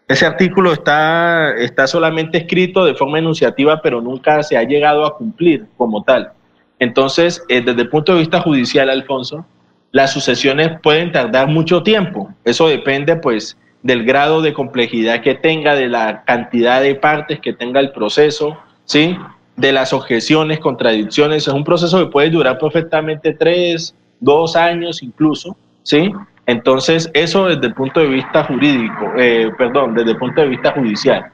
[0.06, 5.16] ese artículo está, está solamente escrito de forma enunciativa, pero nunca se ha llegado a
[5.16, 6.32] cumplir como tal.
[6.78, 9.46] Entonces, eh, desde el punto de vista judicial, Alfonso,
[9.90, 12.28] las sucesiones pueden tardar mucho tiempo.
[12.44, 17.52] Eso depende, pues, del grado de complejidad que tenga, de la cantidad de partes que
[17.52, 19.16] tenga el proceso, ¿sí?
[19.58, 21.46] de las objeciones, contradicciones.
[21.46, 26.12] Es un proceso que puede durar perfectamente tres, dos años incluso, ¿sí?
[26.46, 30.72] Entonces, eso desde el punto de vista jurídico, eh, perdón, desde el punto de vista
[30.72, 31.26] judicial.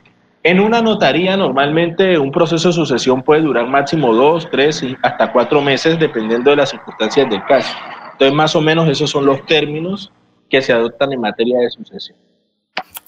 [0.42, 5.60] En una notaría, normalmente un proceso de sucesión puede durar máximo dos, tres, hasta cuatro
[5.60, 7.74] meses, dependiendo de las circunstancias del caso.
[8.12, 10.12] Entonces, más o menos esos son los términos
[10.50, 12.18] que se adoptan en materia de sucesión.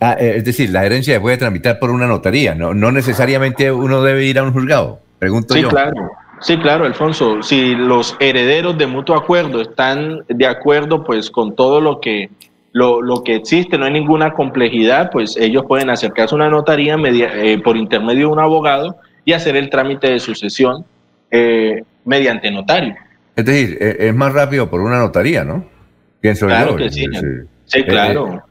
[0.00, 3.72] Ah, eh, es decir, la herencia se puede tramitar por una notaría, no, no necesariamente
[3.72, 5.68] uno debe ir a un juzgado, pregunto sí, yo.
[5.70, 6.12] Claro.
[6.40, 7.42] Sí, claro, Alfonso.
[7.42, 12.28] Si los herederos de mutuo acuerdo están de acuerdo pues con todo lo que
[12.72, 16.94] lo, lo que existe, no hay ninguna complejidad, pues ellos pueden acercarse a una notaría
[17.06, 20.84] eh, por intermedio de un abogado y hacer el trámite de sucesión
[21.30, 22.94] eh, mediante notario.
[23.34, 25.64] Es decir, es más rápido por una notaría, ¿no?
[26.20, 27.06] Pienso claro que sí.
[27.64, 28.42] Sí, claro.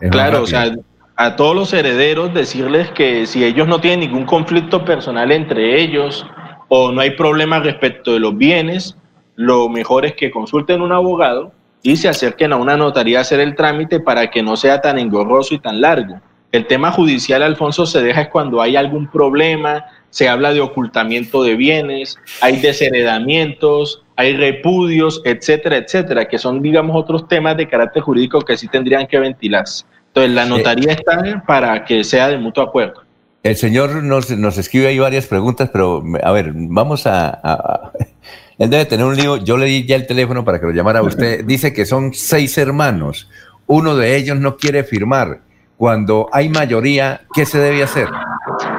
[0.00, 0.74] Claro, o sea,
[1.16, 6.26] a todos los herederos decirles que si ellos no tienen ningún conflicto personal entre ellos
[6.68, 8.96] o no hay problema respecto de los bienes,
[9.36, 13.40] lo mejor es que consulten un abogado y se acerquen a una notaría a hacer
[13.40, 16.20] el trámite para que no sea tan engorroso y tan largo.
[16.50, 21.42] El tema judicial, Alfonso, se deja es cuando hay algún problema, se habla de ocultamiento
[21.42, 28.02] de bienes, hay desheredamientos, hay repudios, etcétera, etcétera, que son, digamos, otros temas de carácter
[28.02, 29.84] jurídico que sí tendrían que ventilarse.
[30.08, 33.02] Entonces, la notaría está para que sea de mutuo acuerdo.
[33.42, 37.92] El señor nos, nos escribe ahí varias preguntas, pero a ver, vamos a,
[38.58, 39.36] Él debe tener un lío.
[39.36, 41.44] Yo le di ya el teléfono para que lo llamara a usted.
[41.46, 43.28] Dice que son seis hermanos.
[43.66, 45.40] Uno de ellos no quiere firmar.
[45.76, 48.08] Cuando hay mayoría, ¿qué se debe hacer?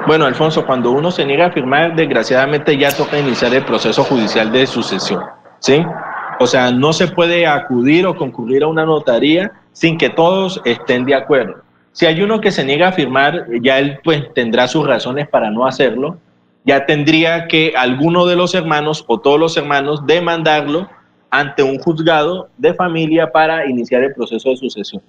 [0.07, 4.51] Bueno, Alfonso, cuando uno se niega a firmar, desgraciadamente ya toca iniciar el proceso judicial
[4.51, 5.23] de sucesión,
[5.59, 5.83] ¿sí?
[6.39, 11.05] O sea, no se puede acudir o concurrir a una notaría sin que todos estén
[11.05, 11.55] de acuerdo.
[11.91, 15.49] Si hay uno que se niega a firmar, ya él pues tendrá sus razones para
[15.49, 16.17] no hacerlo,
[16.65, 20.89] ya tendría que alguno de los hermanos o todos los hermanos demandarlo
[21.29, 25.01] ante un juzgado de familia para iniciar el proceso de sucesión.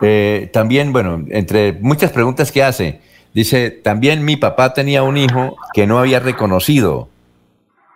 [0.00, 3.00] Eh, también, bueno, entre muchas preguntas que hace,
[3.34, 7.08] dice, también mi papá tenía un hijo que no había reconocido.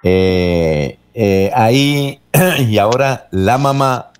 [0.02, 2.20] Eh, eh, ahí,
[2.58, 4.12] y ahora la mamá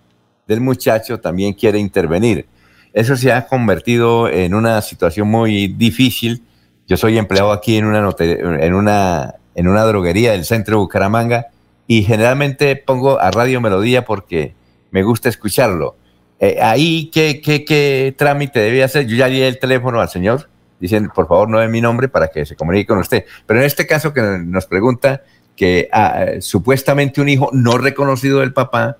[0.46, 2.46] del muchacho también quiere intervenir.
[2.92, 6.42] Eso se ha convertido en una situación muy difícil.
[6.86, 11.46] Yo soy empleado aquí en una, en una, en una droguería del centro de Bucaramanga
[11.86, 14.54] y generalmente pongo a Radio Melodía porque
[14.90, 15.96] me gusta escucharlo
[16.40, 19.06] eh, ahí, ¿qué, ¿qué, qué, trámite debe hacer?
[19.06, 20.48] Yo ya di el teléfono al señor,
[20.80, 23.24] dicen, por favor, no den mi nombre para que se comunique con usted.
[23.46, 25.22] Pero en este caso que nos pregunta
[25.56, 28.98] que ah, supuestamente un hijo no reconocido del papá,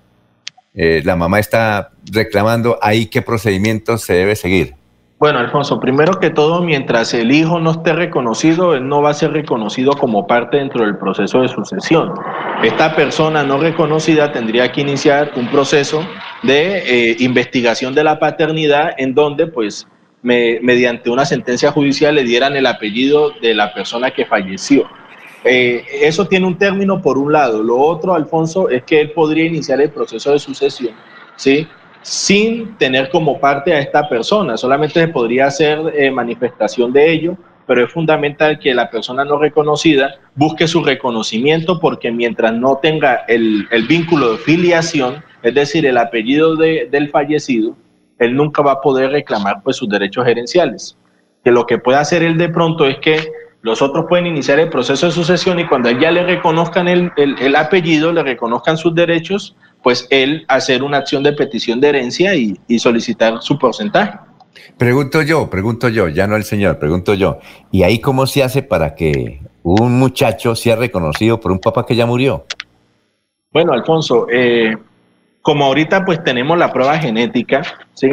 [0.73, 4.75] eh, la mamá está reclamando ahí qué procedimiento se debe seguir.
[5.17, 9.13] Bueno, Alfonso, primero que todo, mientras el hijo no esté reconocido, él no va a
[9.13, 12.13] ser reconocido como parte dentro del proceso de sucesión.
[12.61, 16.05] Esta persona no reconocida tendría que iniciar un proceso
[16.43, 19.87] de eh, investigación de la paternidad en donde, pues,
[20.21, 24.85] mediante una sentencia judicial le dieran el apellido de la persona que falleció.
[25.45, 27.63] Eh, eso tiene un término por un lado.
[27.63, 30.93] Lo otro, Alfonso, es que él podría iniciar el proceso de sucesión,
[31.37, 31.67] ¿sí?
[32.05, 34.57] Sin tener como parte a esta persona.
[34.57, 37.35] Solamente se podría hacer eh, manifestación de ello,
[37.65, 43.25] pero es fundamental que la persona no reconocida busque su reconocimiento porque mientras no tenga
[43.27, 47.75] el, vínculo de filiación, es decir, el apellido del fallecido,
[48.19, 50.95] él nunca va a poder reclamar pues, sus derechos gerenciales.
[51.43, 53.31] Que lo que puede hacer él de pronto es que
[53.63, 57.55] los otros pueden iniciar el proceso de sucesión y cuando ya le reconozcan el, el
[57.55, 59.55] apellido, le reconozcan sus derechos,
[59.85, 64.17] pues él hacer una acción de petición de herencia y, solicitar su porcentaje.
[64.79, 67.37] Pregunto yo, pregunto yo, ya no el señor, pregunto yo.
[67.71, 71.95] ¿Y ahí cómo se hace para que un muchacho sea reconocido por un papá que
[71.95, 72.45] ya murió?
[73.53, 74.75] Bueno, Alfonso, eh,
[75.43, 77.61] como ahorita pues tenemos la prueba genética,
[77.93, 78.09] ¿sí?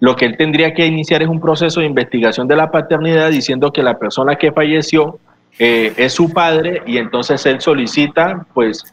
[0.00, 3.72] Lo que él tendría que iniciar es un proceso de investigación de la paternidad diciendo
[3.72, 5.20] que la persona que falleció
[5.60, 8.92] eh, es su padre y entonces él solicita pues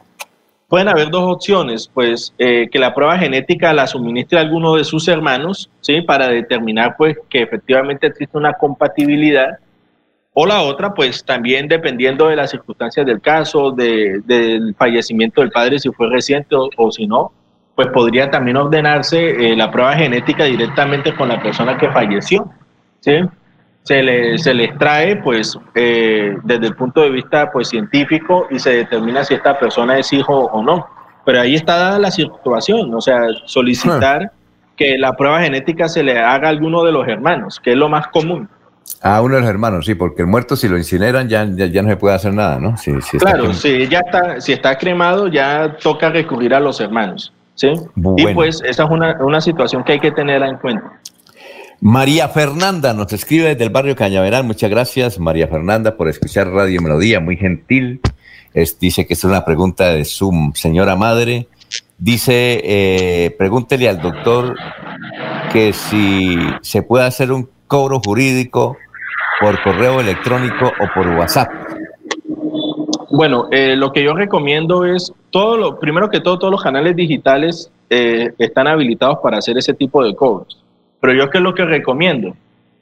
[0.70, 4.84] pueden haber dos opciones, pues eh, que la prueba genética la suministre a alguno de
[4.84, 6.00] sus hermanos, ¿sí?
[6.00, 9.58] Para determinar pues que efectivamente existe una compatibilidad.
[10.32, 15.80] O la otra, pues también dependiendo de las circunstancias del caso, del fallecimiento del padre,
[15.80, 17.32] si fue reciente o, si no,
[17.74, 22.48] pues podría también ordenarse eh, la prueba genética directamente con la persona que falleció,
[23.00, 23.18] ¿sí?
[23.82, 28.58] Se, le, se les trae pues eh, desde el punto de vista pues científico y
[28.58, 30.86] se determina si esta persona es hijo o no.
[31.24, 34.32] Pero ahí está dada la situación, o sea, solicitar
[34.76, 37.88] que la prueba genética se le haga a alguno de los hermanos, que es lo
[37.88, 38.48] más común.
[39.02, 41.88] A uno de los hermanos, sí, porque el muerto si lo incineran ya, ya, no
[41.90, 42.76] se puede hacer nada, ¿no?
[42.76, 47.72] Si, claro, si ya está, si está cremado ya toca recurrir a los hermanos, ¿sí?
[48.16, 50.99] Y pues esa es una, una situación que hay que tener en cuenta.
[51.82, 54.44] María Fernanda nos escribe desde el barrio Cañaveral.
[54.44, 58.00] Muchas gracias, María Fernanda, por escuchar Radio Melodía, muy gentil.
[58.78, 61.48] dice que es una pregunta de su señora madre.
[61.96, 64.54] Dice, eh, pregúntele al doctor
[65.52, 68.76] que si se puede hacer un cobro jurídico
[69.40, 71.48] por correo electrónico o por WhatsApp.
[73.10, 76.94] Bueno, eh, lo que yo recomiendo es todo lo, primero que todo, todos los canales
[76.94, 80.62] digitales eh, están habilitados para hacer ese tipo de cobros.
[81.00, 82.36] Pero yo qué es lo que recomiendo?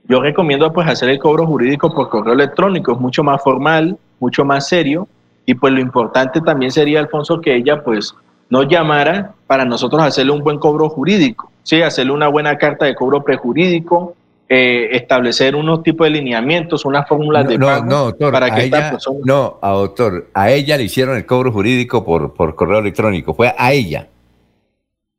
[0.08, 4.44] Yo recomiendo pues hacer el cobro jurídico por correo electrónico, es mucho más formal, mucho
[4.44, 5.06] más serio
[5.48, 8.14] y pues lo importante también sería, Alfonso, que ella pues
[8.50, 11.80] nos llamara para nosotros hacerle un buen cobro jurídico, ¿sí?
[11.80, 14.14] hacerle una buena carta de cobro prejurídico,
[14.46, 18.90] eh, establecer unos tipos de lineamientos, unas fórmulas de pago no, doctor, para que ella,
[18.90, 19.20] persona...
[19.24, 23.54] no, a doctor, a ella le hicieron el cobro jurídico por, por correo electrónico, fue
[23.56, 24.06] a ella.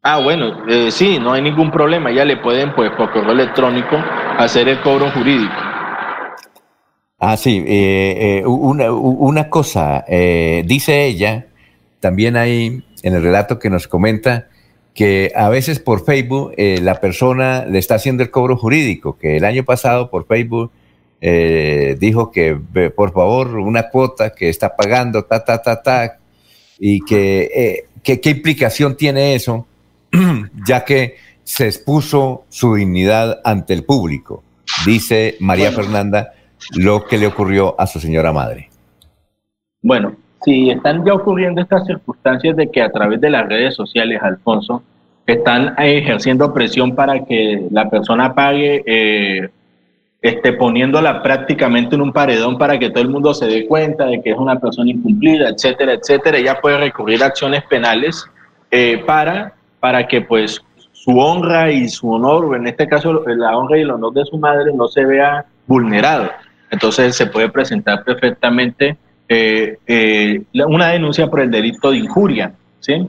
[0.02, 3.98] Ah, bueno, eh, sí, no hay ningún problema, ya le pueden, pues, por correo electrónico
[4.38, 5.54] hacer el cobro jurídico.
[7.20, 11.48] Ah, sí, eh, eh, una, una cosa, eh, dice ella,
[12.00, 14.48] también hay en el relato que nos comenta
[14.94, 19.36] que a veces por Facebook eh, la persona le está haciendo el cobro jurídico, que
[19.36, 20.72] el año pasado por Facebook
[21.20, 22.58] eh, dijo que
[22.96, 26.20] por favor una cuota que está pagando, ta, ta, ta, ta,
[26.80, 29.68] y que qué implicación tiene eso,
[30.68, 34.44] ya que se expuso su dignidad ante el público,
[34.86, 35.84] dice María Bueno.
[35.84, 36.34] Fernanda,
[36.76, 38.70] lo que le ocurrió a su señora madre.
[39.82, 44.22] Bueno, si están ya ocurriendo estas circunstancias de que a través de las redes sociales,
[44.22, 44.84] Alfonso,
[45.26, 49.50] están ejerciendo presión para que la persona pague, eh,
[50.22, 54.22] esté poniéndola prácticamente en un paredón para que todo el mundo se dé cuenta de
[54.22, 58.26] que es una persona incumplida, etcétera, etcétera, ella puede recurrir a acciones penales
[58.72, 63.58] eh, para, para que pues su honra y su honor, o en este caso la
[63.58, 66.30] honra y el honor de su madre no se vea vulnerado.
[66.72, 73.08] Entonces se puede presentar perfectamente eh, eh, una denuncia por el delito de injuria, ¿sí?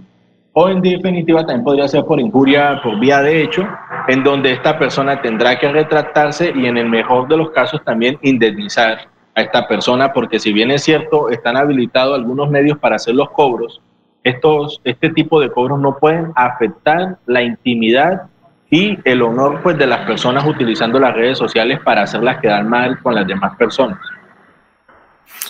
[0.52, 3.66] O en definitiva también podría ser por injuria por vía de hecho,
[4.08, 8.18] en donde esta persona tendrá que retractarse y en el mejor de los casos también
[8.22, 13.14] indemnizar a esta persona, porque si bien es cierto, están habilitados algunos medios para hacer
[13.14, 13.80] los cobros,
[14.24, 18.22] estos, este tipo de cobros no pueden afectar la intimidad
[18.70, 23.00] y el honor pues, de las personas utilizando las redes sociales para hacerlas quedar mal
[23.02, 23.98] con las demás personas.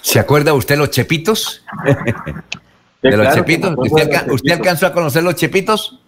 [0.03, 1.65] ¿Se acuerda usted los chepitos?
[3.03, 3.75] ¿De los claro chepitos?
[3.77, 4.59] ¿Usted, de los alca- usted chepitos.
[4.59, 6.01] alcanzó a conocer los chepitos?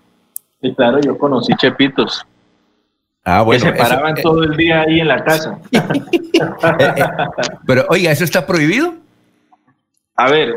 [0.61, 2.25] Sí, claro, yo conocí chepitos.
[3.25, 3.65] Ah, bueno.
[3.65, 5.59] que se paraban eh, todo el día ahí en la casa.
[7.67, 8.95] pero oiga, ¿eso está prohibido?
[10.17, 10.55] A ver,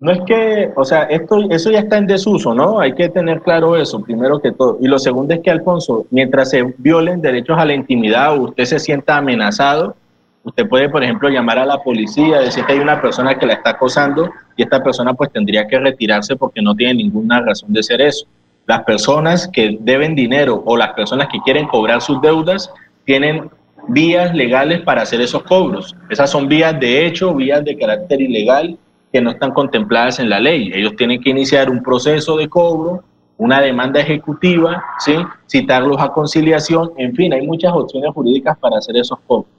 [0.00, 2.78] no es que, o sea, esto, eso ya está en desuso, ¿no?
[2.78, 4.78] Hay que tener claro eso, primero que todo.
[4.80, 8.64] Y lo segundo es que, Alfonso, mientras se violen derechos a la intimidad o usted
[8.64, 9.96] se sienta amenazado,
[10.44, 13.54] usted puede, por ejemplo, llamar a la policía, decir que hay una persona que la
[13.54, 17.82] está acosando y esta persona pues tendría que retirarse porque no tiene ninguna razón de
[17.82, 18.24] ser eso.
[18.66, 22.72] Las personas que deben dinero o las personas que quieren cobrar sus deudas
[23.04, 23.50] tienen
[23.88, 25.96] vías legales para hacer esos cobros.
[26.08, 28.78] Esas son vías de hecho, vías de carácter ilegal
[29.12, 30.70] que no están contempladas en la ley.
[30.74, 33.04] Ellos tienen que iniciar un proceso de cobro,
[33.36, 35.14] una demanda ejecutiva, ¿sí?
[35.48, 39.50] citarlos a conciliación, en fin, hay muchas opciones jurídicas para hacer esos cobros.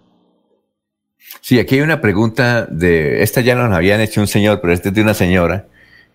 [1.42, 4.90] Sí, aquí hay una pregunta de, esta ya nos habían hecho un señor, pero este
[4.90, 5.66] es de una señora,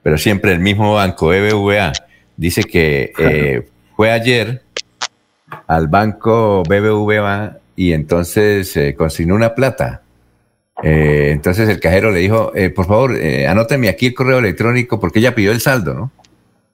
[0.03, 1.93] pero siempre el mismo banco, BBVA,
[2.37, 4.63] dice que eh, fue ayer
[5.67, 10.03] al banco BBVA y entonces eh, consignó una plata.
[10.85, 15.01] Eh, entonces el cajero le dijo, eh, por favor, eh, anóteme aquí el correo electrónico,
[15.01, 16.13] porque ella pidió el saldo, ¿no?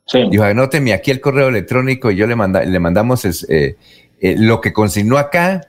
[0.07, 0.27] Sí.
[0.31, 3.77] Dijo, anóteme aquí el correo electrónico y yo le, manda, le mandamos es, eh,
[4.21, 5.61] eh, lo que consignó acá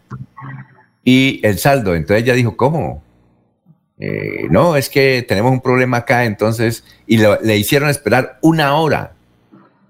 [1.03, 1.93] y el saldo.
[1.95, 3.03] Entonces ella dijo, ¿cómo?
[4.49, 9.11] No, es que tenemos un problema acá, entonces, y lo- le hicieron esperar una hora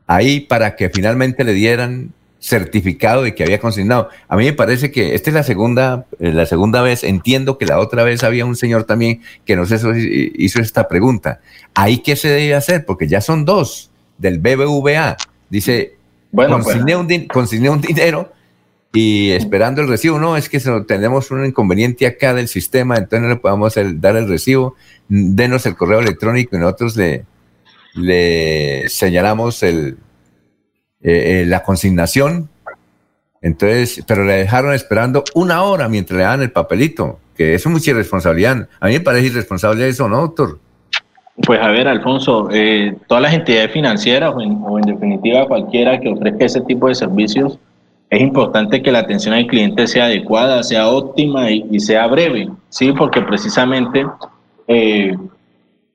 [0.05, 2.11] ahí para que finalmente le dieran
[2.43, 4.09] certificado de que había consignado.
[4.27, 7.67] A mí me parece que esta es la segunda, eh, la segunda vez, entiendo que
[7.67, 11.39] la otra vez había un señor también que nos hizo, hizo esta pregunta.
[11.75, 12.83] ¿Ahí qué se debe hacer?
[12.85, 15.17] Porque ya son dos del BBVA.
[15.51, 15.93] Dice,
[16.31, 16.65] Bueno, pues.
[16.65, 18.33] consigné, un, din- consigné un dinero
[18.91, 23.29] y esperando el recibo, no, es que tenemos un inconveniente acá del sistema, entonces no
[23.29, 24.75] le podemos el- dar el recibo,
[25.07, 27.23] denos el correo electrónico y nosotros le,
[27.93, 29.97] le señalamos el,
[31.03, 32.49] eh, eh, la consignación.
[33.41, 37.73] Entonces, pero le dejaron esperando una hora mientras le dan el papelito, que eso es
[37.73, 38.67] mucha irresponsabilidad.
[38.79, 40.59] A mí me parece irresponsable eso, ¿no, doctor?
[41.43, 45.99] Pues a ver, Alfonso, eh, todas las entidades financieras o en, o en definitiva cualquiera
[45.99, 47.57] que ofrezca ese tipo de servicios,
[48.11, 52.49] es importante que la atención al cliente sea adecuada, sea óptima y, y sea breve,
[52.69, 52.91] ¿sí?
[52.91, 54.05] Porque precisamente
[54.67, 55.15] eh,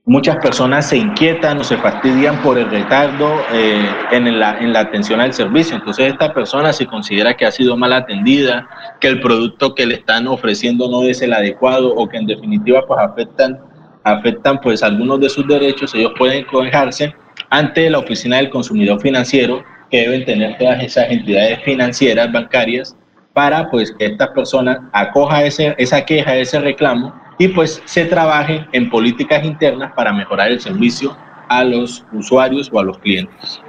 [0.07, 4.81] muchas personas se inquietan o se fastidian por el retardo eh, en, la, en la
[4.81, 5.77] atención al servicio.
[5.77, 8.69] Entonces esta persona si considera que ha sido mal atendida,
[9.01, 12.87] que el producto que le están ofreciendo no es el adecuado o que en definitiva
[12.87, 13.59] pues afectan
[14.05, 17.13] afectan pues algunos de sus derechos, ellos pueden quejarse
[17.51, 22.97] ante la Oficina del Consumidor Financiero que deben tener todas esas entidades financieras, bancarias,
[23.33, 28.67] para pues que esta persona acoja ese, esa queja, ese reclamo y pues se trabaje
[28.73, 31.17] en políticas internas para mejorar el servicio
[31.49, 33.61] a los usuarios o a los clientes.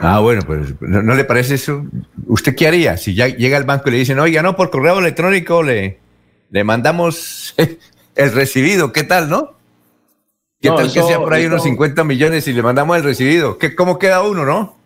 [0.00, 1.84] Ah, bueno, pues ¿no, le parece eso?
[2.26, 4.98] ¿Usted qué haría si ya llega al banco y le dicen, oiga, no, por correo
[4.98, 5.98] electrónico le,
[6.50, 7.54] le mandamos
[8.16, 9.52] el recibido, ¿qué tal, no?
[10.60, 13.56] ¿Qué tal que sea por ahí unos 50 millones y le mandamos el recibido?
[13.56, 14.76] ¿Qué, ¿Cómo queda uno, no?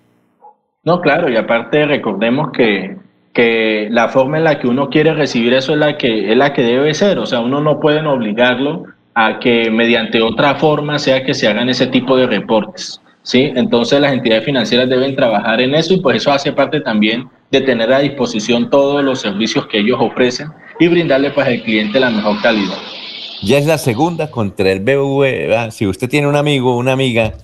[0.84, 2.96] No, claro, y aparte recordemos que,
[3.34, 6.52] que la forma en la que uno quiere recibir eso es la que es la
[6.52, 11.24] que debe ser, o sea, uno no puede obligarlo a que mediante otra forma sea
[11.24, 13.00] que se hagan ese tipo de reportes.
[13.22, 13.52] ¿sí?
[13.56, 17.60] Entonces las entidades financieras deben trabajar en eso y pues eso hace parte también de
[17.60, 20.48] tener a disposición todos los servicios que ellos ofrecen
[20.78, 22.78] y brindarle pues al cliente la mejor calidad.
[23.42, 25.70] Ya es la segunda contra el BBVA.
[25.70, 27.34] Si usted tiene un amigo o una amiga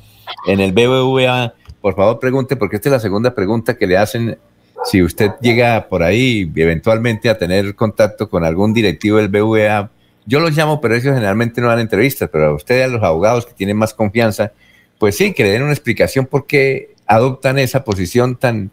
[0.47, 4.39] en el BBVA, por favor pregunte, porque esta es la segunda pregunta que le hacen.
[4.84, 9.91] Si usted llega por ahí eventualmente a tener contacto con algún directivo del BBVA,
[10.26, 13.47] yo los llamo, pero ellos generalmente no dan entrevistas, pero a ustedes, a los abogados
[13.47, 14.52] que tienen más confianza,
[14.99, 18.70] pues sí, que le den una explicación por qué adoptan esa posición tan,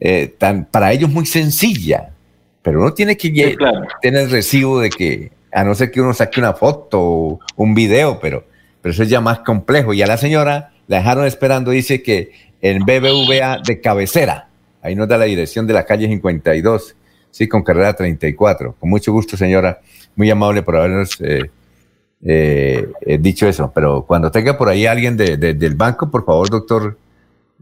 [0.00, 2.10] eh, tan para ellos muy sencilla.
[2.62, 3.56] Pero uno tiene que
[4.00, 8.20] tener recibo de que a no ser que uno saque una foto o un video,
[8.20, 8.44] pero,
[8.80, 9.92] pero eso es ya más complejo.
[9.92, 14.48] Y a la señora la dejaron esperando, dice que en BBVA de cabecera,
[14.82, 16.96] ahí nos da la dirección de la calle 52,
[17.30, 18.74] sí, con carrera 34.
[18.78, 19.80] Con mucho gusto, señora,
[20.16, 21.50] muy amable por habernos eh,
[22.22, 23.70] eh, dicho eso.
[23.74, 26.96] Pero cuando tenga por ahí alguien del banco, por favor, doctor,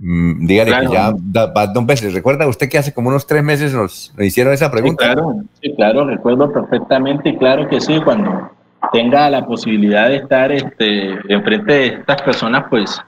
[0.03, 2.15] Mm, dígale que ya va dos veces.
[2.15, 5.05] ¿Recuerda usted que hace como unos tres meses nos, hicieron esa pregunta?
[5.05, 8.51] claro, sí, claro, recuerdo perfectamente y claro que sí, cuando
[8.93, 12.99] tenga la posibilidad de estar este, enfrente de estas personas, pues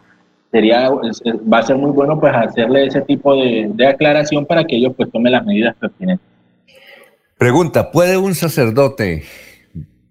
[0.53, 4.77] sería va a ser muy bueno pues hacerle ese tipo de, de aclaración para que
[4.77, 6.27] ellos pues tomen las medidas pertinentes.
[7.39, 9.25] Pregunta, ¿puede un sacerdote,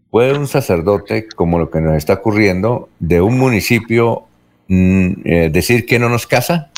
[0.10, 4.24] puede un sacerdote, como lo que nos está ocurriendo, de un municipio
[4.68, 6.72] mm, eh, decir que no nos casa?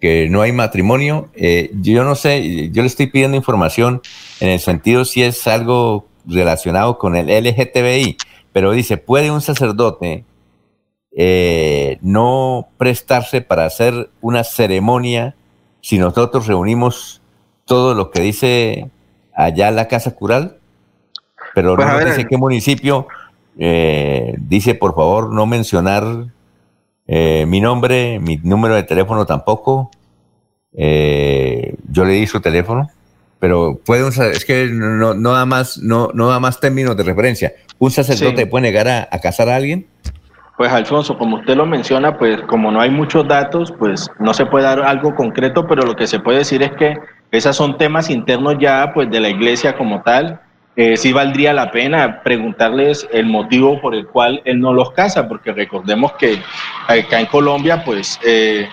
[0.00, 1.28] que no hay matrimonio.
[1.34, 4.00] Eh, yo no sé, yo le estoy pidiendo información
[4.40, 8.16] en el sentido si es algo relacionado con el LGTBI,
[8.52, 10.24] pero dice, ¿puede un sacerdote
[11.20, 15.34] eh, no prestarse para hacer una ceremonia
[15.80, 17.20] si nosotros reunimos
[17.64, 18.88] todo lo que dice
[19.34, 20.58] allá la casa cural?
[21.54, 23.08] Pero pues no dice qué municipio.
[23.58, 26.04] Eh, dice, por favor, no mencionar
[27.08, 29.90] eh, mi nombre, mi número de teléfono tampoco.
[30.72, 32.90] Eh, yo le di su teléfono,
[33.40, 37.54] pero puede es que no, no, da más, no, no da más términos de referencia.
[37.80, 39.88] ¿Un sacerdote puede negar a, casar a alguien?
[40.58, 44.44] Pues Alfonso, como usted lo menciona, pues como no hay muchos datos, pues no se
[44.44, 46.98] puede dar algo concreto, pero lo que se puede decir es que
[47.30, 50.40] esos son temas internos ya pues de la iglesia como tal
[50.80, 55.26] eh, sí valdría la pena preguntarles el motivo por el cual él no los casa,
[55.26, 56.40] porque recordemos que
[56.86, 58.68] acá en Colombia, pues eh,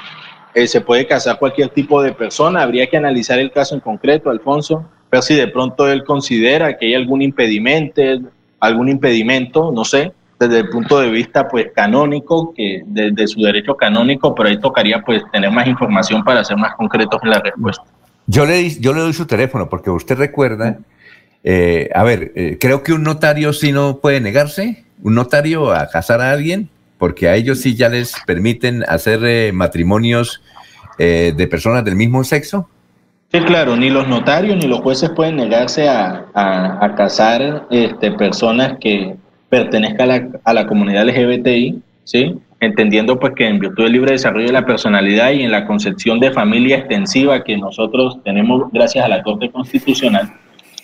[0.53, 2.61] eh, se puede casar cualquier tipo de persona.
[2.61, 6.85] Habría que analizar el caso en concreto, Alfonso, ver si de pronto él considera que
[6.85, 8.01] hay algún impedimento,
[8.59, 13.75] algún impedimento, no sé, desde el punto de vista pues canónico, que desde su derecho
[13.75, 17.83] canónico, pero ahí tocaría pues tener más información para ser más concretos en la respuesta.
[18.27, 20.79] Yo le, yo le doy su teléfono porque usted recuerda
[21.47, 25.87] eh, a ver, eh, creo que un notario sí no puede negarse, un notario a
[25.89, 30.41] casar a alguien, porque a ellos sí ya les permiten hacer eh, matrimonios
[30.97, 32.69] de personas del mismo sexo.
[33.29, 36.23] Sí, claro, ni los notarios ni los jueces pueden negarse a,
[36.95, 39.17] casar este, personas que
[39.55, 42.35] pertenezcan a la, comunidad LGBTI, ¿sí?
[42.59, 46.19] entendiendo pues que en virtud del libre desarrollo de la personalidad y en la concepción
[46.19, 50.29] de familia extensiva que nosotros tenemos gracias a la Corte Constitucional,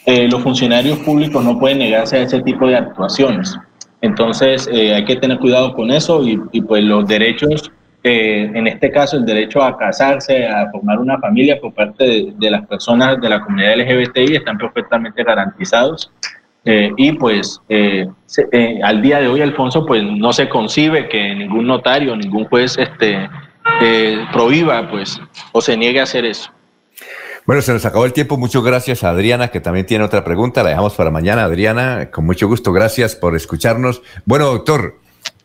[0.06, 3.58] eh, los funcionarios públicos no pueden negarse a ese tipo de actuaciones.
[4.00, 8.90] Entonces eh, hay que tener cuidado con eso y, pues los derechos, eh, en este
[8.90, 13.28] caso el derecho a casarse, a formar una familia por parte de, las personas de
[13.28, 16.10] la comunidad LGBTI están perfectamente garantizados.
[16.64, 22.46] Y pues al día de hoy, Alfonso, pues no se concibe que ningún notario, ningún
[22.46, 23.30] juez este,
[24.32, 25.20] prohíba pues
[25.52, 26.52] o se niegue a hacer eso.
[27.46, 28.38] Bueno, se nos acabó el tiempo.
[28.38, 30.64] Muchas gracias a Adriana, que también tiene otra pregunta.
[30.64, 32.10] La dejamos para mañana, Adriana.
[32.12, 34.02] Con mucho gusto, gracias por escucharnos.
[34.26, 34.96] Bueno, doctor,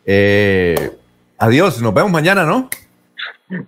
[0.05, 0.91] eh,
[1.39, 1.81] adiós.
[1.81, 2.69] Nos vemos mañana, ¿no?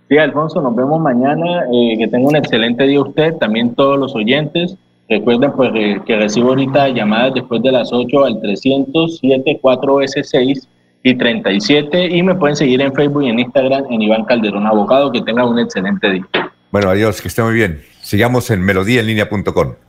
[0.07, 1.63] Sí, Alfonso, nos vemos mañana.
[1.73, 4.75] Eh, que tenga un excelente día usted, también todos los oyentes.
[5.09, 5.71] Recuerden pues,
[6.05, 10.67] que recibo ahorita llamadas después de las 8 al 307 4S6
[11.01, 15.11] y 37 y me pueden seguir en Facebook y en Instagram en Iván Calderón Abogado.
[15.11, 16.25] Que tenga un excelente día.
[16.71, 17.81] Bueno, adiós, que esté muy bien.
[18.01, 19.88] Sigamos en melodíaenlínea.com.